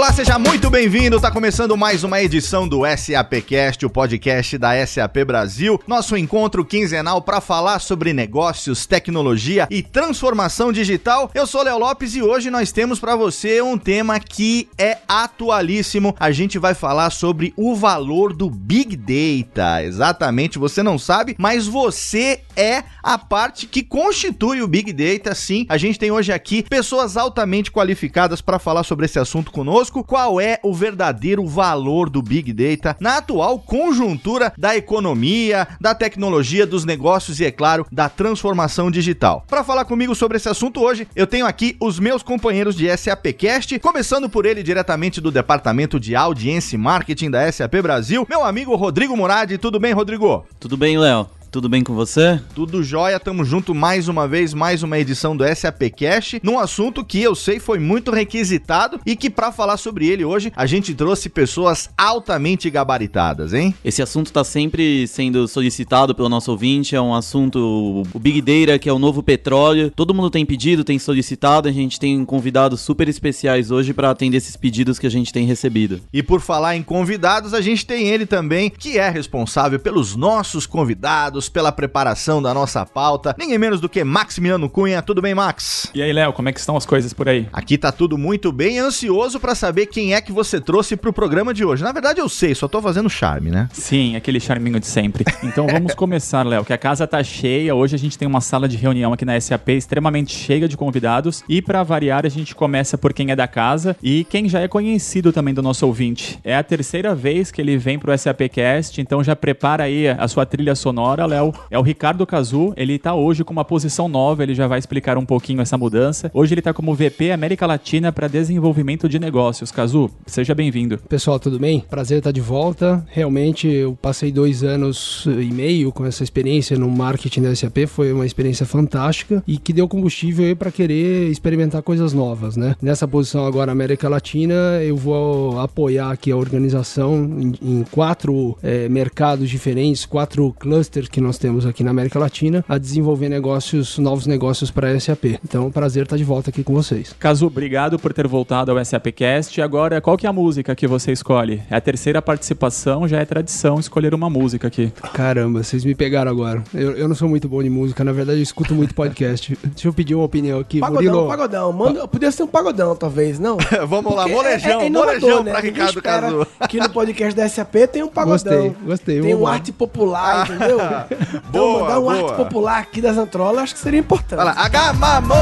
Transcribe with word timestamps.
Olá, 0.00 0.14
seja 0.14 0.38
muito 0.38 0.70
bem-vindo. 0.70 1.20
Tá 1.20 1.30
começando 1.30 1.76
mais 1.76 2.02
uma 2.02 2.22
edição 2.22 2.66
do 2.66 2.84
SAPcast, 2.86 3.84
o 3.84 3.90
podcast 3.90 4.56
da 4.56 4.86
SAP 4.86 5.18
Brasil. 5.26 5.78
Nosso 5.86 6.16
encontro 6.16 6.64
quinzenal 6.64 7.20
para 7.20 7.38
falar 7.38 7.80
sobre 7.80 8.14
negócios, 8.14 8.86
tecnologia 8.86 9.68
e 9.70 9.82
transformação 9.82 10.72
digital. 10.72 11.30
Eu 11.34 11.46
sou 11.46 11.62
Léo 11.62 11.78
Lopes 11.78 12.14
e 12.14 12.22
hoje 12.22 12.48
nós 12.48 12.72
temos 12.72 12.98
para 12.98 13.14
você 13.14 13.60
um 13.60 13.76
tema 13.76 14.18
que 14.18 14.70
é 14.78 14.96
atualíssimo. 15.06 16.16
A 16.18 16.30
gente 16.30 16.58
vai 16.58 16.72
falar 16.72 17.10
sobre 17.10 17.52
o 17.54 17.74
valor 17.74 18.32
do 18.32 18.48
Big 18.48 18.96
Data. 18.96 19.84
Exatamente, 19.84 20.58
você 20.58 20.82
não 20.82 20.98
sabe, 20.98 21.36
mas 21.38 21.66
você 21.66 22.40
é 22.56 22.84
a 23.02 23.18
parte 23.18 23.66
que 23.66 23.82
constitui 23.82 24.62
o 24.62 24.66
Big 24.66 24.94
Data. 24.94 25.34
Sim, 25.34 25.66
a 25.68 25.76
gente 25.76 25.98
tem 25.98 26.10
hoje 26.10 26.32
aqui 26.32 26.62
pessoas 26.62 27.18
altamente 27.18 27.70
qualificadas 27.70 28.40
para 28.40 28.58
falar 28.58 28.82
sobre 28.82 29.04
esse 29.04 29.18
assunto 29.18 29.52
conosco 29.52 29.89
conosco 29.90 30.04
qual 30.04 30.40
é 30.40 30.58
o 30.62 30.72
verdadeiro 30.72 31.46
valor 31.46 32.08
do 32.08 32.22
Big 32.22 32.52
Data 32.52 32.96
na 33.00 33.18
atual 33.18 33.58
conjuntura 33.58 34.52
da 34.56 34.76
economia, 34.76 35.66
da 35.80 35.94
tecnologia, 35.94 36.66
dos 36.66 36.84
negócios 36.84 37.40
e, 37.40 37.44
é 37.44 37.50
claro, 37.50 37.86
da 37.90 38.08
transformação 38.08 38.90
digital. 38.90 39.44
Para 39.48 39.64
falar 39.64 39.84
comigo 39.84 40.14
sobre 40.14 40.36
esse 40.36 40.48
assunto 40.48 40.80
hoje, 40.80 41.06
eu 41.14 41.26
tenho 41.26 41.46
aqui 41.46 41.76
os 41.80 41.98
meus 41.98 42.22
companheiros 42.22 42.76
de 42.76 42.96
SAPcast, 42.96 43.78
começando 43.80 44.30
por 44.30 44.46
ele 44.46 44.62
diretamente 44.62 45.20
do 45.20 45.30
Departamento 45.30 45.98
de 45.98 46.14
Audiência 46.14 46.76
e 46.76 46.78
Marketing 46.78 47.30
da 47.30 47.50
SAP 47.50 47.74
Brasil, 47.82 48.26
meu 48.28 48.44
amigo 48.44 48.76
Rodrigo 48.76 49.16
Murad. 49.16 49.50
Tudo 49.58 49.80
bem, 49.80 49.92
Rodrigo? 49.92 50.46
Tudo 50.58 50.76
bem, 50.76 50.98
Léo. 50.98 51.39
Tudo 51.50 51.68
bem 51.68 51.82
com 51.82 51.94
você? 51.94 52.40
Tudo 52.54 52.80
jóia, 52.80 53.18
tamo 53.18 53.44
junto 53.44 53.74
mais 53.74 54.06
uma 54.06 54.28
vez, 54.28 54.54
mais 54.54 54.84
uma 54.84 54.96
edição 55.00 55.36
do 55.36 55.44
SAP 55.44 55.82
Cash, 55.98 56.36
num 56.44 56.60
assunto 56.60 57.04
que 57.04 57.20
eu 57.20 57.34
sei 57.34 57.58
foi 57.58 57.80
muito 57.80 58.12
requisitado 58.12 59.00
e 59.04 59.16
que 59.16 59.28
para 59.28 59.50
falar 59.50 59.76
sobre 59.76 60.06
ele 60.06 60.24
hoje 60.24 60.52
a 60.54 60.64
gente 60.64 60.94
trouxe 60.94 61.28
pessoas 61.28 61.90
altamente 61.98 62.70
gabaritadas, 62.70 63.52
hein? 63.52 63.74
Esse 63.84 64.00
assunto 64.00 64.32
tá 64.32 64.44
sempre 64.44 65.08
sendo 65.08 65.48
solicitado 65.48 66.14
pelo 66.14 66.28
nosso 66.28 66.52
ouvinte, 66.52 66.94
é 66.94 67.00
um 67.00 67.12
assunto 67.12 68.04
o 68.14 68.18
Big 68.20 68.40
Data, 68.40 68.78
que 68.78 68.88
é 68.88 68.92
o 68.92 68.98
novo 69.00 69.20
petróleo. 69.20 69.90
Todo 69.90 70.14
mundo 70.14 70.30
tem 70.30 70.46
pedido, 70.46 70.84
tem 70.84 71.00
solicitado, 71.00 71.68
a 71.68 71.72
gente 71.72 71.98
tem 71.98 72.24
convidados 72.24 72.80
super 72.80 73.08
especiais 73.08 73.72
hoje 73.72 73.92
para 73.92 74.10
atender 74.10 74.36
esses 74.36 74.56
pedidos 74.56 75.00
que 75.00 75.06
a 75.06 75.10
gente 75.10 75.32
tem 75.32 75.46
recebido. 75.46 76.00
E 76.12 76.22
por 76.22 76.40
falar 76.40 76.76
em 76.76 76.82
convidados, 76.84 77.52
a 77.52 77.60
gente 77.60 77.84
tem 77.84 78.06
ele 78.06 78.24
também, 78.24 78.70
que 78.70 78.98
é 78.98 79.10
responsável 79.10 79.80
pelos 79.80 80.14
nossos 80.14 80.64
convidados 80.64 81.39
pela 81.48 81.72
preparação 81.72 82.42
da 82.42 82.52
nossa 82.52 82.84
pauta. 82.84 83.34
Ninguém 83.38 83.58
menos 83.58 83.80
do 83.80 83.88
que 83.88 84.04
Maximiano 84.04 84.68
Cunha. 84.68 85.02
Tudo 85.02 85.22
bem, 85.22 85.34
Max? 85.34 85.90
E 85.94 86.02
aí, 86.02 86.12
Léo, 86.12 86.32
como 86.32 86.48
é 86.48 86.52
que 86.52 86.60
estão 86.60 86.76
as 86.76 86.86
coisas 86.86 87.12
por 87.12 87.28
aí? 87.28 87.48
Aqui 87.52 87.78
tá 87.78 87.90
tudo 87.92 88.18
muito 88.18 88.52
bem, 88.52 88.78
ansioso 88.78 89.40
para 89.40 89.54
saber 89.54 89.86
quem 89.86 90.14
é 90.14 90.20
que 90.20 90.32
você 90.32 90.60
trouxe 90.60 90.96
pro 90.96 91.12
programa 91.12 91.54
de 91.54 91.64
hoje. 91.64 91.82
Na 91.82 91.92
verdade, 91.92 92.20
eu 92.20 92.28
sei, 92.28 92.54
só 92.54 92.68
tô 92.68 92.80
fazendo 92.82 93.08
charme, 93.08 93.50
né? 93.50 93.68
Sim, 93.72 94.16
aquele 94.16 94.40
charminho 94.40 94.78
de 94.78 94.86
sempre. 94.86 95.24
Então 95.42 95.66
vamos 95.66 95.94
começar, 95.96 96.46
Léo, 96.46 96.64
que 96.64 96.72
a 96.72 96.78
casa 96.78 97.06
tá 97.06 97.22
cheia. 97.22 97.74
Hoje 97.74 97.94
a 97.94 97.98
gente 97.98 98.18
tem 98.18 98.26
uma 98.26 98.40
sala 98.40 98.68
de 98.68 98.76
reunião 98.76 99.12
aqui 99.12 99.24
na 99.24 99.40
SAP 99.40 99.70
extremamente 99.70 100.36
cheia 100.36 100.68
de 100.68 100.76
convidados. 100.76 101.42
E 101.48 101.62
para 101.62 101.82
variar, 101.82 102.26
a 102.26 102.28
gente 102.28 102.54
começa 102.54 102.98
por 102.98 103.12
quem 103.12 103.30
é 103.30 103.36
da 103.36 103.48
casa 103.48 103.96
e 104.02 104.24
quem 104.24 104.48
já 104.48 104.60
é 104.60 104.68
conhecido 104.68 105.32
também 105.32 105.54
do 105.54 105.62
nosso 105.62 105.86
ouvinte. 105.86 106.38
É 106.44 106.56
a 106.56 106.62
terceira 106.62 107.14
vez 107.14 107.50
que 107.50 107.60
ele 107.60 107.76
vem 107.76 107.98
pro 107.98 108.16
SAPcast, 108.16 109.00
então 109.00 109.22
já 109.22 109.34
prepara 109.36 109.84
aí 109.84 110.08
a 110.08 110.28
sua 110.28 110.46
trilha 110.46 110.74
sonora, 110.74 111.24
Léo, 111.30 111.54
é 111.70 111.78
o 111.78 111.82
Ricardo 111.82 112.26
Cazu. 112.26 112.74
Ele 112.76 112.98
tá 112.98 113.14
hoje 113.14 113.44
com 113.44 113.52
uma 113.52 113.64
posição 113.64 114.08
nova, 114.08 114.42
ele 114.42 114.54
já 114.54 114.66
vai 114.66 114.78
explicar 114.78 115.16
um 115.16 115.24
pouquinho 115.24 115.60
essa 115.60 115.78
mudança. 115.78 116.30
Hoje 116.34 116.52
ele 116.54 116.60
tá 116.60 116.74
como 116.74 116.94
VP 116.94 117.30
América 117.30 117.66
Latina 117.66 118.10
para 118.12 118.26
desenvolvimento 118.26 119.08
de 119.08 119.18
negócios. 119.18 119.70
Cazu, 119.70 120.10
seja 120.26 120.54
bem-vindo. 120.54 120.98
Pessoal, 121.08 121.38
tudo 121.38 121.58
bem? 121.58 121.84
Prazer 121.88 122.18
estar 122.18 122.32
de 122.32 122.40
volta. 122.40 123.04
Realmente, 123.08 123.68
eu 123.68 123.96
passei 124.00 124.32
dois 124.32 124.64
anos 124.64 125.24
e 125.26 125.52
meio 125.52 125.92
com 125.92 126.04
essa 126.04 126.24
experiência 126.24 126.76
no 126.76 126.90
marketing 126.90 127.42
da 127.42 127.54
SAP. 127.54 127.86
Foi 127.86 128.12
uma 128.12 128.26
experiência 128.26 128.66
fantástica 128.66 129.42
e 129.46 129.56
que 129.56 129.72
deu 129.72 129.86
combustível 129.86 130.54
para 130.56 130.72
querer 130.72 131.30
experimentar 131.30 131.82
coisas 131.82 132.12
novas, 132.12 132.56
né? 132.56 132.74
Nessa 132.82 133.06
posição 133.06 133.46
agora 133.46 133.70
América 133.70 134.08
Latina, 134.08 134.82
eu 134.82 134.96
vou 134.96 135.60
apoiar 135.60 136.10
aqui 136.10 136.32
a 136.32 136.36
organização 136.36 137.14
em, 137.38 137.54
em 137.62 137.84
quatro 137.90 138.56
é, 138.62 138.88
mercados 138.88 139.48
diferentes, 139.48 140.04
quatro 140.04 140.54
clusters 140.58 141.08
que 141.08 141.19
nós 141.22 141.38
temos 141.38 141.66
aqui 141.66 141.82
na 141.84 141.90
América 141.90 142.18
Latina 142.18 142.64
a 142.68 142.78
desenvolver 142.78 143.28
negócios, 143.28 143.98
novos 143.98 144.26
negócios 144.26 144.70
para 144.70 144.88
a 144.90 144.98
SAP. 145.00 145.24
Então, 145.44 145.64
é 145.64 145.66
um 145.66 145.70
prazer 145.70 146.04
estar 146.04 146.16
de 146.16 146.24
volta 146.24 146.50
aqui 146.50 146.62
com 146.62 146.72
vocês. 146.74 147.14
Caso, 147.18 147.46
obrigado 147.46 147.98
por 147.98 148.12
ter 148.12 148.26
voltado 148.26 148.70
ao 148.70 148.84
SAPcast. 148.84 149.60
Agora, 149.60 150.00
qual 150.00 150.16
que 150.16 150.26
é 150.26 150.28
a 150.28 150.32
música 150.32 150.74
que 150.74 150.86
você 150.86 151.12
escolhe? 151.12 151.62
É 151.70 151.76
a 151.76 151.80
terceira 151.80 152.20
participação, 152.22 153.06
já 153.08 153.18
é 153.20 153.24
tradição 153.24 153.78
escolher 153.78 154.14
uma 154.14 154.28
música 154.30 154.68
aqui. 154.68 154.92
Caramba, 155.14 155.62
vocês 155.62 155.84
me 155.84 155.94
pegaram 155.94 156.30
agora. 156.30 156.62
Eu, 156.74 156.92
eu 156.92 157.08
não 157.08 157.14
sou 157.14 157.28
muito 157.28 157.48
bom 157.48 157.62
de 157.62 157.70
música, 157.70 158.02
na 158.04 158.12
verdade 158.12 158.38
eu 158.38 158.42
escuto 158.42 158.74
muito 158.74 158.94
podcast. 158.94 159.56
Deixa 159.64 159.88
eu 159.88 159.92
pedir 159.92 160.14
uma 160.14 160.24
opinião 160.24 160.58
aqui. 160.60 160.80
Pagodão, 160.80 161.02
Murilo. 161.12 161.28
pagodão. 161.28 161.72
Manda, 161.72 162.08
podia 162.08 162.30
ser 162.30 162.42
um 162.42 162.46
pagodão, 162.46 162.94
talvez, 162.96 163.38
não? 163.38 163.56
Vamos 163.88 164.14
lá, 164.14 164.22
Porque 164.24 164.34
molejão, 164.36 164.80
é- 164.80 164.86
é 164.86 164.90
molejão 164.90 165.42
né? 165.42 165.50
pra 165.52 165.60
Ricardo 165.60 166.02
Cazu. 166.02 166.46
Que 166.68 166.78
no 166.78 166.90
podcast 166.90 167.34
da 167.36 167.48
SAP 167.48 167.74
tem 167.92 168.02
um 168.02 168.08
pagodão. 168.08 168.30
Gostei, 168.68 168.74
gostei, 168.86 169.20
Tem 169.20 169.34
um 169.34 169.42
lá. 169.42 169.52
arte 169.54 169.72
popular, 169.72 170.48
entendeu? 170.48 170.78
Então, 171.10 171.42
Boa, 171.50 171.80
mandar 171.82 171.98
um 171.98 172.02
boa. 172.02 172.14
arte 172.14 172.36
popular 172.36 172.78
aqui 172.78 173.00
das 173.00 173.16
Antrolas, 173.16 173.64
acho 173.64 173.74
que 173.74 173.80
seria 173.80 174.00
importante. 174.00 174.38
Fala, 174.38 174.52
Agamamô! 174.52 175.34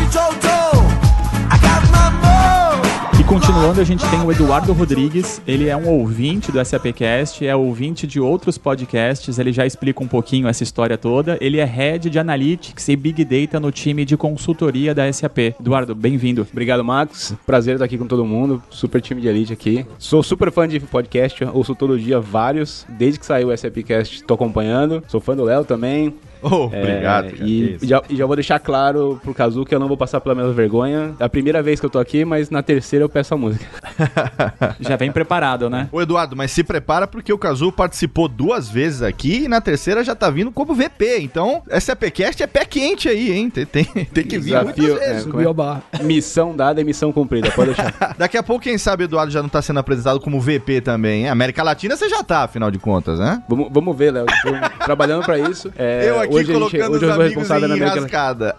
E 0.00 0.10
continuando, 3.30 3.80
a 3.80 3.84
gente 3.84 4.04
tem 4.10 4.20
o 4.24 4.32
Eduardo 4.32 4.72
Rodrigues. 4.72 5.40
Ele 5.46 5.68
é 5.68 5.76
um 5.76 5.88
ouvinte 5.88 6.50
do 6.50 6.64
SAPcast, 6.64 7.46
é 7.46 7.54
ouvinte 7.54 8.04
de 8.04 8.18
outros 8.18 8.58
podcasts. 8.58 9.38
Ele 9.38 9.52
já 9.52 9.64
explica 9.64 10.02
um 10.02 10.08
pouquinho 10.08 10.48
essa 10.48 10.64
história 10.64 10.98
toda. 10.98 11.38
Ele 11.40 11.60
é 11.60 11.64
head 11.64 12.10
de 12.10 12.18
Analytics 12.18 12.88
e 12.88 12.96
Big 12.96 13.24
Data 13.24 13.60
no 13.60 13.70
time 13.70 14.04
de 14.04 14.16
consultoria 14.16 14.92
da 14.92 15.10
SAP. 15.12 15.54
Eduardo, 15.60 15.94
bem-vindo. 15.94 16.44
Obrigado, 16.50 16.82
Max. 16.82 17.32
Prazer 17.46 17.74
estar 17.74 17.84
aqui 17.84 17.96
com 17.96 18.08
todo 18.08 18.24
mundo. 18.24 18.60
Super 18.68 19.00
time 19.00 19.20
de 19.20 19.28
elite 19.28 19.52
aqui. 19.52 19.86
Sou 19.96 20.24
super 20.24 20.50
fã 20.50 20.66
de 20.66 20.80
podcast, 20.80 21.44
ouço 21.52 21.76
todo 21.76 21.96
dia 21.96 22.18
vários. 22.18 22.84
Desde 22.88 23.20
que 23.20 23.26
saiu 23.26 23.50
o 23.50 23.56
SAPcast, 23.56 24.24
tô 24.24 24.34
acompanhando. 24.34 25.04
Sou 25.06 25.20
fã 25.20 25.36
do 25.36 25.44
Léo 25.44 25.64
também. 25.64 26.16
Oh, 26.50 26.70
É, 26.72 26.80
obrigado, 26.80 27.24
cara, 27.26 27.36
que 27.36 27.78
E 27.82 27.86
já, 27.86 28.02
e 28.08 28.16
já 28.16 28.26
vou 28.26 28.34
deixar 28.34 28.58
claro 28.58 29.20
pro 29.22 29.34
Kazu 29.34 29.64
que 29.64 29.74
eu 29.74 29.78
não 29.80 29.88
vou 29.88 29.96
passar 29.96 30.20
pela 30.20 30.34
mesma 30.34 30.52
vergonha. 30.52 31.14
É 31.18 31.24
a 31.24 31.28
primeira 31.28 31.62
vez 31.62 31.78
que 31.78 31.86
eu 31.86 31.90
tô 31.90 31.98
aqui, 31.98 32.24
mas 32.24 32.50
na 32.50 32.62
terceira 32.62 33.04
eu 33.04 33.08
peço 33.08 33.34
a 33.34 33.36
música. 33.36 33.64
Já 34.80 34.96
vem 34.96 35.12
preparado, 35.12 35.68
né? 35.68 35.88
Ô 35.92 36.00
Eduardo, 36.00 36.34
mas 36.36 36.50
se 36.50 36.64
prepara 36.64 37.06
porque 37.06 37.32
o 37.32 37.38
Cazu 37.38 37.70
participou 37.72 38.28
duas 38.28 38.68
vezes 38.68 39.02
aqui 39.02 39.44
e 39.44 39.48
na 39.48 39.60
terceira 39.60 40.02
já 40.02 40.14
tá 40.14 40.30
vindo 40.30 40.50
como 40.50 40.74
VP. 40.74 41.18
Então, 41.20 41.62
SAPcast 41.78 42.42
é 42.42 42.46
pé 42.46 42.64
quente 42.64 43.08
aí, 43.08 43.32
hein? 43.32 43.50
Tem, 43.50 43.66
tem, 43.66 43.84
tem 44.12 44.24
que 44.24 44.38
vir 44.38 44.50
Desafio, 44.50 44.64
muitas 44.64 44.98
vezes. 44.98 45.02
é, 45.02 45.20
como 45.22 45.32
Subiu 45.32 45.50
a 45.50 45.54
barra. 45.54 45.82
Missão 46.02 46.56
dada 46.56 46.80
é 46.80 46.84
missão 46.84 47.12
cumprida, 47.12 47.50
pode 47.50 47.74
deixar. 47.74 48.14
Daqui 48.18 48.36
a 48.36 48.42
pouco, 48.42 48.62
quem 48.64 48.78
sabe, 48.78 49.04
o 49.04 49.06
Eduardo 49.06 49.32
já 49.32 49.42
não 49.42 49.48
tá 49.48 49.60
sendo 49.62 49.78
apresentado 49.80 50.20
como 50.20 50.40
VP 50.40 50.80
também, 50.80 51.22
hein? 51.22 51.28
América 51.28 51.62
Latina 51.62 51.96
você 51.96 52.08
já 52.08 52.22
tá, 52.22 52.44
afinal 52.44 52.70
de 52.70 52.78
contas, 52.78 53.18
né? 53.18 53.42
vamos, 53.48 53.68
vamos 53.70 53.96
ver, 53.96 54.12
Léo. 54.12 54.26
Trabalhando 54.84 55.24
pra 55.24 55.38
isso. 55.38 55.72
É, 55.76 56.08
eu 56.08 56.20
aqui 56.20 56.29
hoje 56.34 56.38
a 56.38 56.54
gente- 56.54 56.70
colocando 56.70 56.94
hoje 56.96 57.04
os 57.04 57.10
amigos 57.10 57.28
responsável 57.28 57.68
na 57.68 57.74
em 57.76 57.78
enrascada. 57.78 58.54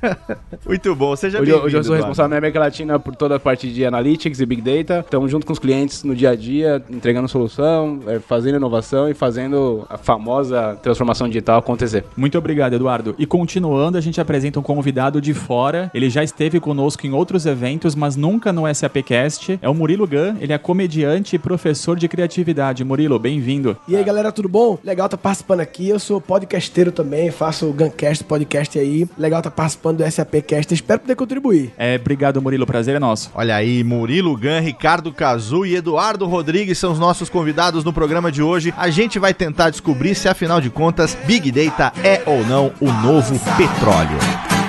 Muito 0.66 0.94
bom, 0.94 1.16
seja 1.16 1.40
Hoje, 1.40 1.52
hoje 1.52 1.76
eu 1.76 1.82
sou 1.84 1.94
Eduardo. 1.94 1.94
responsável 1.96 2.30
na 2.30 2.36
América 2.38 2.58
Latina 2.60 2.98
por 2.98 3.14
toda 3.16 3.36
a 3.36 3.40
parte 3.40 3.68
de 3.72 3.84
Analytics 3.84 4.40
e 4.40 4.46
Big 4.46 4.62
Data. 4.62 5.00
Estamos 5.00 5.30
junto 5.30 5.46
com 5.46 5.52
os 5.52 5.58
clientes 5.58 6.04
no 6.04 6.14
dia 6.14 6.30
a 6.30 6.36
dia, 6.36 6.82
entregando 6.90 7.28
solução, 7.28 8.00
é, 8.06 8.18
fazendo 8.18 8.56
inovação 8.56 9.08
e 9.08 9.14
fazendo 9.14 9.86
a 9.88 9.96
famosa 9.96 10.78
transformação 10.82 11.26
digital 11.28 11.58
acontecer. 11.58 12.04
Muito 12.16 12.36
obrigado, 12.38 12.74
Eduardo. 12.74 13.14
E 13.18 13.26
continuando, 13.26 13.96
a 13.98 14.00
gente 14.00 14.20
apresenta 14.20 14.58
um 14.60 14.62
convidado 14.62 15.20
de 15.20 15.34
fora. 15.34 15.90
Ele 15.94 16.08
já 16.10 16.22
esteve 16.22 16.60
conosco 16.60 17.06
em 17.06 17.12
outros 17.12 17.46
eventos, 17.46 17.94
mas 17.94 18.16
nunca 18.16 18.52
no 18.52 18.72
SAPcast. 18.72 19.58
É 19.62 19.68
o 19.68 19.74
Murilo 19.74 20.06
Gun. 20.06 20.36
Ele 20.40 20.52
é 20.52 20.58
comediante 20.58 21.36
e 21.36 21.38
professor 21.38 21.96
de 21.96 22.06
criatividade. 22.08 22.84
Murilo, 22.84 23.18
bem-vindo. 23.18 23.76
E 23.88 23.96
aí, 23.96 24.04
galera, 24.04 24.30
tudo 24.30 24.48
bom? 24.48 24.78
Legal 24.84 25.08
tá 25.08 25.16
participando 25.16 25.60
aqui. 25.60 25.88
Eu 25.88 25.98
sou 25.98 26.20
podcasteiro 26.20 26.92
também, 27.02 27.30
faço 27.30 27.66
o 27.66 27.72
Guncast 27.72 28.22
podcast 28.24 28.78
aí. 28.78 29.06
Legal 29.16 29.40
tá 29.40 29.50
participando 29.50 29.98
do 29.98 30.10
SAPcast. 30.10 30.74
Espero 30.74 31.00
poder 31.00 31.16
contribuir. 31.16 31.72
É, 31.78 31.96
obrigado, 31.96 32.42
Murilo. 32.42 32.66
Prazer 32.66 32.94
é 32.94 32.98
nosso. 32.98 33.30
Olha 33.34 33.56
aí, 33.56 33.82
Murilo 33.82 34.36
Gan, 34.36 34.60
Ricardo 34.60 35.10
Cazu 35.12 35.64
e 35.64 35.76
Eduardo 35.76 36.26
Rodrigues 36.26 36.78
são 36.78 36.92
os 36.92 36.98
nossos 36.98 37.30
convidados 37.30 37.84
no 37.84 37.92
programa 37.92 38.30
de 38.30 38.42
hoje. 38.42 38.74
A 38.76 38.90
gente 38.90 39.18
vai 39.18 39.32
tentar 39.32 39.70
descobrir 39.70 40.14
se, 40.14 40.28
afinal 40.28 40.60
de 40.60 40.68
contas, 40.68 41.16
Big 41.24 41.50
Data 41.50 41.92
é 42.04 42.22
ou 42.26 42.44
não 42.44 42.72
o 42.80 42.92
novo 42.92 43.40
petróleo. 43.56 44.59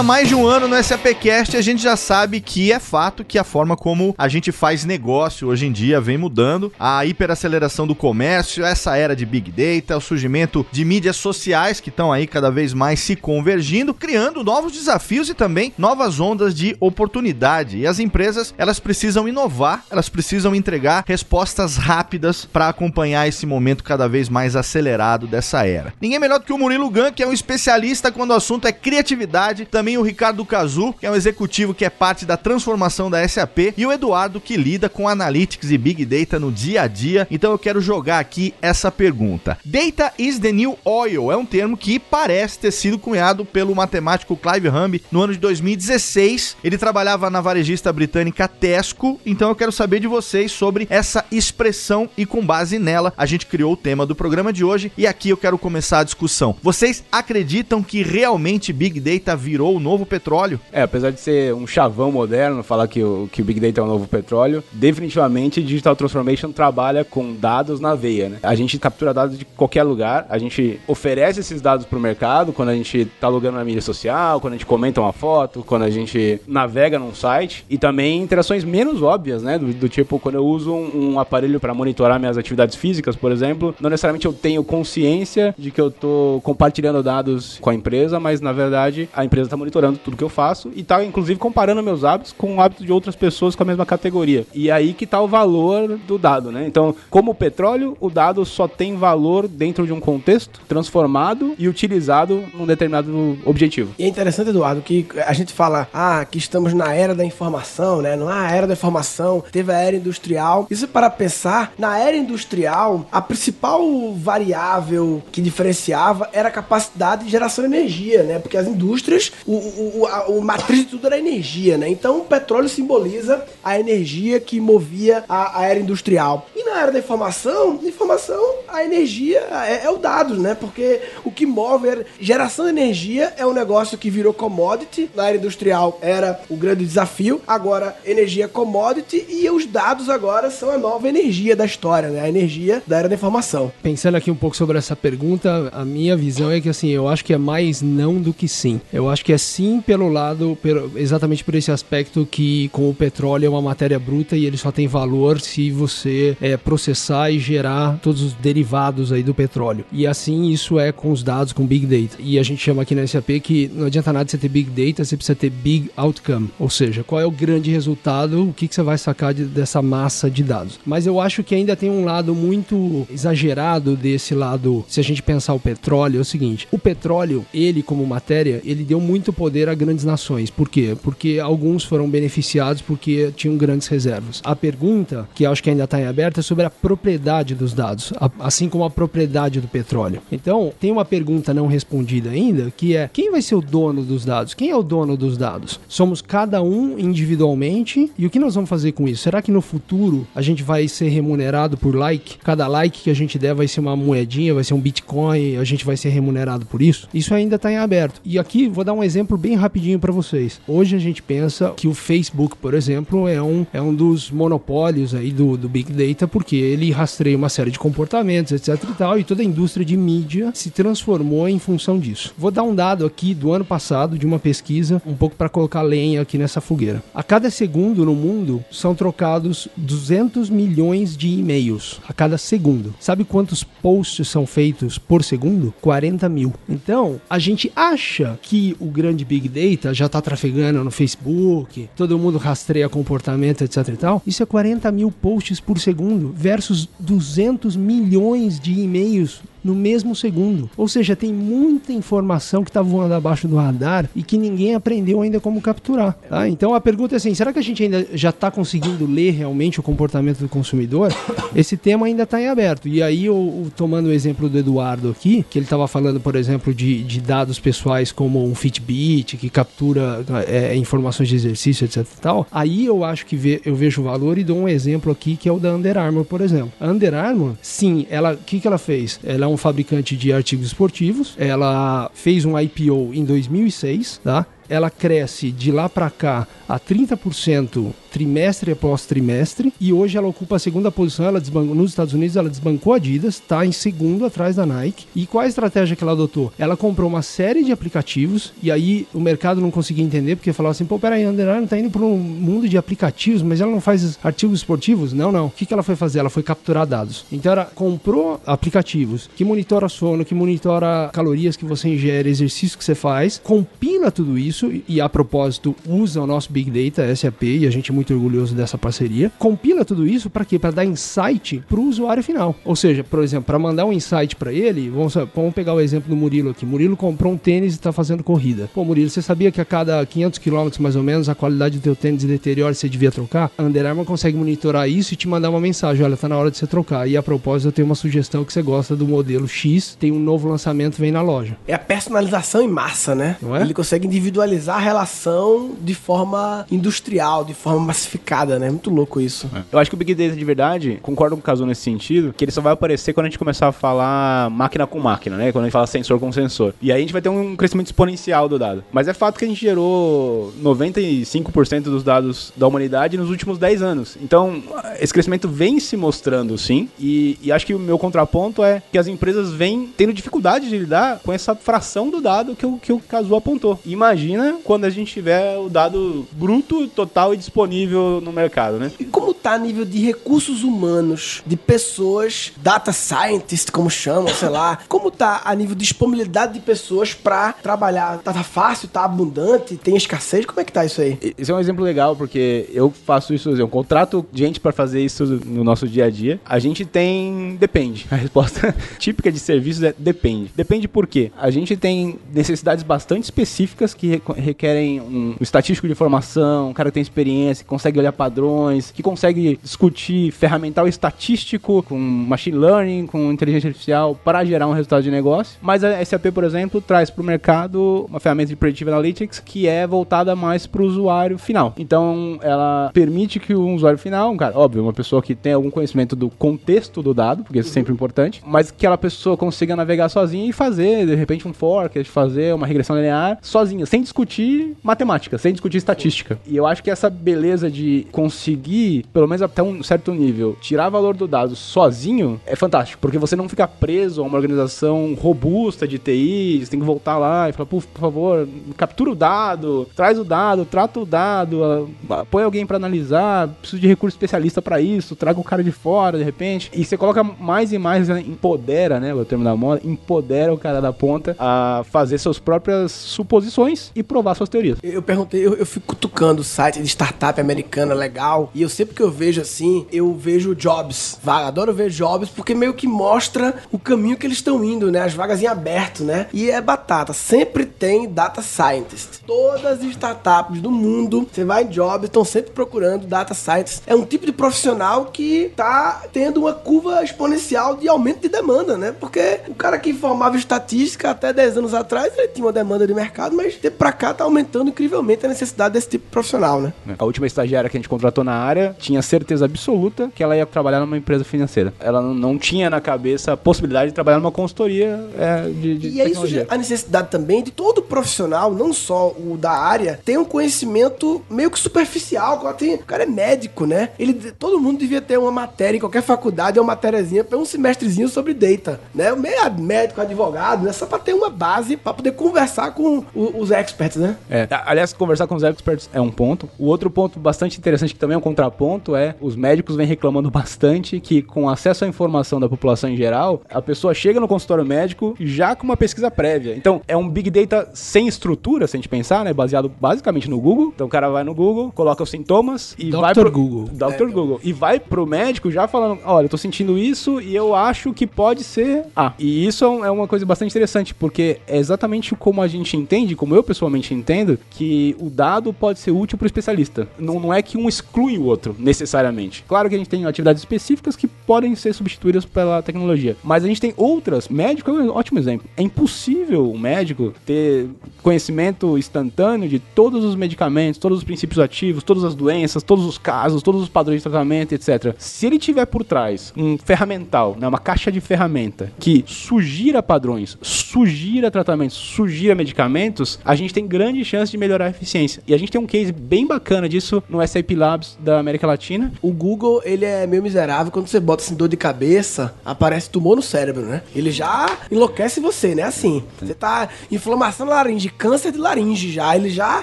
Há 0.00 0.02
mais 0.02 0.28
de 0.28 0.34
um 0.34 0.46
ano 0.46 0.66
no 0.66 0.82
SAPcast, 0.82 1.58
a 1.58 1.60
gente 1.60 1.82
já 1.82 1.94
sabe 1.94 2.40
que 2.40 2.72
é 2.72 2.78
fato 2.78 3.22
que 3.22 3.38
a 3.38 3.44
forma 3.44 3.76
como 3.76 4.14
a 4.16 4.28
gente 4.28 4.50
faz 4.50 4.82
negócio 4.86 5.46
hoje 5.46 5.66
em 5.66 5.72
dia 5.72 6.00
vem 6.00 6.16
mudando. 6.16 6.72
A 6.80 7.04
hiperaceleração 7.04 7.86
do 7.86 7.94
comércio, 7.94 8.64
essa 8.64 8.96
era 8.96 9.14
de 9.14 9.26
Big 9.26 9.50
Data, 9.50 9.98
o 9.98 10.00
surgimento 10.00 10.64
de 10.72 10.86
mídias 10.86 11.16
sociais 11.16 11.80
que 11.80 11.90
estão 11.90 12.10
aí 12.10 12.26
cada 12.26 12.50
vez 12.50 12.72
mais 12.72 13.00
se 13.00 13.14
convergindo, 13.14 13.92
criando 13.92 14.42
novos 14.42 14.72
desafios 14.72 15.28
e 15.28 15.34
também 15.34 15.74
novas 15.76 16.18
ondas 16.18 16.54
de 16.54 16.74
oportunidade. 16.80 17.76
E 17.76 17.86
as 17.86 17.98
empresas, 17.98 18.54
elas 18.56 18.80
precisam 18.80 19.28
inovar, 19.28 19.84
elas 19.90 20.08
precisam 20.08 20.54
entregar 20.54 21.04
respostas 21.06 21.76
rápidas 21.76 22.46
para 22.46 22.70
acompanhar 22.70 23.28
esse 23.28 23.44
momento 23.44 23.84
cada 23.84 24.08
vez 24.08 24.30
mais 24.30 24.56
acelerado 24.56 25.26
dessa 25.26 25.66
era. 25.66 25.92
Ninguém 26.00 26.18
melhor 26.18 26.38
do 26.38 26.46
que 26.46 26.54
o 26.54 26.58
Murilo 26.58 26.88
Gun, 26.88 27.12
que 27.14 27.22
é 27.22 27.26
um 27.26 27.34
especialista 27.34 28.10
quando 28.10 28.30
o 28.30 28.34
assunto 28.34 28.66
é 28.66 28.72
criatividade, 28.72 29.66
também 29.66 29.89
o 29.98 30.02
Ricardo 30.02 30.44
Cazu, 30.44 30.92
que 30.92 31.06
é 31.06 31.10
um 31.10 31.14
executivo 31.14 31.74
que 31.74 31.84
é 31.84 31.90
parte 31.90 32.24
da 32.24 32.36
transformação 32.36 33.10
da 33.10 33.26
SAP, 33.26 33.74
e 33.76 33.86
o 33.86 33.92
Eduardo, 33.92 34.40
que 34.40 34.56
lida 34.56 34.88
com 34.88 35.08
analytics 35.08 35.70
e 35.70 35.78
big 35.78 36.04
data 36.04 36.38
no 36.38 36.52
dia 36.52 36.82
a 36.82 36.86
dia. 36.86 37.26
Então 37.30 37.52
eu 37.52 37.58
quero 37.58 37.80
jogar 37.80 38.18
aqui 38.18 38.54
essa 38.60 38.90
pergunta. 38.90 39.58
Data 39.64 40.12
is 40.18 40.38
the 40.38 40.52
new 40.52 40.78
oil 40.84 41.32
é 41.32 41.36
um 41.36 41.44
termo 41.44 41.76
que 41.76 41.98
parece 41.98 42.58
ter 42.58 42.70
sido 42.70 42.98
cunhado 42.98 43.44
pelo 43.44 43.74
matemático 43.74 44.36
Clive 44.36 44.68
Humby 44.68 45.02
no 45.10 45.22
ano 45.22 45.32
de 45.32 45.38
2016. 45.38 46.56
Ele 46.62 46.78
trabalhava 46.78 47.30
na 47.30 47.40
varejista 47.40 47.92
britânica 47.92 48.46
Tesco, 48.46 49.20
então 49.24 49.48
eu 49.48 49.54
quero 49.54 49.72
saber 49.72 50.00
de 50.00 50.06
vocês 50.06 50.52
sobre 50.52 50.86
essa 50.90 51.24
expressão 51.30 52.08
e 52.16 52.26
com 52.26 52.44
base 52.44 52.78
nela 52.78 53.12
a 53.16 53.26
gente 53.26 53.46
criou 53.46 53.72
o 53.72 53.76
tema 53.76 54.06
do 54.06 54.14
programa 54.14 54.52
de 54.52 54.64
hoje 54.64 54.92
e 54.96 55.06
aqui 55.06 55.30
eu 55.30 55.36
quero 55.36 55.58
começar 55.58 56.00
a 56.00 56.04
discussão. 56.04 56.56
Vocês 56.62 57.02
acreditam 57.10 57.82
que 57.82 58.02
realmente 58.02 58.72
Big 58.72 59.00
Data 59.00 59.36
virou 59.36 59.79
novo 59.80 60.06
petróleo? 60.06 60.60
É, 60.72 60.82
apesar 60.82 61.10
de 61.10 61.20
ser 61.20 61.54
um 61.54 61.66
chavão 61.66 62.12
moderno 62.12 62.62
falar 62.62 62.86
que 62.86 63.02
o, 63.02 63.28
que 63.32 63.42
o 63.42 63.44
Big 63.44 63.60
Data 63.60 63.80
é 63.80 63.84
o 63.84 63.86
novo 63.86 64.06
petróleo, 64.06 64.62
definitivamente 64.72 65.62
Digital 65.62 65.96
Transformation 65.96 66.52
trabalha 66.52 67.04
com 67.04 67.34
dados 67.34 67.80
na 67.80 67.94
veia, 67.94 68.28
né? 68.28 68.38
A 68.42 68.54
gente 68.54 68.78
captura 68.78 69.14
dados 69.14 69.38
de 69.38 69.44
qualquer 69.44 69.82
lugar, 69.82 70.26
a 70.28 70.38
gente 70.38 70.78
oferece 70.86 71.40
esses 71.40 71.60
dados 71.60 71.86
para 71.86 71.98
o 71.98 72.00
mercado 72.00 72.52
quando 72.52 72.68
a 72.68 72.74
gente 72.74 73.06
tá 73.20 73.28
logando 73.28 73.56
na 73.56 73.64
mídia 73.64 73.82
social, 73.82 74.40
quando 74.40 74.54
a 74.54 74.56
gente 74.56 74.66
comenta 74.66 75.00
uma 75.00 75.12
foto, 75.12 75.64
quando 75.66 75.82
a 75.82 75.90
gente 75.90 76.40
navega 76.46 76.98
num 76.98 77.14
site 77.14 77.64
e 77.68 77.78
também 77.78 78.22
interações 78.22 78.64
menos 78.64 79.02
óbvias, 79.02 79.42
né? 79.42 79.58
Do, 79.58 79.72
do 79.72 79.88
tipo, 79.88 80.18
quando 80.18 80.36
eu 80.36 80.46
uso 80.46 80.72
um, 80.72 81.12
um 81.12 81.20
aparelho 81.20 81.58
para 81.58 81.74
monitorar 81.74 82.18
minhas 82.20 82.36
atividades 82.36 82.76
físicas, 82.76 83.16
por 83.16 83.32
exemplo, 83.32 83.74
não 83.80 83.90
necessariamente 83.90 84.26
eu 84.26 84.32
tenho 84.32 84.62
consciência 84.62 85.54
de 85.58 85.70
que 85.70 85.80
eu 85.80 85.90
tô 85.90 86.40
compartilhando 86.42 87.02
dados 87.02 87.58
com 87.60 87.70
a 87.70 87.74
empresa, 87.74 88.20
mas 88.20 88.40
na 88.40 88.52
verdade 88.52 89.08
a 89.14 89.24
empresa 89.24 89.46
está 89.46 89.56
monitorando 89.56 89.69
tudo 89.70 90.16
que 90.16 90.24
eu 90.24 90.28
faço 90.28 90.70
e 90.74 90.82
tá 90.82 91.04
inclusive 91.04 91.38
comparando 91.38 91.82
meus 91.82 92.04
hábitos 92.04 92.32
com 92.36 92.56
o 92.56 92.60
hábito 92.60 92.84
de 92.84 92.92
outras 92.92 93.16
pessoas 93.16 93.54
com 93.54 93.62
a 93.62 93.66
mesma 93.66 93.86
categoria. 93.86 94.46
E 94.52 94.70
aí 94.70 94.92
que 94.92 95.06
tá 95.06 95.20
o 95.20 95.28
valor 95.28 95.98
do 96.06 96.18
dado, 96.18 96.52
né? 96.52 96.66
Então, 96.66 96.94
como 97.08 97.30
o 97.32 97.34
petróleo, 97.34 97.96
o 98.00 98.10
dado 98.10 98.44
só 98.44 98.66
tem 98.68 98.96
valor 98.96 99.48
dentro 99.48 99.86
de 99.86 99.92
um 99.92 100.00
contexto 100.00 100.60
transformado 100.68 101.54
e 101.58 101.68
utilizado 101.68 102.44
num 102.54 102.66
determinado 102.66 103.38
objetivo. 103.44 103.94
E 103.98 104.04
é 104.04 104.08
interessante, 104.08 104.50
Eduardo, 104.50 104.82
que 104.82 105.06
a 105.26 105.32
gente 105.32 105.52
fala, 105.52 105.88
ah, 105.92 106.24
que 106.24 106.38
estamos 106.38 106.72
na 106.72 106.92
era 106.94 107.14
da 107.14 107.24
informação, 107.24 108.00
né? 108.02 108.16
Não 108.16 108.30
é 108.30 108.34
a 108.34 108.50
era 108.50 108.66
da 108.66 108.72
informação, 108.72 109.42
teve 109.50 109.72
a 109.72 109.78
era 109.78 109.96
industrial. 109.96 110.66
Isso 110.70 110.88
para 110.88 111.10
pensar, 111.10 111.72
na 111.78 111.98
era 111.98 112.16
industrial, 112.16 113.06
a 113.10 113.20
principal 113.20 113.80
variável 114.14 115.22
que 115.30 115.40
diferenciava 115.40 116.28
era 116.32 116.48
a 116.48 116.52
capacidade 116.52 117.24
de 117.24 117.30
geração 117.30 117.66
de 117.66 117.74
energia, 117.74 118.22
né? 118.22 118.38
Porque 118.38 118.56
as 118.56 118.66
indústrias, 118.66 119.32
o, 119.54 120.00
o, 120.00 120.06
a, 120.06 120.28
o 120.28 120.40
matriz 120.40 120.80
de 120.80 120.86
tudo 120.86 121.06
era 121.06 121.18
energia, 121.18 121.76
né? 121.76 121.88
Então 121.88 122.18
o 122.18 122.24
petróleo 122.24 122.68
simboliza 122.68 123.44
a 123.64 123.78
energia 123.78 124.38
que 124.38 124.60
movia 124.60 125.24
a, 125.28 125.60
a 125.60 125.66
era 125.66 125.80
industrial. 125.80 126.46
E 126.54 126.62
na 126.62 126.82
era 126.82 126.92
da 126.92 126.98
informação, 127.00 127.80
informação, 127.82 128.40
a 128.68 128.84
energia 128.84 129.40
é, 129.50 129.86
é 129.86 129.90
o 129.90 129.96
dado, 129.96 130.36
né? 130.36 130.54
Porque 130.54 131.00
que 131.40 131.46
move 131.46 131.88
era 131.88 132.04
geração 132.20 132.66
de 132.66 132.70
energia 132.72 133.32
é 133.38 133.46
um 133.46 133.54
negócio 133.54 133.96
que 133.96 134.10
virou 134.10 134.34
commodity. 134.34 135.08
Na 135.16 135.26
era 135.26 135.38
industrial 135.38 135.98
era 136.02 136.38
o 136.50 136.56
grande 136.56 136.84
desafio. 136.84 137.40
Agora, 137.46 137.96
energia 138.04 138.44
é 138.44 138.48
commodity 138.48 139.24
e 139.26 139.48
os 139.48 139.64
dados 139.64 140.10
agora 140.10 140.50
são 140.50 140.70
a 140.70 140.76
nova 140.76 141.08
energia 141.08 141.56
da 141.56 141.64
história, 141.64 142.10
né? 142.10 142.20
A 142.20 142.28
energia 142.28 142.82
da 142.86 142.98
era 142.98 143.08
da 143.08 143.14
informação. 143.14 143.72
Pensando 143.82 144.16
aqui 144.16 144.30
um 144.30 144.34
pouco 144.34 144.54
sobre 144.54 144.76
essa 144.76 144.94
pergunta, 144.94 145.70
a 145.72 145.82
minha 145.82 146.14
visão 146.14 146.50
é 146.50 146.60
que 146.60 146.68
assim, 146.68 146.88
eu 146.88 147.08
acho 147.08 147.24
que 147.24 147.32
é 147.32 147.38
mais 147.38 147.80
não 147.80 148.20
do 148.20 148.34
que 148.34 148.46
sim. 148.46 148.78
Eu 148.92 149.08
acho 149.08 149.24
que 149.24 149.32
é 149.32 149.38
sim 149.38 149.80
pelo 149.80 150.10
lado, 150.10 150.58
pelo, 150.62 150.92
exatamente 150.98 151.42
por 151.42 151.54
esse 151.54 151.70
aspecto 151.70 152.28
que 152.30 152.68
com 152.68 152.90
o 152.90 152.94
petróleo 152.94 153.46
é 153.46 153.48
uma 153.48 153.62
matéria 153.62 153.98
bruta 153.98 154.36
e 154.36 154.44
ele 154.44 154.58
só 154.58 154.70
tem 154.70 154.86
valor 154.86 155.40
se 155.40 155.70
você 155.70 156.36
é, 156.38 156.58
processar 156.58 157.30
e 157.30 157.38
gerar 157.38 157.98
todos 158.02 158.20
os 158.20 158.34
derivados 158.34 159.10
aí 159.10 159.22
do 159.22 159.32
petróleo. 159.32 159.86
E 159.90 160.06
assim 160.06 160.50
isso 160.50 160.78
é 160.78 160.92
com 160.92 161.10
os 161.10 161.22
com 161.54 161.66
Big 161.66 161.86
Data. 161.86 162.16
E 162.18 162.38
a 162.38 162.42
gente 162.42 162.62
chama 162.62 162.82
aqui 162.82 162.94
na 162.94 163.06
SAP 163.06 163.40
que 163.42 163.70
não 163.74 163.86
adianta 163.86 164.12
nada 164.12 164.28
você 164.28 164.38
ter 164.38 164.48
Big 164.48 164.70
Data, 164.70 165.04
você 165.04 165.16
precisa 165.16 165.36
ter 165.36 165.50
Big 165.50 165.90
Outcome. 165.96 166.50
Ou 166.58 166.68
seja, 166.68 167.04
qual 167.04 167.20
é 167.20 167.26
o 167.26 167.30
grande 167.30 167.70
resultado, 167.70 168.48
o 168.48 168.52
que, 168.52 168.68
que 168.68 168.74
você 168.74 168.82
vai 168.82 168.98
sacar 168.98 169.32
de, 169.32 169.44
dessa 169.44 169.80
massa 169.80 170.30
de 170.30 170.42
dados. 170.42 170.78
Mas 170.84 171.06
eu 171.06 171.20
acho 171.20 171.42
que 171.42 171.54
ainda 171.54 171.76
tem 171.76 171.90
um 171.90 172.04
lado 172.04 172.34
muito 172.34 173.06
exagerado 173.10 173.96
desse 173.96 174.34
lado, 174.34 174.84
se 174.88 175.00
a 175.00 175.04
gente 175.04 175.22
pensar 175.22 175.54
o 175.54 175.60
petróleo, 175.60 176.18
é 176.18 176.20
o 176.20 176.24
seguinte: 176.24 176.66
o 176.70 176.78
petróleo, 176.78 177.44
ele 177.52 177.82
como 177.82 178.06
matéria, 178.06 178.60
ele 178.64 178.84
deu 178.84 179.00
muito 179.00 179.32
poder 179.32 179.68
a 179.68 179.74
grandes 179.74 180.04
nações. 180.04 180.50
Por 180.50 180.68
quê? 180.68 180.96
Porque 181.02 181.38
alguns 181.40 181.84
foram 181.84 182.08
beneficiados 182.08 182.82
porque 182.82 183.32
tinham 183.36 183.56
grandes 183.56 183.88
reservas. 183.88 184.40
A 184.44 184.56
pergunta, 184.56 185.28
que 185.34 185.46
acho 185.46 185.62
que 185.62 185.70
ainda 185.70 185.84
está 185.84 186.00
em 186.00 186.06
aberto, 186.06 186.40
é 186.40 186.42
sobre 186.42 186.64
a 186.64 186.70
propriedade 186.70 187.54
dos 187.54 187.72
dados, 187.72 188.12
assim 188.38 188.68
como 188.68 188.84
a 188.84 188.90
propriedade 188.90 189.60
do 189.60 189.68
petróleo. 189.68 190.20
Então, 190.30 190.72
tem 190.80 190.90
uma 190.90 191.04
pergunta 191.04 191.19
não 191.54 191.66
respondida 191.66 192.30
ainda, 192.30 192.72
que 192.76 192.96
é: 192.96 193.08
quem 193.12 193.30
vai 193.30 193.42
ser 193.42 193.54
o 193.54 193.60
dono 193.60 194.02
dos 194.02 194.24
dados? 194.24 194.54
Quem 194.54 194.70
é 194.70 194.76
o 194.76 194.82
dono 194.82 195.16
dos 195.16 195.36
dados? 195.36 195.80
Somos 195.88 196.22
cada 196.22 196.62
um 196.62 196.98
individualmente, 196.98 198.10
e 198.18 198.26
o 198.26 198.30
que 198.30 198.38
nós 198.38 198.54
vamos 198.54 198.70
fazer 198.70 198.92
com 198.92 199.08
isso? 199.08 199.22
Será 199.22 199.42
que 199.42 199.50
no 199.50 199.60
futuro 199.60 200.26
a 200.34 200.42
gente 200.42 200.62
vai 200.62 200.88
ser 200.88 201.08
remunerado 201.08 201.76
por 201.76 201.94
like? 201.94 202.38
Cada 202.38 202.66
like 202.66 203.02
que 203.02 203.10
a 203.10 203.14
gente 203.14 203.38
der 203.38 203.54
vai 203.54 203.68
ser 203.68 203.80
uma 203.80 203.96
moedinha, 203.96 204.54
vai 204.54 204.64
ser 204.64 204.74
um 204.74 204.80
Bitcoin, 204.80 205.56
a 205.56 205.64
gente 205.64 205.84
vai 205.84 205.96
ser 205.96 206.10
remunerado 206.10 206.66
por 206.66 206.82
isso? 206.82 207.08
Isso 207.12 207.34
ainda 207.34 207.56
está 207.56 207.70
em 207.70 207.76
aberto. 207.76 208.20
E 208.24 208.38
aqui 208.38 208.68
vou 208.68 208.84
dar 208.84 208.92
um 208.92 209.02
exemplo 209.02 209.36
bem 209.36 209.54
rapidinho 209.54 209.98
para 209.98 210.12
vocês. 210.12 210.60
Hoje 210.66 210.96
a 210.96 210.98
gente 210.98 211.22
pensa 211.22 211.72
que 211.76 211.88
o 211.88 211.94
Facebook, 211.94 212.56
por 212.56 212.74
exemplo, 212.74 213.28
é 213.28 213.42
um, 213.42 213.66
é 213.72 213.80
um 213.80 213.94
dos 213.94 214.30
monopólios 214.30 215.14
aí 215.14 215.30
do, 215.30 215.56
do 215.56 215.68
Big 215.68 215.92
Data, 215.92 216.26
porque 216.26 216.56
ele 216.56 216.90
rastreia 216.90 217.36
uma 217.36 217.48
série 217.48 217.70
de 217.70 217.78
comportamentos, 217.78 218.52
etc 218.52 218.82
e 218.82 218.94
tal, 218.94 219.18
e 219.18 219.24
toda 219.24 219.42
a 219.42 219.44
indústria 219.44 219.84
de 219.84 219.96
mídia 219.96 220.50
se 220.54 220.70
transformou 221.00 221.48
em 221.48 221.58
função 221.58 221.98
disso. 221.98 222.34
Vou 222.36 222.50
dar 222.50 222.62
um 222.62 222.74
dado 222.74 223.06
aqui 223.06 223.32
do 223.32 223.52
ano 223.52 223.64
passado 223.64 224.18
de 224.18 224.26
uma 224.26 224.38
pesquisa, 224.38 225.00
um 225.06 225.14
pouco 225.14 225.34
para 225.34 225.48
colocar 225.48 225.80
lenha 225.80 226.20
aqui 226.20 226.36
nessa 226.36 226.60
fogueira. 226.60 227.02
A 227.14 227.22
cada 227.22 227.50
segundo 227.50 228.04
no 228.04 228.14
mundo 228.14 228.62
são 228.70 228.94
trocados 228.94 229.66
200 229.76 230.50
milhões 230.50 231.16
de 231.16 231.28
e-mails 231.28 232.00
a 232.06 232.12
cada 232.12 232.36
segundo. 232.36 232.94
Sabe 233.00 233.24
quantos 233.24 233.64
posts 233.64 234.28
são 234.28 234.46
feitos 234.46 234.98
por 234.98 235.24
segundo? 235.24 235.72
40 235.80 236.28
mil. 236.28 236.52
Então, 236.68 237.18
a 237.30 237.38
gente 237.38 237.72
acha 237.74 238.38
que 238.42 238.76
o 238.78 238.86
grande 238.86 239.24
Big 239.24 239.48
Data 239.48 239.94
já 239.94 240.06
está 240.06 240.20
trafegando 240.20 240.84
no 240.84 240.90
Facebook, 240.90 241.88
todo 241.96 242.18
mundo 242.18 242.36
rastreia 242.36 242.88
comportamento, 242.88 243.62
etc 243.62 243.88
e 243.88 243.96
tal. 243.96 244.22
Isso 244.26 244.42
é 244.42 244.46
40 244.46 244.92
mil 244.92 245.10
posts 245.10 245.60
por 245.60 245.78
segundo 245.78 246.32
versus 246.36 246.88
200 246.98 247.74
milhões 247.74 248.60
de 248.60 248.72
e-mails 248.72 249.40
no 249.62 249.74
mesmo 249.74 250.14
segundo. 250.14 250.70
Ou 250.76 250.88
seja, 250.88 251.16
tem 251.16 251.32
muita 251.32 251.92
informação 251.92 252.62
que 252.62 252.70
está 252.70 252.82
voando 252.82 253.14
abaixo 253.14 253.46
do 253.46 253.56
radar 253.56 254.08
e 254.14 254.22
que 254.22 254.38
ninguém 254.38 254.74
aprendeu 254.74 255.22
ainda 255.22 255.40
como 255.40 255.60
capturar. 255.60 256.14
Tá? 256.28 256.48
Então 256.48 256.74
a 256.74 256.80
pergunta 256.80 257.14
é 257.14 257.18
assim: 257.18 257.34
será 257.34 257.52
que 257.52 257.58
a 257.58 257.62
gente 257.62 257.82
ainda 257.82 258.06
já 258.14 258.30
está 258.30 258.50
conseguindo 258.50 259.06
ler 259.06 259.32
realmente 259.32 259.80
o 259.80 259.82
comportamento 259.82 260.38
do 260.38 260.48
consumidor? 260.48 261.12
Esse 261.54 261.76
tema 261.76 262.06
ainda 262.06 262.22
está 262.22 262.40
em 262.40 262.48
aberto. 262.48 262.88
E 262.88 263.02
aí, 263.02 263.26
eu, 263.26 263.70
tomando 263.76 264.06
o 264.06 264.12
exemplo 264.12 264.48
do 264.48 264.58
Eduardo 264.58 265.10
aqui, 265.10 265.44
que 265.48 265.58
ele 265.58 265.66
estava 265.66 265.86
falando, 265.88 266.20
por 266.20 266.36
exemplo, 266.36 266.72
de, 266.72 267.02
de, 267.02 267.20
dados 267.20 267.58
pessoais 267.58 268.12
como 268.12 268.44
um 268.44 268.54
Fitbit, 268.54 269.36
que 269.36 269.50
captura 269.50 270.24
é, 270.46 270.74
informações 270.76 271.28
de 271.28 271.36
exercício, 271.36 271.84
etc. 271.84 272.06
Tal, 272.20 272.46
aí 272.50 272.86
eu 272.86 273.04
acho 273.04 273.26
que 273.26 273.36
ve, 273.36 273.60
eu 273.64 273.74
vejo 273.74 274.02
valor 274.02 274.38
e 274.38 274.44
dou 274.44 274.58
um 274.58 274.68
exemplo 274.68 275.12
aqui 275.12 275.36
que 275.36 275.48
é 275.48 275.52
o 275.52 275.58
da 275.58 275.74
Under 275.74 275.98
Armour, 275.98 276.24
por 276.24 276.40
exemplo. 276.40 276.72
A 276.80 276.88
Under 276.88 277.14
Armour, 277.14 277.54
sim, 277.62 278.06
ela, 278.10 278.32
o 278.32 278.38
que, 278.38 278.60
que 278.60 278.66
ela 278.66 278.78
fez? 278.78 279.20
Ela 279.24 279.44
é 279.44 279.48
um 279.52 279.56
fabricante 279.56 280.16
de 280.16 280.32
artigos 280.32 280.66
esportivos. 280.66 281.34
Ela 281.38 282.10
fez 282.14 282.44
um 282.44 282.58
IPO 282.58 283.12
em 283.14 283.24
2006, 283.24 284.20
tá? 284.22 284.46
Ela 284.70 284.88
cresce 284.88 285.50
de 285.50 285.72
lá 285.72 285.88
para 285.88 286.08
cá 286.08 286.46
a 286.68 286.78
30% 286.78 287.92
trimestre 288.12 288.72
após 288.72 289.04
trimestre 289.04 289.72
e 289.80 289.92
hoje 289.92 290.16
ela 290.16 290.28
ocupa 290.28 290.56
a 290.56 290.58
segunda 290.58 290.90
posição. 290.90 291.26
Ela 291.26 291.40
desbancou, 291.40 291.74
nos 291.74 291.90
Estados 291.90 292.14
Unidos 292.14 292.36
ela 292.36 292.48
desbancou 292.48 292.92
a 292.92 292.96
Adidas, 292.96 293.34
está 293.34 293.64
em 293.66 293.72
segundo 293.72 294.24
atrás 294.24 294.56
da 294.56 294.66
Nike. 294.66 295.06
E 295.16 295.26
qual 295.26 295.44
a 295.44 295.48
estratégia 295.48 295.96
que 295.96 296.04
ela 296.04 296.12
adotou? 296.12 296.52
Ela 296.58 296.76
comprou 296.76 297.08
uma 297.08 297.22
série 297.22 297.64
de 297.64 297.72
aplicativos 297.72 298.52
e 298.62 298.70
aí 298.70 299.06
o 299.12 299.20
mercado 299.20 299.60
não 299.60 299.70
conseguia 299.70 300.04
entender 300.04 300.36
porque 300.36 300.52
falava 300.52 300.72
assim: 300.72 300.84
pô, 300.84 300.98
peraí, 300.98 301.24
a 301.24 301.30
Under 301.30 301.48
Armour 301.48 301.68
tá 301.68 301.78
indo 301.78 301.90
para 301.90 302.02
um 302.02 302.16
mundo 302.16 302.68
de 302.68 302.78
aplicativos, 302.78 303.42
mas 303.42 303.60
ela 303.60 303.70
não 303.70 303.80
faz 303.80 304.18
artigos 304.22 304.60
esportivos? 304.60 305.12
Não, 305.12 305.32
não. 305.32 305.46
O 305.46 305.50
que, 305.50 305.66
que 305.66 305.72
ela 305.72 305.82
foi 305.82 305.96
fazer? 305.96 306.20
Ela 306.20 306.30
foi 306.30 306.42
capturar 306.42 306.86
dados. 306.86 307.24
Então 307.32 307.52
ela 307.52 307.64
comprou 307.74 308.40
aplicativos 308.46 309.28
que 309.34 309.44
monitora 309.44 309.88
sono, 309.88 310.24
que 310.24 310.34
monitora 310.34 311.10
calorias 311.12 311.56
que 311.56 311.64
você 311.64 311.88
ingere, 311.88 312.28
exercício 312.28 312.78
que 312.78 312.84
você 312.84 312.94
faz, 312.94 313.40
compila 313.42 314.10
tudo 314.10 314.38
isso 314.38 314.59
e 314.88 315.00
a 315.00 315.08
propósito 315.08 315.74
usa 315.86 316.20
o 316.20 316.26
nosso 316.26 316.52
Big 316.52 316.70
Data, 316.70 317.14
SAP, 317.14 317.42
e 317.42 317.66
a 317.66 317.70
gente 317.70 317.90
é 317.90 317.94
muito 317.94 318.12
orgulhoso 318.12 318.54
dessa 318.54 318.76
parceria. 318.76 319.30
Compila 319.38 319.84
tudo 319.84 320.06
isso 320.06 320.28
para 320.28 320.44
quê? 320.44 320.58
Para 320.58 320.70
dar 320.70 320.84
insight 320.84 321.62
para 321.68 321.78
o 321.78 321.88
usuário 321.88 322.22
final. 322.22 322.54
Ou 322.64 322.74
seja, 322.74 323.04
por 323.04 323.22
exemplo, 323.22 323.44
para 323.44 323.58
mandar 323.58 323.84
um 323.84 323.92
insight 323.92 324.36
para 324.36 324.52
ele, 324.52 324.90
vamos, 324.90 325.14
vamos 325.34 325.54
pegar 325.54 325.74
o 325.74 325.80
exemplo 325.80 326.08
do 326.08 326.16
Murilo 326.16 326.50
aqui. 326.50 326.66
Murilo 326.66 326.96
comprou 326.96 327.32
um 327.32 327.36
tênis 327.36 327.74
e 327.74 327.76
está 327.76 327.92
fazendo 327.92 328.22
corrida. 328.22 328.68
Pô, 328.74 328.84
Murilo, 328.84 329.10
você 329.10 329.22
sabia 329.22 329.50
que 329.50 329.60
a 329.60 329.64
cada 329.64 330.04
500 330.04 330.38
km 330.38 330.68
mais 330.80 330.96
ou 330.96 331.02
menos 331.02 331.28
a 331.28 331.34
qualidade 331.34 331.78
do 331.78 331.82
teu 331.82 331.96
tênis 331.96 332.24
deteriora 332.24 332.72
e 332.72 332.74
você 332.74 332.88
devia 332.88 333.10
trocar? 333.10 333.50
A 333.56 333.62
Under 333.62 333.86
Armour 333.86 334.04
consegue 334.04 334.36
monitorar 334.36 334.88
isso 334.88 335.14
e 335.14 335.16
te 335.16 335.28
mandar 335.28 335.50
uma 335.50 335.60
mensagem, 335.60 336.04
olha, 336.04 336.16
tá 336.16 336.28
na 336.28 336.36
hora 336.36 336.50
de 336.50 336.56
você 336.56 336.66
trocar. 336.66 337.08
E 337.08 337.16
a 337.16 337.22
propósito, 337.22 337.68
eu 337.68 337.72
tenho 337.72 337.86
uma 337.86 337.94
sugestão 337.94 338.44
que 338.44 338.52
você 338.52 338.62
gosta 338.62 338.96
do 338.96 339.06
modelo 339.06 339.48
X, 339.48 339.96
tem 339.98 340.12
um 340.12 340.18
novo 340.18 340.48
lançamento, 340.48 340.96
vem 340.98 341.10
na 341.10 341.22
loja. 341.22 341.56
É 341.66 341.74
a 341.74 341.78
personalização 341.78 342.62
em 342.62 342.68
massa, 342.68 343.14
né? 343.14 343.36
Não 343.40 343.54
é? 343.54 343.62
Ele 343.62 343.74
consegue 343.74 344.06
individualizar 344.06 344.49
a 344.68 344.78
relação 344.78 345.72
de 345.80 345.94
forma 345.94 346.66
industrial, 346.70 347.44
de 347.44 347.54
forma 347.54 347.80
massificada, 347.80 348.58
né? 348.58 348.70
Muito 348.70 348.90
louco 348.90 349.20
isso. 349.20 349.50
Eu 349.70 349.78
acho 349.78 349.90
que 349.90 349.94
o 349.94 349.98
Big 349.98 350.14
Data 350.14 350.36
de 350.36 350.44
verdade, 350.44 350.98
concordo 351.02 351.36
com 351.36 351.40
o 351.40 351.42
Kazu 351.42 351.66
nesse 351.66 351.82
sentido, 351.82 352.32
que 352.36 352.44
ele 352.44 352.52
só 352.52 352.60
vai 352.60 352.72
aparecer 352.72 353.12
quando 353.12 353.26
a 353.26 353.28
gente 353.28 353.38
começar 353.38 353.68
a 353.68 353.72
falar 353.72 354.50
máquina 354.50 354.86
com 354.86 354.98
máquina, 354.98 355.36
né? 355.36 355.52
Quando 355.52 355.64
a 355.64 355.66
gente 355.66 355.72
fala 355.72 355.86
sensor 355.86 356.18
com 356.18 356.32
sensor. 356.32 356.74
E 356.80 356.90
aí 356.90 356.98
a 356.98 357.00
gente 357.00 357.12
vai 357.12 357.22
ter 357.22 357.28
um 357.28 357.56
crescimento 357.56 357.86
exponencial 357.86 358.48
do 358.48 358.58
dado. 358.58 358.84
Mas 358.92 359.08
é 359.08 359.14
fato 359.14 359.38
que 359.38 359.44
a 359.44 359.48
gente 359.48 359.60
gerou 359.60 360.52
95% 360.62 361.82
dos 361.82 362.02
dados 362.02 362.52
da 362.56 362.66
humanidade 362.66 363.16
nos 363.16 363.30
últimos 363.30 363.58
10 363.58 363.82
anos. 363.82 364.16
Então, 364.22 364.62
esse 364.98 365.12
crescimento 365.12 365.48
vem 365.48 365.80
se 365.80 365.96
mostrando 365.96 366.56
sim. 366.56 366.88
E, 366.98 367.38
e 367.42 367.52
acho 367.52 367.66
que 367.66 367.74
o 367.74 367.78
meu 367.78 367.98
contraponto 367.98 368.62
é 368.62 368.82
que 368.90 368.98
as 368.98 369.06
empresas 369.06 369.52
vêm 369.52 369.90
tendo 369.96 370.12
dificuldade 370.12 370.68
de 370.68 370.78
lidar 370.78 371.20
com 371.20 371.32
essa 371.32 371.54
fração 371.54 372.10
do 372.10 372.20
dado 372.20 372.56
que 372.56 372.66
o, 372.66 372.78
que 372.78 372.92
o 372.92 373.00
Kazu 373.00 373.34
apontou. 373.34 373.78
Imagina 373.84 374.39
quando 374.64 374.84
a 374.84 374.90
gente 374.90 375.12
tiver 375.12 375.56
o 375.58 375.68
dado 375.68 376.26
bruto, 376.32 376.86
total 376.88 377.34
e 377.34 377.36
disponível 377.36 378.20
no 378.20 378.32
mercado, 378.32 378.78
né? 378.78 378.90
E 378.98 379.04
como 379.04 379.32
tá 379.34 379.52
a 379.52 379.58
nível 379.58 379.84
de 379.84 379.98
recursos 379.98 380.62
humanos, 380.62 381.42
de 381.46 381.56
pessoas, 381.56 382.52
data 382.58 382.92
scientist, 382.92 383.70
como 383.70 383.90
chamam, 383.90 384.32
sei 384.34 384.48
lá, 384.48 384.78
como 384.88 385.10
tá 385.10 385.42
a 385.44 385.54
nível 385.54 385.74
de 385.74 385.80
disponibilidade 385.80 386.54
de 386.54 386.60
pessoas 386.60 387.14
pra 387.14 387.52
trabalhar? 387.52 388.18
Tá, 388.18 388.32
fácil, 388.42 388.88
tá 388.88 389.04
abundante, 389.04 389.76
tem 389.76 389.96
escassez? 389.96 390.44
Como 390.44 390.60
é 390.60 390.64
que 390.64 390.72
tá 390.72 390.84
isso 390.84 391.00
aí? 391.00 391.18
Esse 391.36 391.50
é 391.50 391.54
um 391.54 391.60
exemplo 391.60 391.84
legal, 391.84 392.14
porque 392.16 392.68
eu 392.72 392.90
faço 392.90 393.34
isso, 393.34 393.50
eu 393.50 393.68
contrato 393.68 394.24
gente 394.32 394.60
para 394.60 394.72
fazer 394.72 395.00
isso 395.00 395.24
no 395.44 395.64
nosso 395.64 395.88
dia 395.88 396.06
a 396.06 396.10
dia. 396.10 396.40
A 396.44 396.58
gente 396.58 396.84
tem. 396.84 397.56
Depende. 397.58 398.06
A 398.10 398.16
resposta 398.16 398.74
típica 398.98 399.30
de 399.30 399.38
serviços 399.38 399.82
é 399.82 399.94
depende. 399.96 400.50
Depende 400.54 400.88
por 400.88 401.06
quê? 401.06 401.30
A 401.36 401.50
gente 401.50 401.76
tem 401.76 402.18
necessidades 402.32 402.82
bastante 402.82 403.24
específicas 403.24 403.94
que 403.94 404.19
requerem 404.36 405.00
um 405.00 405.34
estatístico 405.40 405.86
de 405.86 405.92
informação, 405.92 406.70
um 406.70 406.72
cara 406.72 406.90
que 406.90 406.94
tem 406.94 407.02
experiência, 407.02 407.64
que 407.64 407.68
consegue 407.68 407.98
olhar 407.98 408.12
padrões, 408.12 408.90
que 408.90 409.02
consegue 409.02 409.58
discutir 409.62 410.30
ferramental 410.32 410.86
estatístico 410.86 411.82
com 411.82 411.98
machine 411.98 412.56
learning, 412.56 413.06
com 413.06 413.32
inteligência 413.32 413.68
artificial 413.68 414.14
para 414.14 414.44
gerar 414.44 414.66
um 414.66 414.72
resultado 414.72 415.02
de 415.02 415.10
negócio. 415.10 415.58
Mas 415.62 415.84
a 415.84 416.04
SAP, 416.04 416.26
por 416.32 416.44
exemplo, 416.44 416.80
traz 416.80 417.10
para 417.10 417.22
o 417.22 417.24
mercado 417.24 418.06
uma 418.08 418.20
ferramenta 418.20 418.48
de 418.50 418.56
Predictive 418.56 418.90
Analytics 418.90 419.40
que 419.40 419.66
é 419.66 419.86
voltada 419.86 420.34
mais 420.36 420.66
para 420.66 420.82
o 420.82 420.84
usuário 420.84 421.38
final. 421.38 421.74
Então, 421.78 422.38
ela 422.42 422.90
permite 422.92 423.38
que 423.38 423.54
o 423.54 423.68
usuário 423.74 423.98
final, 423.98 424.32
um 424.32 424.36
cara, 424.36 424.56
óbvio, 424.56 424.82
uma 424.82 424.92
pessoa 424.92 425.22
que 425.22 425.34
tem 425.34 425.52
algum 425.52 425.70
conhecimento 425.70 426.14
do 426.14 426.28
contexto 426.30 427.02
do 427.02 427.14
dado, 427.14 427.44
porque 427.44 427.58
isso 427.58 427.70
é 427.70 427.72
sempre 427.72 427.92
importante, 427.92 428.42
mas 428.46 428.70
que 428.70 428.76
aquela 428.78 428.98
pessoa 428.98 429.36
consiga 429.36 429.76
navegar 429.76 430.08
sozinha 430.08 430.48
e 430.48 430.52
fazer, 430.52 431.06
de 431.06 431.14
repente, 431.14 431.46
um 431.46 431.52
forecast, 431.52 432.10
fazer 432.10 432.54
uma 432.54 432.66
regressão 432.66 432.96
linear 432.96 433.38
sozinha, 433.42 433.86
sem 433.86 434.02
discutir 434.10 434.76
matemática, 434.82 435.38
sem 435.38 435.52
discutir 435.52 435.78
estatística. 435.78 436.38
E 436.46 436.56
eu 436.56 436.66
acho 436.66 436.82
que 436.82 436.90
essa 436.90 437.08
beleza 437.08 437.70
de 437.70 438.06
conseguir, 438.10 439.06
pelo 439.12 439.28
menos 439.28 439.40
até 439.40 439.62
um 439.62 439.82
certo 439.82 440.12
nível, 440.12 440.56
tirar 440.60 440.88
valor 440.88 441.16
do 441.16 441.28
dado 441.28 441.54
sozinho 441.54 442.40
é 442.44 442.56
fantástico, 442.56 443.00
porque 443.00 443.18
você 443.18 443.36
não 443.36 443.48
fica 443.48 443.68
preso 443.68 444.20
a 444.20 444.24
uma 444.24 444.36
organização 444.36 445.14
robusta 445.14 445.86
de 445.86 445.98
TI, 445.98 446.60
você 446.64 446.70
tem 446.70 446.80
que 446.80 446.86
voltar 446.86 447.18
lá 447.18 447.48
e 447.48 447.52
falar, 447.52 447.66
"Pô, 447.66 447.80
por 447.80 448.00
favor, 448.00 448.48
captura 448.76 449.10
o 449.10 449.14
dado, 449.14 449.86
traz 449.94 450.18
o 450.18 450.24
dado, 450.24 450.64
trata 450.64 450.98
o 451.00 451.06
dado, 451.06 451.88
põe 452.30 452.42
alguém 452.42 452.66
pra 452.66 452.76
analisar, 452.76 453.48
preciso 453.60 453.80
de 453.80 453.86
recurso 453.86 454.16
especialista 454.16 454.60
pra 454.60 454.80
isso, 454.80 455.14
traga 455.14 455.38
o 455.38 455.44
cara 455.44 455.62
de 455.62 455.70
fora, 455.70 456.18
de 456.18 456.24
repente. 456.24 456.70
E 456.74 456.84
você 456.84 456.96
coloca 456.96 457.22
mais 457.22 457.72
e 457.72 457.78
mais, 457.78 458.08
né, 458.08 458.20
empodera, 458.26 458.98
né, 458.98 459.14
o 459.14 459.24
termo 459.24 459.44
da 459.44 459.54
moda, 459.54 459.80
empodera 459.84 460.52
o 460.52 460.58
cara 460.58 460.80
da 460.80 460.92
ponta 460.92 461.36
a 461.38 461.82
fazer 461.90 462.18
suas 462.18 462.38
próprias 462.38 462.90
suposições 462.90 463.92
e 464.00 464.02
provar 464.02 464.34
suas 464.34 464.48
teorias. 464.48 464.78
Eu 464.82 465.02
perguntei, 465.02 465.46
eu, 465.46 465.54
eu 465.54 465.66
fico 465.66 465.86
cutucando 465.88 466.40
o 466.40 466.44
site 466.44 466.80
de 466.80 466.88
startup 466.88 467.40
americana 467.40 467.94
legal, 467.94 468.50
e 468.54 468.62
eu 468.62 468.68
sempre 468.68 468.94
que 468.94 469.02
eu 469.02 469.10
vejo 469.10 469.40
assim, 469.40 469.86
eu 469.92 470.12
vejo 470.14 470.54
jobs, 470.54 471.18
vaga, 471.22 471.46
adoro 471.48 471.72
ver 471.72 471.90
jobs, 471.90 472.28
porque 472.28 472.54
meio 472.54 472.74
que 472.74 472.86
mostra 472.86 473.54
o 473.70 473.78
caminho 473.78 474.16
que 474.16 474.26
eles 474.26 474.38
estão 474.38 474.64
indo, 474.64 474.90
né? 474.90 475.02
As 475.02 475.14
vagas 475.14 475.42
em 475.42 475.46
aberto, 475.46 476.02
né? 476.02 476.26
E 476.32 476.50
é 476.50 476.60
batata, 476.60 477.12
sempre 477.12 477.64
tem 477.64 478.08
data 478.08 478.42
scientist. 478.42 479.20
Todas 479.26 479.64
as 479.64 479.82
startups 479.82 480.60
do 480.60 480.70
mundo, 480.70 481.28
você 481.30 481.44
vai 481.44 481.64
em 481.64 481.68
jobs, 481.68 482.04
estão 482.04 482.24
sempre 482.24 482.50
procurando 482.50 483.06
data 483.06 483.34
scientist. 483.34 483.82
É 483.86 483.94
um 483.94 484.04
tipo 484.04 484.26
de 484.26 484.32
profissional 484.32 485.06
que 485.06 485.52
tá 485.56 486.02
tendo 486.12 486.40
uma 486.40 486.52
curva 486.52 487.02
exponencial 487.02 487.76
de 487.76 487.88
aumento 487.88 488.20
de 488.20 488.28
demanda, 488.28 488.76
né? 488.76 488.94
Porque 488.98 489.40
o 489.48 489.54
cara 489.54 489.78
que 489.78 489.92
formava 489.92 490.36
estatística 490.36 491.10
até 491.10 491.32
10 491.32 491.58
anos 491.58 491.74
atrás, 491.74 492.12
ele 492.16 492.28
tinha 492.28 492.46
uma 492.46 492.52
demanda 492.52 492.86
de 492.86 492.94
mercado, 492.94 493.36
mas 493.36 493.60
de 493.60 493.70
pra 493.90 493.92
cá 493.92 494.14
tá 494.14 494.24
aumentando 494.24 494.68
incrivelmente 494.68 495.26
a 495.26 495.28
necessidade 495.28 495.74
desse 495.74 495.88
tipo 495.88 496.04
de 496.04 496.10
profissional, 496.10 496.60
né? 496.60 496.72
A 496.98 497.04
última 497.04 497.26
estagiária 497.26 497.68
que 497.68 497.76
a 497.76 497.80
gente 497.80 497.88
contratou 497.88 498.22
na 498.22 498.34
área 498.34 498.76
tinha 498.78 499.02
certeza 499.02 499.44
absoluta 499.44 500.10
que 500.14 500.22
ela 500.22 500.36
ia 500.36 500.46
trabalhar 500.46 500.80
numa 500.80 500.96
empresa 500.96 501.24
financeira. 501.24 501.72
Ela 501.80 502.00
não, 502.00 502.38
tinha 502.38 502.70
na 502.70 502.80
cabeça 502.80 503.32
a 503.32 503.36
possibilidade 503.36 503.90
de 503.90 503.94
trabalhar 503.94 504.18
numa 504.18 504.30
consultoria 504.30 505.04
é, 505.18 505.42
de, 505.48 505.78
de 505.78 505.88
E 505.90 506.00
aí 506.00 506.14
surge 506.14 506.46
a 506.48 506.56
necessidade 506.56 507.08
também 507.10 507.42
de 507.42 507.50
todo 507.50 507.82
profissional, 507.82 508.52
não 508.54 508.72
só 508.72 509.08
o 509.08 509.36
da 509.36 509.50
área, 509.50 509.98
ter 510.04 510.18
um 510.18 510.24
conhecimento 510.24 511.22
meio 511.28 511.50
que 511.50 511.58
superficial. 511.58 512.36
O 512.36 512.40
cara, 512.42 512.54
tem- 512.54 512.74
o 512.76 512.78
cara 512.84 513.02
é 513.02 513.06
médico, 513.06 513.66
né? 513.66 513.90
Ele, 513.98 514.14
todo 514.32 514.60
mundo 514.60 514.78
devia 514.78 515.00
ter 515.00 515.18
uma 515.18 515.32
matéria 515.32 515.76
em 515.76 515.80
qualquer 515.80 516.02
faculdade, 516.02 516.58
uma 516.58 516.66
matériazinha 516.66 517.24
para 517.24 517.36
um 517.38 517.44
semestrezinho 517.44 518.08
sobre 518.08 518.32
data, 518.34 518.80
né? 518.94 519.12
Meio 519.16 519.40
médico, 519.58 520.00
advogado, 520.00 520.62
né? 520.64 520.72
Só 520.72 520.86
para 520.86 520.98
ter 520.98 521.12
uma 521.14 521.28
base 521.30 521.76
para 521.76 521.92
poder 521.92 522.12
conversar 522.12 522.70
com 522.72 523.04
os 523.14 523.50
experts, 523.50 523.79
né? 523.98 524.16
É, 524.28 524.48
aliás, 524.64 524.92
conversar 524.92 525.26
com 525.26 525.34
os 525.34 525.42
experts 525.42 525.90
é 525.92 526.00
um 526.00 526.10
ponto. 526.10 526.48
O 526.58 526.66
outro 526.66 526.90
ponto 526.90 527.18
bastante 527.18 527.58
interessante, 527.58 527.94
que 527.94 528.00
também 528.00 528.14
é 528.14 528.18
um 528.18 528.22
contraponto, 528.22 528.96
é 528.96 529.14
os 529.20 529.36
médicos 529.36 529.76
vêm 529.76 529.86
reclamando 529.86 530.30
bastante 530.32 531.00
que, 531.00 531.22
com 531.22 531.48
acesso 531.48 531.84
à 531.84 531.88
informação 531.88 532.40
da 532.40 532.48
população 532.48 532.90
em 532.90 532.96
geral, 532.96 533.42
a 533.50 533.60
pessoa 533.60 533.92
chega 533.94 534.20
no 534.20 534.28
consultório 534.28 534.64
médico 534.64 535.14
já 535.20 535.54
com 535.54 535.64
uma 535.64 535.76
pesquisa 535.76 536.10
prévia. 536.10 536.54
Então, 536.56 536.80
é 536.88 536.96
um 536.96 537.08
Big 537.08 537.30
Data 537.30 537.68
sem 537.74 538.06
estrutura, 538.08 538.66
se 538.66 538.76
a 538.76 538.78
gente 538.78 538.88
pensar, 538.88 539.24
né? 539.24 539.32
Baseado 539.32 539.68
basicamente 539.68 540.28
no 540.28 540.40
Google. 540.40 540.72
Então, 540.74 540.86
o 540.86 540.90
cara 540.90 541.08
vai 541.08 541.24
no 541.24 541.34
Google, 541.34 541.70
coloca 541.72 542.02
os 542.02 542.10
sintomas 542.10 542.74
e 542.78 542.90
Dr. 542.90 542.98
vai 542.98 543.14
pro... 543.14 543.30
Google. 543.30 543.64
Dr. 543.72 544.10
Google. 544.10 544.40
E 544.42 544.52
vai 544.52 544.80
pro 544.80 545.06
médico 545.06 545.50
já 545.50 545.68
falando, 545.68 546.00
olha, 546.04 546.24
eu 546.24 546.28
tô 546.28 546.36
sentindo 546.36 546.78
isso 546.78 547.20
e 547.20 547.34
eu 547.34 547.54
acho 547.54 547.92
que 547.92 548.06
pode 548.06 548.44
ser 548.44 548.84
A. 548.96 549.12
E 549.18 549.46
isso 549.46 549.84
é 549.84 549.90
é 549.90 549.92
uma 549.92 550.06
coisa 550.06 550.24
bastante 550.24 550.50
interessante, 550.50 550.94
porque 550.94 551.38
é 551.46 551.58
exatamente 551.58 552.14
como 552.14 552.40
a 552.40 552.48
gente 552.48 552.76
entende, 552.76 553.16
como 553.16 553.34
eu 553.34 553.42
pessoalmente 553.42 553.69
entendo, 553.76 554.38
que 554.50 554.96
o 554.98 555.08
dado 555.08 555.52
pode 555.52 555.78
ser 555.78 555.90
útil 555.90 556.18
pro 556.18 556.26
especialista. 556.26 556.88
Não, 556.98 557.20
não 557.20 557.32
é 557.32 557.42
que 557.42 557.56
um 557.56 557.68
exclui 557.68 558.18
o 558.18 558.24
outro, 558.24 558.54
necessariamente. 558.58 559.44
Claro 559.46 559.68
que 559.68 559.74
a 559.74 559.78
gente 559.78 559.88
tem 559.88 560.04
atividades 560.04 560.42
específicas 560.42 560.96
que 560.96 561.06
podem 561.06 561.54
ser 561.54 561.72
substituídas 561.72 562.24
pela 562.24 562.62
tecnologia, 562.62 563.16
mas 563.22 563.44
a 563.44 563.46
gente 563.46 563.60
tem 563.60 563.74
outras. 563.76 564.28
Médico 564.28 564.70
é 564.70 564.74
um 564.74 564.90
ótimo 564.90 565.18
exemplo. 565.18 565.48
É 565.56 565.62
impossível 565.62 566.50
um 566.50 566.58
médico 566.58 567.14
ter 567.24 567.68
conhecimento 568.02 568.78
instantâneo 568.78 569.48
de 569.48 569.58
todos 569.58 570.04
os 570.04 570.14
medicamentos, 570.14 570.78
todos 570.78 570.98
os 570.98 571.04
princípios 571.04 571.38
ativos, 571.38 571.82
todas 571.82 572.04
as 572.04 572.14
doenças, 572.14 572.62
todos 572.62 572.84
os 572.84 572.98
casos, 572.98 573.42
todos 573.42 573.62
os 573.62 573.68
padrões 573.68 574.00
de 574.00 574.02
tratamento, 574.02 574.52
etc. 574.52 574.94
Se 574.98 575.26
ele 575.26 575.38
tiver 575.38 575.66
por 575.66 575.84
trás 575.84 576.32
um 576.36 576.56
ferramental, 576.58 577.36
né, 577.38 577.46
uma 577.46 577.58
caixa 577.58 577.90
de 577.90 578.00
ferramenta 578.00 578.72
que 578.78 579.04
sugira 579.06 579.82
padrões, 579.82 580.36
sugira 580.42 581.30
tratamentos, 581.30 581.76
sugira 581.76 582.34
medicamentos, 582.34 583.18
a 583.24 583.34
gente 583.34 583.54
tem 583.54 583.59
tem 583.60 583.66
grande 583.66 584.02
chance 584.04 584.32
de 584.32 584.38
melhorar 584.38 584.66
a 584.66 584.70
eficiência. 584.70 585.22
E 585.26 585.34
a 585.34 585.38
gente 585.38 585.52
tem 585.52 585.60
um 585.60 585.66
case 585.66 585.92
bem 585.92 586.26
bacana 586.26 586.68
disso 586.68 587.02
no 587.08 587.26
SAP 587.26 587.50
Labs 587.54 587.98
da 588.00 588.18
América 588.18 588.46
Latina. 588.46 588.90
O 589.02 589.12
Google, 589.12 589.60
ele 589.64 589.84
é 589.84 590.06
meio 590.06 590.22
miserável. 590.22 590.72
Quando 590.72 590.86
você 590.86 590.98
bota 590.98 591.22
assim, 591.22 591.34
dor 591.34 591.48
de 591.48 591.56
cabeça, 591.56 592.34
aparece 592.44 592.88
tumor 592.88 593.16
no 593.16 593.22
cérebro, 593.22 593.62
né? 593.62 593.82
Ele 593.94 594.10
já 594.10 594.58
enlouquece 594.70 595.20
você, 595.20 595.54
né? 595.54 595.62
Assim, 595.62 596.02
você 596.18 596.32
tá 596.32 596.68
inflamação 596.90 597.46
na 597.46 597.52
laringe, 597.52 597.90
câncer 597.90 598.32
de 598.32 598.38
laringe 598.38 598.90
já. 598.90 599.14
Ele 599.14 599.28
já 599.28 599.62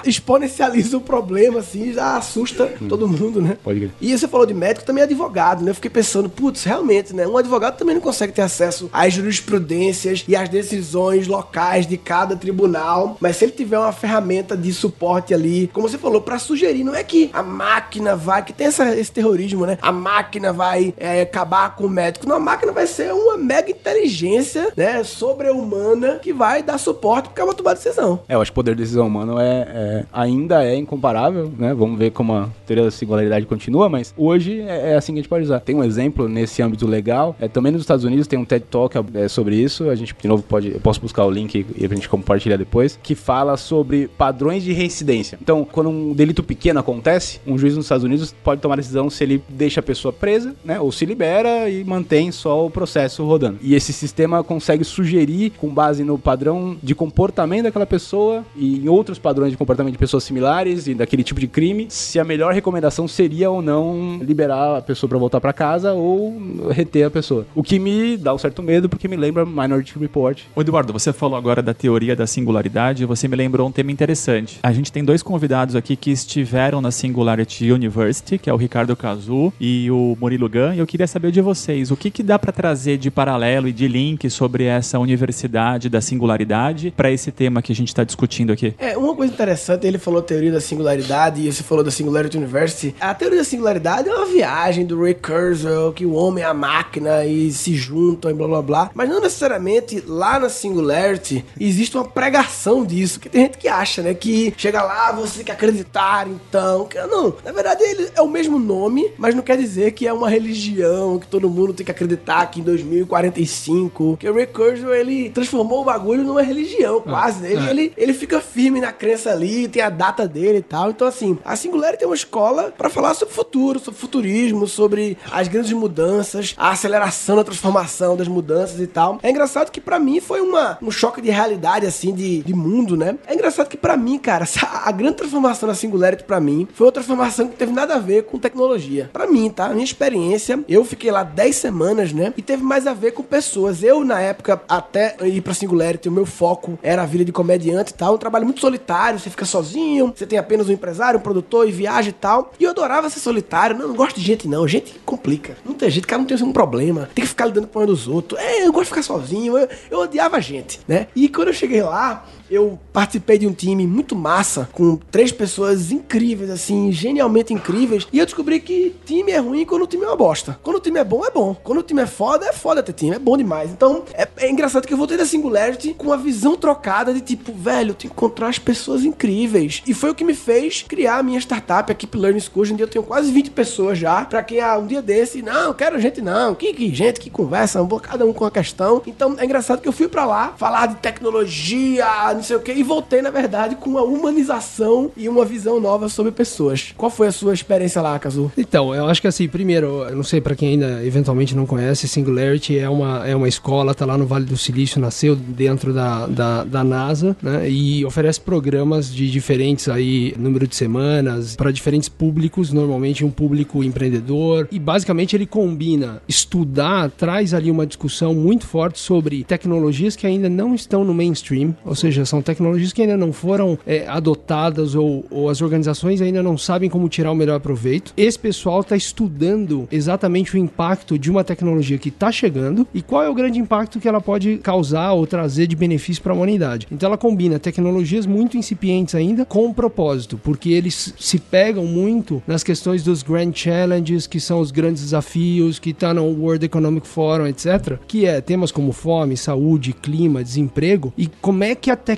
exponencializa 0.04 0.96
o 0.96 1.00
problema, 1.00 1.58
assim, 1.58 1.92
já 1.92 2.16
assusta 2.16 2.66
todo 2.88 3.08
mundo, 3.08 3.42
né? 3.42 3.56
Pode 3.64 3.80
crer. 3.80 3.90
E 4.00 4.16
você 4.16 4.28
falou 4.28 4.46
de 4.46 4.54
médico, 4.54 4.86
também 4.86 5.02
é 5.02 5.04
advogado, 5.04 5.64
né? 5.64 5.70
Eu 5.70 5.74
fiquei 5.74 5.90
pensando, 5.90 6.28
putz, 6.28 6.62
realmente, 6.62 7.14
né? 7.14 7.26
Um 7.26 7.36
advogado 7.36 7.76
também 7.76 7.94
não 7.94 8.02
consegue 8.02 8.32
ter 8.32 8.42
acesso 8.42 8.88
às 8.92 9.12
jurisprudências 9.12 10.24
e 10.28 10.36
às 10.36 10.48
decisões 10.48 11.26
locais 11.26 11.86
de 11.86 11.96
cada 11.96 12.36
tribunal. 12.36 13.16
Mas 13.20 13.36
se 13.36 13.44
ele 13.44 13.52
tiver 13.52 13.78
uma 13.78 13.87
ferramenta 13.92 14.56
de 14.56 14.72
suporte 14.72 15.32
ali, 15.34 15.68
como 15.72 15.88
você 15.88 15.98
falou, 15.98 16.20
pra 16.20 16.38
sugerir, 16.38 16.84
não 16.84 16.94
é 16.94 17.02
que 17.02 17.30
a 17.32 17.42
máquina 17.42 18.14
vai, 18.16 18.44
que 18.44 18.52
tem 18.52 18.66
essa- 18.68 18.96
esse 18.96 19.10
terrorismo, 19.12 19.66
né? 19.66 19.78
A 19.82 19.92
máquina 19.92 20.52
vai 20.52 20.94
é, 20.96 21.22
acabar 21.22 21.74
com 21.76 21.84
o 21.86 21.90
médico. 21.90 22.26
Não, 22.28 22.36
a 22.36 22.40
máquina 22.40 22.72
vai 22.72 22.86
ser 22.86 23.12
uma 23.12 23.36
mega 23.36 23.70
inteligência, 23.70 24.72
né? 24.76 25.02
Sobre-humana 25.42 26.18
que 26.20 26.32
vai 26.32 26.62
dar 26.62 26.78
suporte 26.78 27.28
porque 27.28 27.40
é 27.40 27.44
uma 27.44 27.54
tomar 27.54 27.74
decisão. 27.74 28.20
É, 28.28 28.34
eu 28.34 28.40
acho 28.40 28.50
que 28.50 28.54
o 28.54 28.56
poder 28.56 28.74
de 28.74 28.82
decisão 28.82 29.06
humano 29.06 29.38
é, 29.38 29.44
é- 29.68 30.04
ainda 30.12 30.64
é 30.64 30.74
incomparável, 30.74 31.50
né? 31.56 31.72
Vamos 31.74 31.98
ver 31.98 32.10
como 32.10 32.32
a 32.34 32.48
teoria 32.66 32.84
da 32.84 32.90
singularidade 32.90 33.46
continua, 33.46 33.88
mas 33.88 34.12
hoje 34.16 34.60
é, 34.62 34.92
é 34.92 34.96
assim 34.96 35.12
que 35.12 35.18
a 35.20 35.22
gente 35.22 35.28
pode 35.28 35.44
usar. 35.44 35.60
Tem 35.60 35.74
um 35.76 35.84
exemplo 35.84 36.28
nesse 36.28 36.60
âmbito 36.62 36.86
legal, 36.86 37.36
é, 37.40 37.46
também 37.48 37.70
nos 37.72 37.82
Estados 37.82 38.04
Unidos 38.04 38.26
tem 38.26 38.38
um 38.38 38.44
TED 38.44 38.64
Talk 38.70 38.96
é, 39.14 39.28
sobre 39.28 39.56
isso, 39.56 39.88
a 39.88 39.94
gente 39.94 40.14
de 40.20 40.26
novo 40.28 40.42
pode, 40.42 40.72
eu 40.72 40.80
posso 40.80 41.00
buscar 41.00 41.24
o 41.24 41.30
link 41.30 41.64
e 41.76 41.84
a 41.84 41.88
gente 41.88 42.08
compartilhar 42.08 42.56
depois, 42.56 42.98
que 43.02 43.14
fala 43.14 43.56
sobre 43.56 43.77
padrões 44.16 44.62
de 44.62 44.72
reincidência. 44.72 45.38
Então, 45.40 45.64
quando 45.64 45.90
um 45.90 46.12
delito 46.12 46.42
pequeno 46.42 46.80
acontece, 46.80 47.40
um 47.46 47.58
juiz 47.58 47.76
nos 47.76 47.84
Estados 47.84 48.04
Unidos 48.04 48.34
pode 48.44 48.60
tomar 48.60 48.74
a 48.74 48.76
decisão 48.76 49.10
se 49.10 49.24
ele 49.24 49.42
deixa 49.48 49.80
a 49.80 49.82
pessoa 49.82 50.12
presa, 50.12 50.54
né? 50.64 50.80
Ou 50.80 50.92
se 50.92 51.04
libera 51.04 51.68
e 51.68 51.84
mantém 51.84 52.30
só 52.30 52.64
o 52.64 52.70
processo 52.70 53.24
rodando. 53.24 53.58
E 53.62 53.74
esse 53.74 53.92
sistema 53.92 54.42
consegue 54.44 54.84
sugerir, 54.84 55.50
com 55.58 55.68
base 55.68 56.04
no 56.04 56.18
padrão 56.18 56.76
de 56.82 56.94
comportamento 56.94 57.64
daquela 57.64 57.86
pessoa 57.86 58.44
e 58.56 58.78
em 58.78 58.88
outros 58.88 59.18
padrões 59.18 59.50
de 59.50 59.56
comportamento 59.56 59.92
de 59.92 59.98
pessoas 59.98 60.24
similares 60.24 60.86
e 60.86 60.94
daquele 60.94 61.22
tipo 61.22 61.40
de 61.40 61.48
crime, 61.48 61.86
se 61.88 62.18
a 62.18 62.24
melhor 62.24 62.52
recomendação 62.52 63.08
seria 63.08 63.50
ou 63.50 63.60
não 63.60 64.18
liberar 64.22 64.78
a 64.78 64.82
pessoa 64.82 65.08
para 65.08 65.18
voltar 65.18 65.40
para 65.40 65.52
casa 65.52 65.92
ou 65.92 66.36
reter 66.70 67.04
a 67.04 67.10
pessoa. 67.10 67.46
O 67.54 67.62
que 67.62 67.78
me 67.78 68.16
dá 68.16 68.34
um 68.34 68.38
certo 68.38 68.62
medo 68.62 68.88
porque 68.88 69.08
me 69.08 69.16
lembra 69.16 69.44
Minority 69.44 69.98
Report. 69.98 70.40
Ô 70.54 70.60
Eduardo, 70.60 70.92
você 70.92 71.12
falou 71.12 71.36
agora 71.36 71.62
da 71.62 71.74
teoria 71.74 72.14
da 72.14 72.26
singularidade 72.26 73.04
você 73.08 73.26
me 73.26 73.36
lembrou 73.58 73.68
um 73.68 73.72
tema 73.72 73.90
interessante. 73.90 74.60
A 74.62 74.72
gente 74.72 74.92
tem 74.92 75.04
dois 75.04 75.20
convidados 75.20 75.74
aqui 75.74 75.96
que 75.96 76.12
estiveram 76.12 76.80
na 76.80 76.92
Singularity 76.92 77.72
University, 77.72 78.38
que 78.38 78.48
é 78.48 78.52
o 78.52 78.56
Ricardo 78.56 78.94
Cazu 78.94 79.52
e 79.58 79.90
o 79.90 80.16
Murilo 80.20 80.48
Gun, 80.48 80.74
e 80.74 80.78
eu 80.78 80.86
queria 80.86 81.08
saber 81.08 81.32
de 81.32 81.40
vocês, 81.40 81.90
o 81.90 81.96
que, 81.96 82.10
que 82.10 82.22
dá 82.22 82.38
para 82.38 82.52
trazer 82.52 82.98
de 82.98 83.10
paralelo 83.10 83.66
e 83.66 83.72
de 83.72 83.88
link 83.88 84.30
sobre 84.30 84.64
essa 84.64 84.98
universidade 84.98 85.88
da 85.88 86.00
singularidade 86.00 86.92
para 86.96 87.10
esse 87.10 87.32
tema 87.32 87.60
que 87.60 87.72
a 87.72 87.74
gente 87.74 87.88
está 87.88 88.04
discutindo 88.04 88.52
aqui? 88.52 88.74
É, 88.78 88.96
uma 88.96 89.14
coisa 89.14 89.32
interessante, 89.32 89.86
ele 89.86 89.98
falou 89.98 90.22
teoria 90.22 90.52
da 90.52 90.60
singularidade 90.60 91.40
e 91.40 91.52
você 91.52 91.64
falou 91.64 91.82
da 91.82 91.90
Singularity 91.90 92.36
University. 92.36 92.94
A 93.00 93.12
teoria 93.12 93.38
da 93.38 93.44
singularidade 93.44 94.08
é 94.08 94.14
uma 94.14 94.26
viagem 94.26 94.86
do 94.86 95.02
Ray 95.02 95.14
Kurzweil, 95.14 95.92
que 95.92 96.06
o 96.06 96.12
homem 96.12 96.44
é 96.44 96.46
a 96.46 96.54
máquina 96.54 97.24
e 97.24 97.50
se 97.50 97.74
juntam 97.74 98.30
e 98.30 98.34
blá 98.34 98.46
blá 98.46 98.62
blá. 98.62 98.90
Mas 98.94 99.08
não 99.08 99.20
necessariamente 99.20 100.02
lá 100.06 100.38
na 100.38 100.48
Singularity 100.48 101.44
existe 101.58 101.96
uma 101.96 102.04
pregação 102.04 102.84
disso, 102.84 103.18
que 103.18 103.28
tem 103.28 103.47
gente 103.48 103.58
que 103.58 103.68
acha, 103.68 104.02
né, 104.02 104.14
que 104.14 104.54
chega 104.56 104.82
lá, 104.82 105.12
você 105.12 105.36
tem 105.36 105.44
que 105.44 105.52
acreditar, 105.52 106.26
então... 106.28 106.86
Que, 106.86 106.98
não, 107.06 107.34
na 107.44 107.52
verdade 107.52 107.82
ele 107.82 108.10
é 108.14 108.22
o 108.22 108.28
mesmo 108.28 108.58
nome, 108.58 109.12
mas 109.18 109.34
não 109.34 109.42
quer 109.42 109.56
dizer 109.56 109.92
que 109.92 110.06
é 110.06 110.12
uma 110.12 110.28
religião, 110.28 111.18
que 111.18 111.26
todo 111.26 111.50
mundo 111.50 111.74
tem 111.74 111.84
que 111.84 111.90
acreditar 111.90 112.46
que 112.46 112.60
em 112.60 112.62
2045, 112.62 114.16
que 114.18 114.28
o 114.28 114.34
Ray 114.34 114.46
Kurzweil, 114.46 114.94
ele 114.94 115.30
transformou 115.30 115.82
o 115.82 115.84
bagulho 115.84 116.22
numa 116.22 116.42
religião, 116.42 117.00
quase, 117.00 117.40
né? 117.40 117.52
Ele, 117.52 117.70
ele, 117.70 117.92
ele 117.96 118.14
fica 118.14 118.40
firme 118.40 118.80
na 118.80 118.92
crença 118.92 119.30
ali, 119.30 119.68
tem 119.68 119.82
a 119.82 119.90
data 119.90 120.26
dele 120.26 120.58
e 120.58 120.62
tal. 120.62 120.90
Então, 120.90 121.06
assim, 121.06 121.38
a 121.44 121.56
Singularity 121.56 122.04
é 122.04 122.06
uma 122.06 122.14
escola 122.14 122.72
pra 122.76 122.90
falar 122.90 123.14
sobre 123.14 123.32
o 123.32 123.36
futuro, 123.36 123.78
sobre 123.78 123.98
futurismo, 123.98 124.66
sobre 124.66 125.16
as 125.30 125.48
grandes 125.48 125.72
mudanças, 125.72 126.54
a 126.56 126.70
aceleração 126.70 127.36
da 127.36 127.44
transformação 127.44 128.16
das 128.16 128.28
mudanças 128.28 128.80
e 128.80 128.86
tal. 128.86 129.18
É 129.22 129.30
engraçado 129.30 129.70
que 129.70 129.80
pra 129.80 129.98
mim 129.98 130.20
foi 130.20 130.40
uma, 130.40 130.78
um 130.82 130.90
choque 130.90 131.20
de 131.20 131.30
realidade, 131.30 131.86
assim, 131.86 132.14
de, 132.14 132.42
de 132.42 132.54
mundo, 132.54 132.96
né? 132.96 133.16
É 133.26 133.34
engraçado 133.38 133.68
que 133.68 133.76
pra 133.76 133.96
mim, 133.96 134.18
cara, 134.18 134.44
a 134.84 134.92
grande 134.92 135.16
transformação 135.16 135.68
da 135.68 135.74
Singularity 135.74 136.24
pra 136.24 136.40
mim 136.40 136.68
foi 136.74 136.86
uma 136.86 136.92
transformação 136.92 137.48
que 137.48 137.56
teve 137.56 137.72
nada 137.72 137.94
a 137.94 137.98
ver 137.98 138.24
com 138.24 138.38
tecnologia. 138.38 139.08
Pra 139.12 139.26
mim, 139.26 139.48
tá? 139.48 139.66
A 139.66 139.70
minha 139.70 139.84
experiência, 139.84 140.62
eu 140.68 140.84
fiquei 140.84 141.10
lá 141.10 141.22
10 141.22 141.56
semanas, 141.56 142.12
né? 142.12 142.32
E 142.36 142.42
teve 142.42 142.62
mais 142.62 142.86
a 142.86 142.92
ver 142.92 143.12
com 143.12 143.22
pessoas. 143.22 143.82
Eu, 143.82 144.04
na 144.04 144.20
época, 144.20 144.60
até 144.68 145.16
ir 145.22 145.40
pra 145.40 145.54
Singularity, 145.54 146.08
o 146.08 146.12
meu 146.12 146.26
foco 146.26 146.78
era 146.82 147.02
a 147.02 147.06
vida 147.06 147.24
de 147.24 147.32
comediante 147.32 147.92
e 147.92 147.94
tal. 147.94 148.14
Um 148.14 148.18
trabalho 148.18 148.44
muito 148.44 148.60
solitário, 148.60 149.18
você 149.18 149.30
fica 149.30 149.44
sozinho, 149.44 150.12
você 150.14 150.26
tem 150.26 150.38
apenas 150.38 150.68
um 150.68 150.72
empresário, 150.72 151.18
um 151.18 151.22
produtor 151.22 151.68
e 151.68 151.72
viaja 151.72 152.10
e 152.10 152.12
tal. 152.12 152.52
E 152.58 152.64
eu 152.64 152.70
adorava 152.70 153.08
ser 153.08 153.20
solitário. 153.20 153.76
Não, 153.76 153.88
não 153.88 153.94
gosto 153.94 154.18
de 154.18 154.26
gente, 154.26 154.48
não. 154.48 154.66
Gente 154.66 154.98
complica. 155.04 155.56
Não 155.64 155.74
tem 155.74 155.90
gente, 155.90 156.06
cara 156.06 156.18
não 156.18 156.26
tem 156.26 156.42
um 156.42 156.52
problema. 156.52 157.08
Tem 157.14 157.22
que 157.22 157.28
ficar 157.28 157.46
lidando 157.46 157.66
com 157.66 157.72
problema 157.72 157.94
dos 157.94 158.08
outros. 158.08 158.40
É, 158.40 158.66
eu 158.66 158.72
gosto 158.72 158.84
de 158.84 158.90
ficar 158.90 159.02
sozinho. 159.02 159.56
Eu, 159.56 159.68
eu 159.90 159.98
odiava 160.00 160.40
gente, 160.40 160.80
né? 160.88 161.06
E 161.14 161.28
quando 161.28 161.48
eu 161.48 161.54
cheguei 161.54 161.82
lá, 161.82 162.24
eu 162.50 162.78
participei 162.92 163.38
de 163.38 163.46
um 163.46 163.52
time 163.52 163.86
muito 163.86 164.14
massa, 164.16 164.68
com 164.72 164.96
três 165.10 165.32
pessoas 165.32 165.90
incríveis, 165.90 166.50
assim, 166.50 166.90
genialmente 166.92 167.52
incríveis. 167.52 168.06
E 168.12 168.18
eu 168.18 168.24
descobri 168.24 168.60
que 168.60 168.94
time 169.04 169.32
é 169.32 169.38
ruim 169.38 169.64
quando 169.64 169.82
o 169.82 169.86
time 169.86 170.04
é 170.04 170.06
uma 170.08 170.16
bosta. 170.16 170.58
Quando 170.62 170.76
o 170.76 170.80
time 170.80 170.98
é 170.98 171.04
bom, 171.04 171.24
é 171.24 171.30
bom. 171.30 171.54
Quando 171.62 171.78
o 171.78 171.82
time 171.82 172.02
é 172.02 172.06
foda, 172.06 172.46
é 172.46 172.52
foda 172.52 172.82
ter 172.82 172.92
time. 172.92 173.16
É 173.16 173.18
bom 173.18 173.36
demais. 173.36 173.70
Então, 173.70 174.04
é, 174.14 174.26
é 174.38 174.50
engraçado 174.50 174.86
que 174.86 174.92
eu 174.92 174.98
voltei 174.98 175.16
da 175.16 175.26
Singularity 175.26 175.94
com 175.94 176.06
uma 176.06 176.16
visão 176.16 176.56
trocada 176.56 177.12
de 177.12 177.20
tipo, 177.20 177.52
velho, 177.52 177.90
eu 177.90 177.94
tenho 177.94 178.12
que 178.12 178.16
encontrar 178.18 178.48
as 178.48 178.58
pessoas 178.58 179.04
incríveis. 179.04 179.82
E 179.86 179.94
foi 179.94 180.10
o 180.10 180.14
que 180.14 180.24
me 180.24 180.34
fez 180.34 180.82
criar 180.82 181.18
a 181.18 181.22
minha 181.22 181.38
startup, 181.38 181.90
a 181.90 181.94
Keep 181.94 182.16
Learning 182.16 182.40
School. 182.40 182.62
Hoje 182.62 182.72
em 182.72 182.76
dia 182.76 182.84
eu 182.84 182.90
tenho 182.90 183.04
quase 183.04 183.30
20 183.30 183.50
pessoas 183.50 183.98
já. 183.98 184.24
Pra 184.24 184.42
quem 184.42 184.60
ah, 184.60 184.78
um 184.78 184.86
dia 184.86 185.02
desse, 185.02 185.42
não, 185.42 185.72
quero 185.72 186.00
gente 186.00 186.20
não. 186.20 186.54
Que, 186.54 186.72
que 186.72 186.94
gente 186.94 187.20
que 187.20 187.30
conversa, 187.30 187.86
cada 188.02 188.24
um 188.24 188.32
com 188.32 188.44
a 188.44 188.50
questão. 188.50 189.02
Então, 189.06 189.36
é 189.38 189.44
engraçado 189.44 189.80
que 189.80 189.88
eu 189.88 189.92
fui 189.92 190.08
pra 190.08 190.24
lá 190.24 190.54
falar 190.56 190.86
de 190.86 190.96
tecnologia, 190.96 192.06
não 192.38 192.44
sei 192.44 192.56
o 192.56 192.60
que, 192.60 192.72
e 192.72 192.82
voltei, 192.82 193.20
na 193.20 193.30
verdade, 193.30 193.76
com 193.76 193.90
uma 193.90 194.02
humanização 194.02 195.10
e 195.16 195.28
uma 195.28 195.44
visão 195.44 195.80
nova 195.80 196.08
sobre 196.08 196.32
pessoas. 196.32 196.94
Qual 196.96 197.10
foi 197.10 197.26
a 197.26 197.32
sua 197.32 197.52
experiência 197.52 198.00
lá, 198.00 198.18
Kazu? 198.18 198.50
Então, 198.56 198.94
eu 198.94 199.06
acho 199.06 199.20
que 199.20 199.28
assim, 199.28 199.48
primeiro, 199.48 200.04
eu 200.04 200.16
não 200.16 200.22
sei 200.22 200.40
pra 200.40 200.54
quem 200.54 200.70
ainda 200.70 201.04
eventualmente 201.04 201.54
não 201.54 201.66
conhece, 201.66 202.08
Singularity 202.08 202.78
é 202.78 202.88
uma, 202.88 203.26
é 203.26 203.34
uma 203.34 203.48
escola, 203.48 203.94
tá 203.94 204.06
lá 204.06 204.16
no 204.16 204.26
Vale 204.26 204.44
do 204.44 204.56
Silício, 204.56 205.00
nasceu 205.00 205.34
dentro 205.34 205.92
da, 205.92 206.26
da, 206.26 206.64
da 206.64 206.84
NASA, 206.84 207.36
né? 207.42 207.68
E 207.68 208.04
oferece 208.04 208.40
programas 208.40 209.12
de 209.12 209.30
diferentes 209.30 209.88
aí, 209.88 210.34
número 210.38 210.66
de 210.66 210.76
semanas, 210.76 211.56
para 211.56 211.72
diferentes 211.72 212.08
públicos, 212.08 212.72
normalmente 212.72 213.24
um 213.24 213.30
público 213.30 213.82
empreendedor. 213.82 214.68
E 214.70 214.78
basicamente 214.78 215.34
ele 215.34 215.46
combina 215.46 216.22
estudar, 216.28 217.10
traz 217.10 217.52
ali 217.52 217.70
uma 217.70 217.86
discussão 217.86 218.34
muito 218.34 218.66
forte 218.66 218.98
sobre 218.98 219.42
tecnologias 219.42 220.14
que 220.14 220.26
ainda 220.26 220.48
não 220.48 220.74
estão 220.74 221.04
no 221.04 221.12
mainstream, 221.12 221.74
ou 221.84 221.94
seja, 221.94 222.24
são 222.28 222.42
tecnologias 222.42 222.92
que 222.92 223.02
ainda 223.02 223.16
não 223.16 223.32
foram 223.32 223.78
é, 223.86 224.06
adotadas 224.06 224.94
ou, 224.94 225.24
ou 225.30 225.48
as 225.48 225.60
organizações 225.60 226.20
ainda 226.20 226.42
não 226.42 226.56
sabem 226.56 226.90
como 226.90 227.08
tirar 227.08 227.32
o 227.32 227.34
melhor 227.34 227.60
proveito. 227.60 228.12
Esse 228.16 228.38
pessoal 228.38 228.80
está 228.80 228.96
estudando 228.96 229.88
exatamente 229.90 230.54
o 230.54 230.58
impacto 230.58 231.18
de 231.18 231.30
uma 231.30 231.42
tecnologia 231.42 231.98
que 231.98 232.08
está 232.08 232.30
chegando 232.30 232.86
e 232.94 233.02
qual 233.02 233.22
é 233.22 233.28
o 233.28 233.34
grande 233.34 233.58
impacto 233.58 233.98
que 233.98 234.08
ela 234.08 234.20
pode 234.20 234.58
causar 234.58 235.12
ou 235.12 235.26
trazer 235.26 235.66
de 235.66 235.76
benefício 235.76 236.22
para 236.22 236.32
a 236.32 236.36
humanidade. 236.36 236.86
Então 236.90 237.08
ela 237.08 237.18
combina 237.18 237.58
tecnologias 237.58 238.26
muito 238.26 238.56
incipientes 238.56 239.14
ainda 239.14 239.44
com 239.44 239.66
um 239.66 239.72
propósito, 239.72 240.38
porque 240.42 240.70
eles 240.70 241.14
se 241.18 241.38
pegam 241.38 241.84
muito 241.84 242.42
nas 242.46 242.62
questões 242.62 243.02
dos 243.02 243.22
Grand 243.22 243.52
Challenges, 243.54 244.26
que 244.26 244.40
são 244.40 244.60
os 244.60 244.70
grandes 244.70 245.02
desafios, 245.02 245.78
que 245.78 245.90
está 245.90 246.12
no 246.12 246.24
World 246.24 246.64
Economic 246.64 247.06
Forum, 247.06 247.46
etc., 247.46 247.98
que 248.06 248.26
é 248.26 248.40
temas 248.40 248.70
como 248.70 248.92
fome, 248.92 249.36
saúde, 249.36 249.92
clima, 249.92 250.42
desemprego, 250.42 251.12
e 251.16 251.26
como 251.40 251.64
é 251.64 251.74
que 251.74 251.90
a 251.90 251.96
tecnologia 251.96 252.17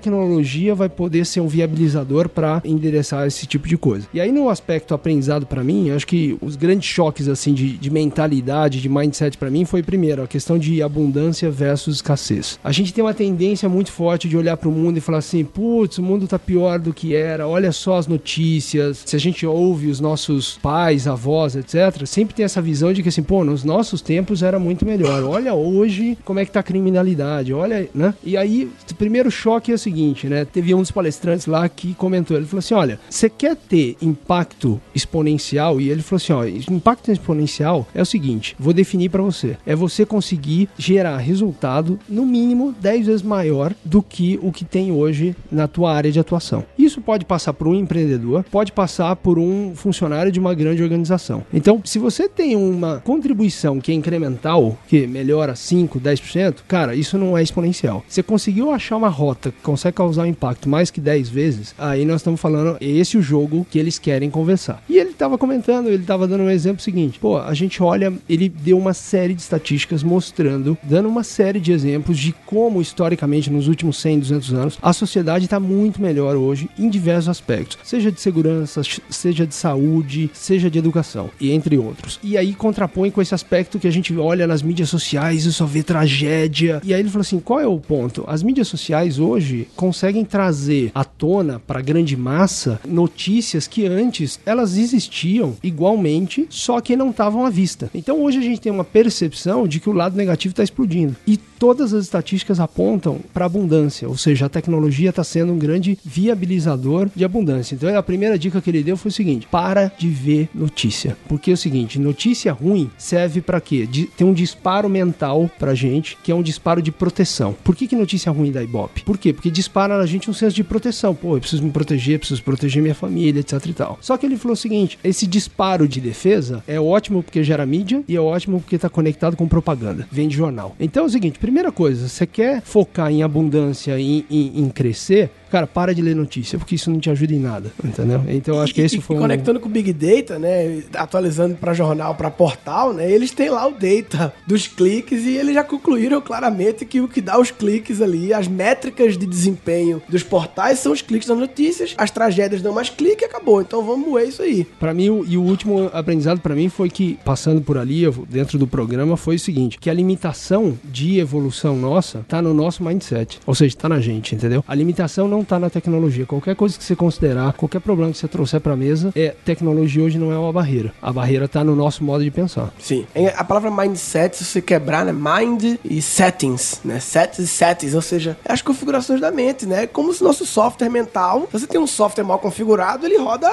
vai 0.74 0.88
poder 0.88 1.26
ser 1.26 1.40
um 1.40 1.48
viabilizador 1.48 2.28
para 2.28 2.62
endereçar 2.64 3.26
esse 3.26 3.46
tipo 3.46 3.68
de 3.68 3.76
coisa. 3.76 4.06
E 4.14 4.20
aí, 4.20 4.32
no 4.32 4.48
aspecto 4.48 4.94
aprendizado 4.94 5.46
para 5.46 5.62
mim, 5.62 5.90
acho 5.90 6.06
que 6.06 6.38
os 6.40 6.56
grandes 6.56 6.88
choques 6.88 7.28
assim 7.28 7.52
de, 7.52 7.76
de 7.76 7.90
mentalidade, 7.90 8.80
de 8.80 8.88
mindset 8.88 9.36
para 9.36 9.50
mim 9.50 9.64
foi 9.64 9.82
primeiro 9.82 10.22
a 10.22 10.26
questão 10.26 10.58
de 10.58 10.82
abundância 10.82 11.50
versus 11.50 11.96
escassez. 11.96 12.58
A 12.62 12.72
gente 12.72 12.92
tem 12.92 13.02
uma 13.02 13.14
tendência 13.14 13.68
muito 13.68 13.92
forte 13.92 14.28
de 14.28 14.36
olhar 14.36 14.56
para 14.56 14.68
o 14.68 14.72
mundo 14.72 14.96
e 14.96 15.00
falar 15.00 15.18
assim: 15.18 15.44
putz, 15.44 15.98
o 15.98 16.02
mundo 16.02 16.26
tá 16.26 16.38
pior 16.38 16.78
do 16.78 16.92
que 16.92 17.14
era, 17.14 17.46
olha 17.46 17.72
só 17.72 17.96
as 17.96 18.06
notícias. 18.06 19.02
Se 19.04 19.16
a 19.16 19.18
gente 19.18 19.44
ouve 19.46 19.88
os 19.88 20.00
nossos 20.00 20.58
pais, 20.62 21.06
avós, 21.06 21.56
etc., 21.56 22.06
sempre 22.06 22.34
tem 22.34 22.44
essa 22.44 22.62
visão 22.62 22.92
de 22.92 23.02
que 23.02 23.08
assim, 23.08 23.22
pô, 23.22 23.44
nos 23.44 23.64
nossos 23.64 24.00
tempos 24.00 24.42
era 24.42 24.58
muito 24.58 24.84
melhor. 24.84 25.22
Olha 25.24 25.54
hoje 25.54 26.16
como 26.24 26.38
é 26.38 26.44
que 26.44 26.52
tá 26.52 26.60
a 26.60 26.62
criminalidade, 26.62 27.52
olha, 27.52 27.88
né? 27.94 28.14
E 28.24 28.36
aí, 28.36 28.70
o 28.90 28.94
primeiro 28.94 29.30
choque 29.30 29.70
é 29.70 29.74
o 29.74 29.78
seguinte, 29.90 30.28
né? 30.28 30.44
Teve 30.44 30.74
um 30.74 30.80
dos 30.80 30.90
palestrantes 30.90 31.46
lá 31.46 31.68
que 31.68 31.94
comentou, 31.94 32.36
ele 32.36 32.46
falou 32.46 32.60
assim: 32.60 32.74
olha, 32.74 33.00
você 33.08 33.28
quer 33.28 33.56
ter 33.56 33.96
impacto 34.00 34.80
exponencial? 34.94 35.80
E 35.80 35.90
ele 35.90 36.02
falou 36.02 36.16
assim: 36.16 36.32
ó, 36.32 36.44
impacto 36.72 37.10
exponencial 37.10 37.86
é 37.94 38.00
o 38.00 38.06
seguinte, 38.06 38.54
vou 38.58 38.72
definir 38.72 39.10
para 39.10 39.22
você. 39.22 39.56
É 39.66 39.74
você 39.74 40.06
conseguir 40.06 40.68
gerar 40.78 41.18
resultado 41.18 41.98
no 42.08 42.24
mínimo 42.24 42.74
10 42.80 43.06
vezes 43.06 43.22
maior 43.22 43.74
do 43.84 44.02
que 44.02 44.38
o 44.42 44.52
que 44.52 44.64
tem 44.64 44.92
hoje 44.92 45.34
na 45.50 45.66
tua 45.66 45.92
área 45.92 46.12
de 46.12 46.20
atuação. 46.20 46.64
Isso 46.78 47.00
pode 47.00 47.24
passar 47.24 47.52
por 47.52 47.66
um 47.66 47.74
empreendedor, 47.74 48.44
pode 48.50 48.72
passar 48.72 49.16
por 49.16 49.38
um 49.38 49.74
funcionário 49.74 50.30
de 50.30 50.38
uma 50.38 50.54
grande 50.54 50.82
organização. 50.82 51.44
Então, 51.52 51.80
se 51.84 51.98
você 51.98 52.28
tem 52.28 52.54
uma 52.56 53.00
contribuição 53.00 53.80
que 53.80 53.90
é 53.90 53.94
incremental, 53.94 54.78
que 54.88 55.06
melhora 55.06 55.56
5, 55.56 56.00
10%, 56.00 56.58
cara, 56.68 56.94
isso 56.94 57.18
não 57.18 57.36
é 57.36 57.42
exponencial. 57.42 58.04
Você 58.08 58.22
conseguiu 58.22 58.70
achar 58.70 58.96
uma 58.96 59.08
rota 59.08 59.52
consegue 59.70 59.96
causar 59.96 60.22
um 60.22 60.26
impacto 60.26 60.68
mais 60.68 60.90
que 60.90 61.00
10 61.00 61.28
vezes, 61.28 61.74
aí 61.78 62.04
nós 62.04 62.16
estamos 62.16 62.40
falando, 62.40 62.76
esse 62.80 63.16
é 63.16 63.20
o 63.20 63.22
jogo 63.22 63.66
que 63.70 63.78
eles 63.78 63.98
querem 63.98 64.28
conversar. 64.28 64.82
E 64.88 64.98
ele 64.98 65.10
estava 65.10 65.38
comentando, 65.38 65.86
ele 65.86 66.02
estava 66.02 66.26
dando 66.26 66.42
um 66.44 66.50
exemplo 66.50 66.82
seguinte: 66.82 67.18
pô, 67.18 67.38
a 67.38 67.54
gente 67.54 67.82
olha, 67.82 68.12
ele 68.28 68.48
deu 68.48 68.76
uma 68.76 68.92
série 68.92 69.34
de 69.34 69.42
estatísticas 69.42 70.02
mostrando, 70.02 70.76
dando 70.82 71.08
uma 71.08 71.22
série 71.22 71.60
de 71.60 71.72
exemplos 71.72 72.18
de 72.18 72.34
como, 72.46 72.80
historicamente, 72.80 73.50
nos 73.50 73.68
últimos 73.68 73.98
100, 74.00 74.18
200 74.20 74.54
anos, 74.54 74.78
a 74.82 74.92
sociedade 74.92 75.44
está 75.44 75.60
muito 75.60 76.02
melhor 76.02 76.36
hoje 76.36 76.68
em 76.78 76.88
diversos 76.88 77.28
aspectos, 77.28 77.78
seja 77.84 78.10
de 78.10 78.20
segurança, 78.20 78.82
seja 79.08 79.46
de 79.46 79.54
saúde, 79.54 80.30
seja 80.32 80.70
de 80.70 80.78
educação, 80.78 81.30
e 81.40 81.52
entre 81.52 81.78
outros. 81.78 82.18
E 82.22 82.36
aí 82.36 82.54
contrapõe 82.54 83.10
com 83.10 83.22
esse 83.22 83.34
aspecto 83.34 83.78
que 83.78 83.86
a 83.86 83.92
gente 83.92 84.16
olha 84.16 84.46
nas 84.46 84.62
mídias 84.62 84.88
sociais 84.88 85.44
e 85.44 85.52
só 85.52 85.64
vê 85.64 85.82
tragédia. 85.82 86.80
E 86.84 86.92
aí 86.92 87.00
ele 87.00 87.08
falou 87.08 87.22
assim: 87.22 87.38
qual 87.38 87.60
é 87.60 87.66
o 87.66 87.78
ponto? 87.78 88.24
As 88.26 88.42
mídias 88.42 88.68
sociais 88.68 89.18
hoje 89.18 89.59
conseguem 89.76 90.24
trazer 90.24 90.90
à 90.94 91.04
tona 91.04 91.58
para 91.58 91.78
a 91.78 91.82
grande 91.82 92.16
massa 92.16 92.80
notícias 92.86 93.66
que 93.66 93.86
antes 93.86 94.38
elas 94.44 94.76
existiam 94.76 95.56
igualmente, 95.62 96.46
só 96.50 96.80
que 96.80 96.96
não 96.96 97.10
estavam 97.10 97.44
à 97.44 97.50
vista. 97.50 97.90
Então 97.94 98.22
hoje 98.22 98.38
a 98.38 98.42
gente 98.42 98.60
tem 98.60 98.72
uma 98.72 98.84
percepção 98.84 99.66
de 99.66 99.80
que 99.80 99.88
o 99.88 99.92
lado 99.92 100.16
negativo 100.16 100.52
está 100.52 100.62
explodindo. 100.62 101.16
E 101.26 101.36
todas 101.36 101.92
as 101.92 102.04
estatísticas 102.04 102.58
apontam 102.58 103.20
para 103.34 103.44
abundância, 103.44 104.08
ou 104.08 104.16
seja, 104.16 104.46
a 104.46 104.48
tecnologia 104.48 105.10
está 105.10 105.22
sendo 105.22 105.52
um 105.52 105.58
grande 105.58 105.98
viabilizador 106.04 107.10
de 107.14 107.24
abundância. 107.24 107.74
Então 107.74 107.94
a 107.96 108.02
primeira 108.02 108.38
dica 108.38 108.60
que 108.60 108.70
ele 108.70 108.82
deu 108.82 108.96
foi 108.96 109.10
o 109.10 109.12
seguinte: 109.12 109.46
para 109.50 109.92
de 109.98 110.08
ver 110.08 110.48
notícia. 110.54 111.16
Porque 111.28 111.50
é 111.50 111.54
o 111.54 111.56
seguinte, 111.56 111.98
notícia 111.98 112.52
ruim 112.52 112.90
serve 112.96 113.40
para 113.40 113.60
quê? 113.60 113.86
De, 113.86 114.06
tem 114.06 114.26
um 114.26 114.32
disparo 114.32 114.88
mental 114.88 115.50
pra 115.58 115.74
gente, 115.74 116.16
que 116.22 116.32
é 116.32 116.34
um 116.34 116.42
disparo 116.42 116.80
de 116.80 116.90
proteção. 116.90 117.54
Por 117.64 117.76
que, 117.76 117.86
que 117.86 117.96
notícia 117.96 118.32
ruim 118.32 118.50
da 118.50 118.62
Ibope? 118.62 119.02
Por 119.02 119.18
quê? 119.18 119.32
Porque 119.32 119.49
dispara 119.50 119.98
na 119.98 120.06
gente 120.06 120.30
um 120.30 120.32
senso 120.32 120.54
de 120.54 120.64
proteção. 120.64 121.14
Pô, 121.14 121.36
eu 121.36 121.40
preciso 121.40 121.62
me 121.62 121.70
proteger, 121.70 122.18
preciso 122.18 122.42
proteger 122.42 122.82
minha 122.82 122.94
família, 122.94 123.40
etc 123.40 123.64
e 123.66 123.72
tal. 123.72 123.98
Só 124.00 124.16
que 124.16 124.26
ele 124.26 124.36
falou 124.36 124.54
o 124.54 124.56
seguinte: 124.56 124.98
esse 125.02 125.26
disparo 125.26 125.88
de 125.88 126.00
defesa 126.00 126.62
é 126.66 126.80
ótimo 126.80 127.22
porque 127.22 127.42
gera 127.42 127.66
mídia 127.66 128.02
e 128.08 128.16
é 128.16 128.20
ótimo 128.20 128.60
porque 128.60 128.76
está 128.76 128.88
conectado 128.88 129.36
com 129.36 129.48
propaganda, 129.48 130.06
vende 130.10 130.36
jornal. 130.36 130.74
Então 130.78 131.04
é 131.04 131.06
o 131.06 131.10
seguinte: 131.10 131.38
primeira 131.38 131.72
coisa, 131.72 132.08
você 132.08 132.26
quer 132.26 132.62
focar 132.62 133.10
em 133.10 133.22
abundância, 133.22 133.98
em, 133.98 134.24
em, 134.30 134.62
em 134.62 134.68
crescer, 134.68 135.30
cara, 135.50 135.66
para 135.66 135.94
de 135.94 136.02
ler 136.02 136.14
notícia, 136.14 136.58
porque 136.58 136.74
isso 136.74 136.90
não 136.90 136.98
te 136.98 137.10
ajuda 137.10 137.34
em 137.34 137.38
nada, 137.38 137.72
entendeu? 137.84 138.22
Então 138.28 138.60
acho 138.60 138.74
que 138.74 138.80
esse 138.80 139.00
foi 139.00 139.16
e 139.16 139.18
um... 139.18 139.22
conectando 139.22 139.60
com 139.60 139.68
o 139.68 139.70
Big 139.70 139.92
Data, 139.92 140.38
né, 140.38 140.82
atualizando 140.94 141.54
para 141.54 141.74
jornal, 141.74 142.14
para 142.14 142.30
portal, 142.30 142.92
né, 142.92 143.10
eles 143.10 143.30
têm 143.30 143.50
lá 143.50 143.66
o 143.66 143.72
data 143.72 144.32
dos 144.46 144.66
cliques 144.66 145.24
e 145.24 145.36
eles 145.36 145.54
já 145.54 145.64
concluíram 145.64 146.20
claramente 146.20 146.84
que 146.84 147.00
o 147.00 147.08
que 147.08 147.20
dá 147.20 147.38
os 147.38 147.50
cliques 147.50 148.00
ali, 148.00 148.32
as 148.32 148.48
métricas 148.48 149.16
de 149.16 149.26
desempenho 149.26 150.02
dos 150.08 150.22
portais 150.22 150.78
são 150.78 150.92
os 150.92 151.02
cliques 151.02 151.28
das 151.28 151.38
notícias, 151.38 151.94
as 151.96 152.10
tragédias 152.10 152.62
dão 152.62 152.72
mais 152.72 152.88
clique 152.88 153.22
e 153.22 153.26
acabou. 153.26 153.60
Então 153.60 153.84
vamos 153.84 154.08
moer 154.08 154.28
isso 154.28 154.42
aí. 154.42 154.64
Para 154.78 154.94
mim, 154.94 155.10
o, 155.10 155.24
e 155.26 155.36
o 155.36 155.42
último 155.42 155.90
aprendizado 155.92 156.40
para 156.40 156.54
mim 156.54 156.68
foi 156.68 156.88
que, 156.88 157.18
passando 157.24 157.60
por 157.60 157.76
ali, 157.78 158.10
dentro 158.28 158.58
do 158.58 158.66
programa, 158.66 159.16
foi 159.16 159.36
o 159.36 159.38
seguinte, 159.38 159.78
que 159.78 159.90
a 159.90 159.94
limitação 159.94 160.78
de 160.84 161.18
evolução 161.18 161.76
nossa 161.76 162.24
tá 162.28 162.40
no 162.40 162.54
nosso 162.54 162.82
mindset, 162.84 163.40
ou 163.46 163.54
seja, 163.54 163.76
tá 163.76 163.88
na 163.88 164.00
gente, 164.00 164.34
entendeu? 164.34 164.64
A 164.66 164.74
limitação 164.74 165.28
não 165.28 165.39
tá 165.44 165.58
na 165.58 165.70
tecnologia. 165.70 166.26
Qualquer 166.26 166.54
coisa 166.54 166.76
que 166.76 166.84
você 166.84 166.96
considerar, 166.96 167.52
qualquer 167.54 167.80
problema 167.80 168.12
que 168.12 168.18
você 168.18 168.28
trouxer 168.28 168.60
para 168.60 168.76
mesa, 168.76 169.12
é 169.16 169.34
tecnologia 169.44 170.02
hoje 170.02 170.18
não 170.18 170.32
é 170.32 170.38
uma 170.38 170.52
barreira. 170.52 170.92
A 171.00 171.12
barreira 171.12 171.48
tá 171.48 171.62
no 171.64 171.74
nosso 171.74 172.04
modo 172.04 172.22
de 172.24 172.30
pensar. 172.30 172.72
Sim. 172.78 173.06
A 173.36 173.44
palavra 173.44 173.70
mindset, 173.70 174.36
se 174.36 174.44
você 174.44 174.60
quebrar, 174.60 175.04
né, 175.04 175.12
mind 175.12 175.78
e 175.84 176.02
settings, 176.02 176.80
né, 176.84 177.00
sets 177.00 177.38
e 177.38 177.46
settings, 177.46 177.94
ou 177.94 178.02
seja, 178.02 178.36
é 178.44 178.52
as 178.52 178.62
configurações 178.62 179.20
da 179.20 179.30
mente, 179.30 179.66
né? 179.66 179.86
Como 179.86 180.12
se 180.12 180.22
nosso 180.22 180.44
software 180.46 180.90
mental, 180.90 181.48
se 181.50 181.58
você 181.58 181.66
tem 181.66 181.80
um 181.80 181.86
software 181.86 182.24
mal 182.24 182.38
configurado, 182.38 183.06
ele 183.06 183.18
roda 183.18 183.50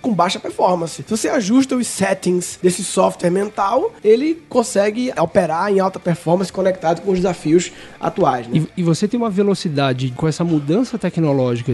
com 0.00 0.12
baixa 0.12 0.38
performance. 0.38 1.02
Se 1.02 1.10
você 1.10 1.28
ajusta 1.28 1.76
os 1.76 1.86
settings 1.86 2.58
desse 2.62 2.84
software 2.84 3.30
mental, 3.30 3.92
ele 4.02 4.42
consegue 4.48 5.12
operar 5.18 5.70
em 5.70 5.80
alta 5.80 5.98
performance 5.98 6.52
conectado 6.52 7.00
com 7.00 7.10
os 7.10 7.18
desafios 7.18 7.72
atuais, 8.00 8.46
né? 8.46 8.58
E, 8.76 8.80
e 8.80 8.82
você 8.82 9.08
tem 9.08 9.18
uma 9.18 9.30
velocidade 9.30 10.12
com 10.16 10.28
essa 10.28 10.44
mudança 10.44 10.98
tecnológica, 10.98 11.23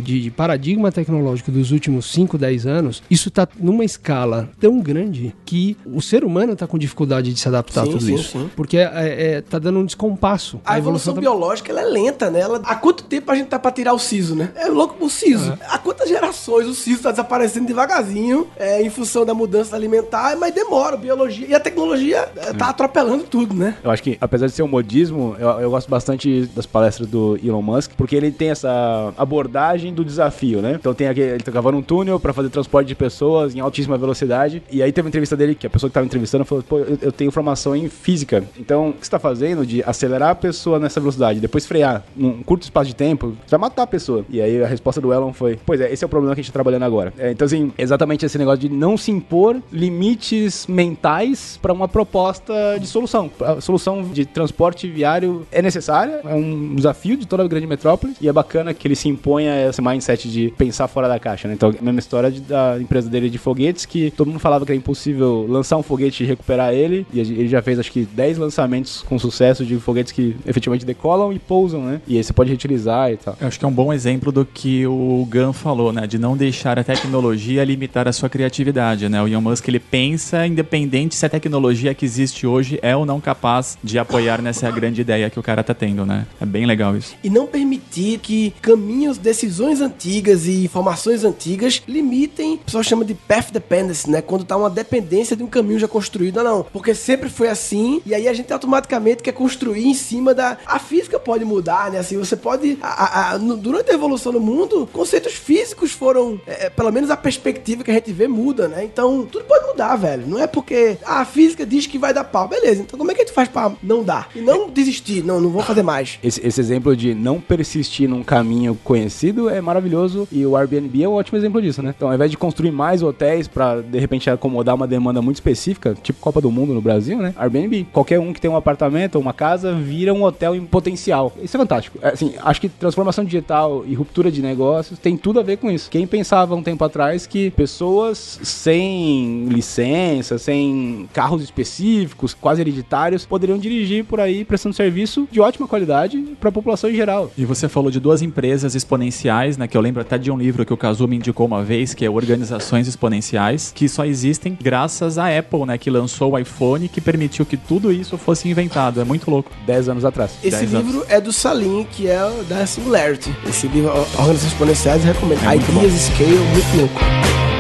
de, 0.01 0.23
de 0.23 0.31
paradigma 0.31 0.91
tecnológico 0.93 1.51
dos 1.51 1.71
últimos 1.73 2.07
5, 2.13 2.39
10 2.39 2.67
anos, 2.67 3.03
isso 3.11 3.29
está 3.29 3.47
numa 3.59 3.85
escala 3.85 4.49
tão 4.61 4.81
grande 4.81 5.35
que 5.45 5.77
o 5.87 6.01
ser 6.01 6.25
humano 6.25 6.53
está 6.53 6.67
com 6.67 6.79
dificuldade 6.79 7.33
de 7.33 7.41
se 7.41 7.49
adaptar 7.49 7.83
Sim, 7.85 7.89
a 7.89 7.93
tudo 7.93 8.05
sim, 8.05 8.15
isso. 8.15 8.39
sim. 8.39 8.51
Porque 8.55 8.77
é, 8.79 9.35
é, 9.37 9.41
tá 9.41 9.59
dando 9.59 9.79
um 9.81 9.85
descompasso. 9.85 10.61
A 10.65 10.79
evolução 10.79 11.15
tá- 11.15 11.21
biológica 11.21 11.71
ela 11.73 11.81
é 11.83 11.85
lenta, 11.85 12.31
né? 12.31 12.41
Ela- 12.41 12.61
há 12.65 12.75
quanto 12.75 13.05
tempo 13.05 13.31
a 13.31 13.35
gente 13.35 13.49
tá 13.49 13.59
pra 13.59 13.71
tirar 13.71 13.93
o 13.93 13.99
siso, 13.99 14.35
né? 14.35 14.51
É 14.55 14.67
louco 14.69 14.95
pro 14.95 15.09
siso. 15.11 15.57
Há 15.69 15.79
quantas 15.79 16.09
gerações 16.09 16.67
o 16.67 16.75
siso 16.75 17.03
tá 17.03 17.11
desaparecendo 17.11 17.67
devagarzinho 17.67 18.47
é, 18.57 18.83
em 18.83 18.91
função 18.91 19.25
da 19.25 19.35
mudança 19.35 19.75
alimentar, 19.77 20.37
mas 20.37 20.55
demora, 20.55 20.97
biologia. 20.97 21.47
E 21.49 21.55
a 21.55 21.61
tecnologia 21.61 22.29
é, 22.37 22.53
tá 22.53 22.69
atropelando 22.69 23.25
tudo, 23.25 23.55
né? 23.55 23.77
Eu 23.83 23.91
acho 23.91 24.03
que, 24.03 24.17
apesar 24.21 24.47
de 24.47 24.53
ser 24.53 24.63
um 24.63 24.69
modismo, 24.69 25.37
eu, 25.39 25.49
eu 25.61 25.71
gosto 25.71 25.89
bastante 25.89 26.47
das 26.55 26.67
palestras 26.67 27.09
do 27.09 27.39
Elon 27.43 27.63
Musk, 27.63 27.93
porque 27.97 28.15
ele 28.15 28.31
tem 28.31 28.51
essa 28.51 29.13
abordagem 29.17 29.40
do 29.49 30.05
desafio, 30.05 30.61
né? 30.61 30.77
Então 30.79 30.95
tem 30.95 31.09
aquele, 31.09 31.31
ele 31.33 31.43
tá 31.43 31.53
cavando 31.53 31.79
um 31.79 31.83
túnel 31.83 32.19
pra 32.19 32.33
fazer 32.33 32.49
transporte 32.49 32.89
de 32.89 32.95
pessoas 32.95 33.55
em 33.55 33.61
altíssima 33.61 33.97
velocidade. 33.97 34.63
E 34.71 34.83
aí 34.83 34.93
teve 34.93 35.07
uma 35.07 35.11
entrevista 35.11 35.37
dele 35.37 35.55
que 35.55 35.67
a 35.67 35.71
pessoa 35.71 35.89
que 35.89 35.95
tava 35.95 36.07
entrevistando 36.07 36.45
falou: 36.45 36.63
pô, 36.63 36.79
eu, 36.79 36.99
eu 37.01 37.13
tenho 37.13 37.31
formação 37.31 37.75
em 37.75 37.89
física. 37.89 38.45
Então, 38.59 38.91
o 38.91 38.93
que 38.93 39.07
você 39.07 39.11
tá 39.11 39.19
fazendo 39.19 39.65
de 39.65 39.83
acelerar 39.85 40.31
a 40.31 40.35
pessoa 40.35 40.79
nessa 40.79 41.01
velocidade, 41.01 41.41
depois 41.41 41.67
frear 41.67 42.05
num 42.17 42.43
curto 42.43 42.65
espaço 42.65 42.89
de 42.89 42.95
tempo, 42.95 43.37
você 43.47 43.51
vai 43.51 43.61
matar 43.61 43.83
a 43.83 43.87
pessoa. 43.87 44.25
E 44.29 44.41
aí 44.41 44.63
a 44.63 44.67
resposta 44.67 45.01
do 45.01 45.13
Elon 45.13 45.33
foi: 45.33 45.59
pois 45.65 45.81
é, 45.81 45.93
esse 45.93 46.05
é 46.05 46.07
o 46.07 46.11
problema 46.11 46.35
que 46.35 46.41
a 46.41 46.43
gente 46.43 46.53
tá 46.53 46.57
trabalhando 46.57 46.85
agora. 46.85 47.13
É, 47.19 47.31
então, 47.31 47.47
assim, 47.47 47.73
exatamente 47.79 48.25
esse 48.25 48.39
negócio 48.39 48.61
de 48.61 48.69
não 48.69 48.97
se 48.97 49.11
impor 49.11 49.57
limites 49.73 50.67
mentais 50.67 51.59
pra 51.61 51.73
uma 51.73 51.89
proposta 51.89 52.79
de 52.79 52.87
solução. 52.87 53.31
A 53.41 53.61
solução 53.61 54.03
de 54.03 54.25
transporte 54.25 54.89
viário 54.89 55.47
é 55.51 55.63
necessária, 55.63 56.21
é 56.25 56.35
um 56.35 56.75
desafio 56.75 57.17
de 57.17 57.27
toda 57.27 57.43
a 57.43 57.49
grande 57.49 57.67
metrópole 57.67 58.15
e 58.21 58.29
é 58.29 58.33
bacana 58.33 58.75
que 58.75 58.87
ele 58.87 58.97
se 58.97 59.09
imponha 59.31 59.69
esse 59.69 59.81
mindset 59.81 60.29
de 60.29 60.53
pensar 60.59 60.89
fora 60.89 61.07
da 61.09 61.19
caixa, 61.19 61.47
né? 61.47 61.55
Então, 61.55 61.71
a 61.71 61.83
mesma 61.83 62.01
história 62.01 62.31
de- 62.31 62.41
da 62.41 62.77
empresa 62.81 63.09
dele 63.09 63.31
de 63.31 63.39
foguetes, 63.39 63.87
que 63.87 64.11
todo 64.11 64.27
mundo 64.29 64.41
falava 64.41 64.65
que 64.67 64.73
era 64.73 64.77
impossível 64.79 65.47
lançar 65.49 65.77
um 65.77 65.83
foguete 65.83 66.25
e 66.25 66.27
recuperar 66.27 66.73
ele, 66.75 67.07
e 67.13 67.21
ele 67.21 67.49
já 67.49 67.63
fez 67.63 67.79
acho 67.79 67.93
que 67.93 68.05
10 68.05 68.39
lançamentos 68.39 69.03
com 69.09 69.19
sucesso 69.19 69.65
de 69.65 69.77
foguetes 69.79 70.13
que 70.13 70.37
efetivamente 70.47 70.85
decolam 70.85 71.33
e 71.33 71.39
pousam, 71.39 71.83
né? 71.85 72.01
E 72.09 72.17
aí 72.17 72.25
você 72.25 72.33
pode 72.33 72.49
reutilizar 72.51 73.13
e 73.13 73.17
tal. 73.17 73.37
Eu 73.41 73.47
acho 73.47 73.59
que 73.59 73.65
é 73.65 73.69
um 73.69 73.73
bom 73.73 73.93
exemplo 73.93 74.33
do 74.33 74.45
que 74.45 74.87
o 74.87 75.27
Gun 75.31 75.53
falou, 75.53 75.93
né? 75.93 76.07
De 76.07 76.19
não 76.19 76.37
deixar 76.37 76.79
a 76.79 76.85
tecnologia 76.85 77.63
limitar 77.65 78.09
a 78.09 78.13
sua 78.13 78.29
criatividade, 78.29 79.09
né? 79.09 79.23
O 79.23 79.29
Elon 79.29 79.41
Musk, 79.41 79.69
ele 79.69 79.79
pensa 79.81 80.47
independente 80.47 81.15
se 81.15 81.25
a 81.25 81.29
tecnologia 81.29 81.95
que 81.95 82.05
existe 82.05 82.47
hoje 82.47 82.79
é 82.83 82.97
ou 82.97 83.07
não 83.07 83.21
capaz 83.21 83.79
de 83.83 83.99
apoiar 83.99 84.43
nessa 84.43 84.71
grande 84.71 85.01
ideia 85.01 85.31
que 85.31 85.39
o 85.39 85.43
cara 85.43 85.63
tá 85.63 85.75
tendo, 85.75 86.05
né? 86.05 86.27
É 86.41 86.47
bem 86.47 86.67
legal 86.67 86.97
isso. 86.97 87.15
E 87.23 87.31
não 87.31 87.47
permitir 87.47 88.19
que 88.19 88.53
caminhos 88.61 89.19
decisões 89.21 89.81
antigas 89.81 90.47
e 90.47 90.65
informações 90.65 91.25
antigas 91.25 91.83
limitem, 91.87 92.55
o 92.55 92.59
pessoal 92.59 92.83
chama 92.85 93.05
de 93.05 93.15
path 93.15 93.51
dependency, 93.53 94.11
né? 94.11 94.21
Quando 94.23 94.45
tá 94.45 94.57
uma 94.57 94.71
dependência 94.71 95.37
de 95.37 95.43
um 95.43 95.47
caminho 95.47 95.79
já 95.79 95.89
construído, 95.89 96.43
não. 96.43 96.65
Porque 96.65 96.95
sempre 96.95 97.29
foi 97.29 97.49
assim, 97.49 98.01
e 98.05 98.15
aí 98.15 98.27
a 98.29 98.33
gente 98.33 98.53
automaticamente 98.53 99.23
quer 99.23 99.33
construir 99.33 99.87
em 99.87 99.95
cima 99.95 100.35
da. 100.35 100.57
A 100.67 100.79
física 100.79 101.19
pode 101.19 101.45
mudar, 101.45 101.91
né? 101.91 101.99
Assim, 101.99 102.17
você 102.17 102.37
pode. 102.37 102.79
a- 102.83 102.89
a- 102.89 103.31
a- 103.33 103.37
durante 103.39 103.91
a 103.91 103.95
evolução 103.95 104.33
do 104.33 104.41
mundo, 104.41 104.89
conceitos 104.93 105.33
físicos 105.35 105.93
foram. 105.93 106.41
é, 106.47 106.67
é, 106.67 106.71
pelo 106.71 106.91
menos 106.93 107.11
a 107.11 107.17
perspectiva 107.17 107.83
que 107.85 107.91
a 107.91 107.95
gente 107.95 108.13
vê 108.13 108.27
muda, 108.29 108.69
né? 108.69 108.85
Então, 108.85 109.27
tudo 109.31 109.45
pode 109.45 109.67
mudar, 109.67 109.97
velho. 109.97 110.27
Não 110.27 110.39
é 110.39 110.47
porque 110.47 110.97
ah, 111.05 111.21
a 111.21 111.25
física 111.25 111.65
diz 111.67 111.87
que 111.87 111.99
vai 111.99 112.13
dar 112.15 112.25
pau. 112.25 112.49
Beleza, 112.49 112.83
então 112.83 112.99
como 112.99 113.11
é 113.11 113.15
que 113.15 113.23
a 113.23 113.25
gente 113.25 113.35
faz 113.35 113.49
pra 113.49 113.73
não 113.83 114.03
dar? 114.03 114.29
E 114.35 114.41
não 114.41 114.69
desistir, 114.71 115.23
não, 115.25 115.41
não 115.41 115.51
vou 115.51 115.63
fazer 115.63 115.83
mais. 115.83 116.19
Esse, 116.23 116.45
esse 116.47 116.61
exemplo 116.61 116.97
de 116.97 117.15
não 117.15 117.41
persistir 117.41 118.09
num 118.09 118.23
caminho 118.23 118.79
conhecido 118.85 119.00
é 119.49 119.61
maravilhoso 119.61 120.29
e 120.31 120.45
o 120.45 120.57
Airbnb 120.57 121.03
é 121.03 121.09
um 121.09 121.13
ótimo 121.13 121.39
exemplo 121.39 121.61
disso, 121.61 121.83
né? 121.83 121.95
Então, 121.97 122.09
ao 122.09 122.15
invés 122.15 122.31
de 122.31 122.37
construir 122.37 122.71
mais 122.71 123.03
hotéis 123.03 123.49
pra 123.49 123.81
de 123.81 123.99
repente 123.99 124.29
acomodar 124.29 124.75
uma 124.75 124.87
demanda 124.87 125.23
muito 125.23 125.37
específica, 125.37 125.97
tipo 126.03 126.21
Copa 126.21 126.41
do 126.41 126.51
Mundo 126.51 126.75
no 126.75 126.81
Brasil, 126.81 127.19
né? 127.19 127.35
Airbnb, 127.37 127.87
qualquer 127.93 128.19
um 128.21 128.33
que 128.33 128.41
tem 128.41 128.51
um 128.51 128.57
apartamento 128.57 129.17
ou 129.17 129.23
uma 129.23 129.33
casa 129.33 129.75
vira 129.75 130.13
um 130.13 130.23
hotel 130.23 130.55
em 130.55 130.65
potencial. 130.65 131.33
Isso 131.43 131.57
é 131.57 131.61
fantástico. 131.61 131.99
É, 132.03 132.11
Assim, 132.11 132.35
acho 132.43 132.61
que 132.61 132.69
transformação 132.69 133.25
digital 133.25 133.85
e 133.87 133.95
ruptura 133.95 134.31
de 134.31 134.43
negócios 134.43 134.99
tem 134.99 135.17
tudo 135.17 135.41
a 135.41 135.43
ver 135.43 135.57
com 135.57 135.71
isso. 135.71 135.91
Quem 135.91 136.07
pensava 136.07 136.55
um 136.55 136.63
tempo 136.63 136.85
atrás 136.85 137.27
que 137.27 137.51
pessoas 137.53 138.41
sem 138.43 139.47
licença, 139.47 140.37
sem 140.39 141.09
carros 141.13 141.43
específicos, 141.43 142.35
quase 142.35 142.61
hereditários, 142.61 143.25
poderiam 143.25 143.59
dirigir 143.59 144.05
por 144.05 144.21
aí 144.21 144.45
prestando 144.45 144.75
serviço 144.75 145.27
de 145.31 145.41
ótima 145.41 145.67
qualidade 145.67 146.19
para 146.39 146.49
a 146.49 146.53
população 146.53 146.91
em 146.91 146.95
geral. 146.95 147.31
E 147.39 147.45
você 147.45 147.69
falou 147.69 147.91
de 147.91 148.01
duas 148.01 148.23
empresas 148.23 148.75
exponenciais, 148.91 149.57
né? 149.57 149.69
Que 149.69 149.77
eu 149.77 149.81
lembro 149.81 150.01
até 150.01 150.19
de 150.19 150.31
um 150.31 150.37
livro 150.37 150.67
que 150.67 150.73
o 150.73 150.77
Kazu 150.77 151.07
me 151.07 151.17
indicou 151.17 151.47
uma 151.47 151.63
vez, 151.63 151.95
que 151.95 152.05
é 152.05 152.11
Organizações 152.11 152.89
Exponenciais, 152.89 153.73
que 153.75 153.89
só 153.89 154.05
existem 154.05 154.57
graças 154.61 155.17
à 155.17 155.37
Apple, 155.39 155.65
né? 155.65 155.79
Que 155.79 155.91
lançou 155.91 156.33
o 156.33 156.39
iPhone 156.39 156.89
que 156.89 157.01
permitiu 157.01 157.47
que 157.47 157.57
tudo 157.57 157.93
isso 157.93 158.19
fosse 158.19 158.49
inventado. 158.49 159.01
É 159.01 159.05
muito 159.05 159.31
louco. 159.31 159.51
10 159.67 159.91
anos 159.91 160.05
atrás. 160.05 160.33
Esse 160.43 160.67
10 160.67 160.75
anos. 160.75 160.87
livro 160.87 161.07
é 161.09 161.21
do 161.21 161.33
Salim, 161.33 161.87
que 161.91 162.09
é 162.09 162.25
o 162.25 162.43
da 162.45 162.67
Singularity. 162.67 163.35
Esse 163.49 163.69
livro, 163.69 163.91
Organizações 163.91 164.53
Exponenciais, 164.53 165.05
recomendo. 165.05 165.41
É 165.49 165.57
Ideas 165.57 165.93
Scale, 165.93 166.39
muito 166.53 166.77
louco. 166.77 167.60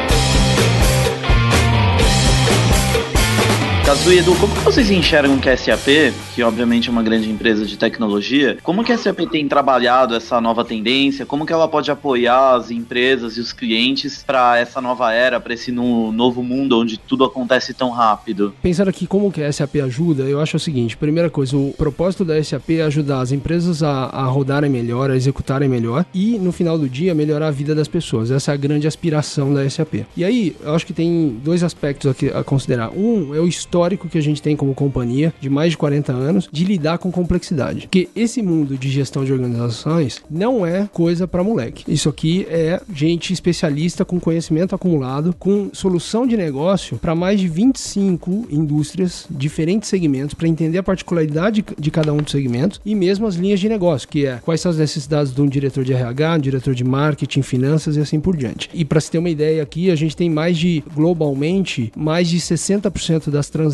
Kazu 3.90 4.12
e 4.12 4.18
Edu, 4.18 4.36
como 4.36 4.54
que 4.54 4.60
vocês 4.60 4.88
enxergam 4.88 5.36
que 5.40 5.48
a 5.48 5.56
SAP, 5.56 6.12
que 6.32 6.44
obviamente 6.44 6.88
é 6.88 6.92
uma 6.92 7.02
grande 7.02 7.28
empresa 7.28 7.66
de 7.66 7.76
tecnologia, 7.76 8.56
como 8.62 8.84
que 8.84 8.92
a 8.92 8.96
SAP 8.96 9.22
tem 9.28 9.48
trabalhado 9.48 10.14
essa 10.14 10.40
nova 10.40 10.64
tendência? 10.64 11.26
Como 11.26 11.44
que 11.44 11.52
ela 11.52 11.66
pode 11.66 11.90
apoiar 11.90 12.54
as 12.54 12.70
empresas 12.70 13.36
e 13.36 13.40
os 13.40 13.52
clientes 13.52 14.22
para 14.24 14.56
essa 14.60 14.80
nova 14.80 15.12
era, 15.12 15.40
para 15.40 15.54
esse 15.54 15.72
no- 15.72 16.12
novo 16.12 16.40
mundo 16.40 16.78
onde 16.78 16.98
tudo 16.98 17.24
acontece 17.24 17.74
tão 17.74 17.90
rápido? 17.90 18.54
Pensando 18.62 18.90
aqui 18.90 19.08
como 19.08 19.32
que 19.32 19.42
a 19.42 19.52
SAP 19.52 19.80
ajuda, 19.82 20.22
eu 20.22 20.40
acho 20.40 20.56
o 20.56 20.60
seguinte: 20.60 20.96
primeira 20.96 21.28
coisa, 21.28 21.56
o 21.56 21.74
propósito 21.76 22.24
da 22.24 22.40
SAP 22.44 22.70
é 22.70 22.82
ajudar 22.82 23.20
as 23.22 23.32
empresas 23.32 23.82
a, 23.82 24.04
a 24.04 24.22
rodarem 24.26 24.70
melhor, 24.70 25.10
a 25.10 25.16
executarem 25.16 25.68
melhor 25.68 26.06
e, 26.14 26.38
no 26.38 26.52
final 26.52 26.78
do 26.78 26.88
dia, 26.88 27.12
melhorar 27.12 27.48
a 27.48 27.50
vida 27.50 27.74
das 27.74 27.88
pessoas. 27.88 28.30
Essa 28.30 28.52
é 28.52 28.54
a 28.54 28.56
grande 28.56 28.86
aspiração 28.86 29.52
da 29.52 29.68
SAP. 29.68 30.06
E 30.16 30.24
aí, 30.24 30.54
eu 30.62 30.76
acho 30.76 30.86
que 30.86 30.92
tem 30.92 31.40
dois 31.42 31.64
aspectos 31.64 32.08
aqui 32.08 32.28
a 32.28 32.44
considerar. 32.44 32.90
Um 32.90 33.34
é 33.34 33.40
o 33.40 33.48
histórico 33.48 33.79
que 34.08 34.18
a 34.18 34.22
gente 34.22 34.42
tem 34.42 34.56
como 34.56 34.74
companhia, 34.74 35.32
de 35.40 35.48
mais 35.48 35.72
de 35.72 35.78
40 35.78 36.12
anos, 36.12 36.48
de 36.52 36.64
lidar 36.64 36.98
com 36.98 37.10
complexidade. 37.10 37.82
Porque 37.82 38.08
esse 38.14 38.42
mundo 38.42 38.76
de 38.76 38.90
gestão 38.90 39.24
de 39.24 39.32
organizações 39.32 40.22
não 40.30 40.64
é 40.64 40.88
coisa 40.92 41.26
para 41.26 41.42
moleque. 41.42 41.84
Isso 41.88 42.08
aqui 42.08 42.46
é 42.48 42.80
gente 42.94 43.32
especialista 43.32 44.04
com 44.04 44.20
conhecimento 44.20 44.74
acumulado, 44.74 45.34
com 45.38 45.70
solução 45.72 46.26
de 46.26 46.36
negócio 46.36 46.98
para 46.98 47.14
mais 47.14 47.40
de 47.40 47.48
25 47.48 48.48
indústrias, 48.50 49.26
diferentes 49.30 49.88
segmentos, 49.88 50.34
para 50.34 50.48
entender 50.48 50.78
a 50.78 50.82
particularidade 50.82 51.64
de 51.78 51.90
cada 51.90 52.12
um 52.12 52.18
dos 52.18 52.32
segmentos 52.32 52.80
e 52.84 52.94
mesmo 52.94 53.26
as 53.26 53.34
linhas 53.34 53.60
de 53.60 53.68
negócio, 53.68 54.08
que 54.08 54.26
é 54.26 54.40
quais 54.44 54.60
são 54.60 54.70
as 54.70 54.78
necessidades 54.78 55.32
de 55.32 55.40
um 55.40 55.46
diretor 55.46 55.84
de 55.84 55.92
RH, 55.92 56.36
um 56.36 56.40
diretor 56.40 56.74
de 56.74 56.84
marketing, 56.84 57.42
finanças 57.42 57.96
e 57.96 58.00
assim 58.00 58.20
por 58.20 58.36
diante. 58.36 58.68
E 58.74 58.84
para 58.84 59.00
se 59.00 59.10
ter 59.10 59.18
uma 59.18 59.30
ideia 59.30 59.62
aqui, 59.62 59.90
a 59.90 59.94
gente 59.94 60.16
tem 60.16 60.28
mais 60.28 60.58
de, 60.58 60.84
globalmente, 60.94 61.92
mais 61.96 62.28
de 62.28 62.38
60% 62.38 63.30
das 63.30 63.48
transações 63.48 63.69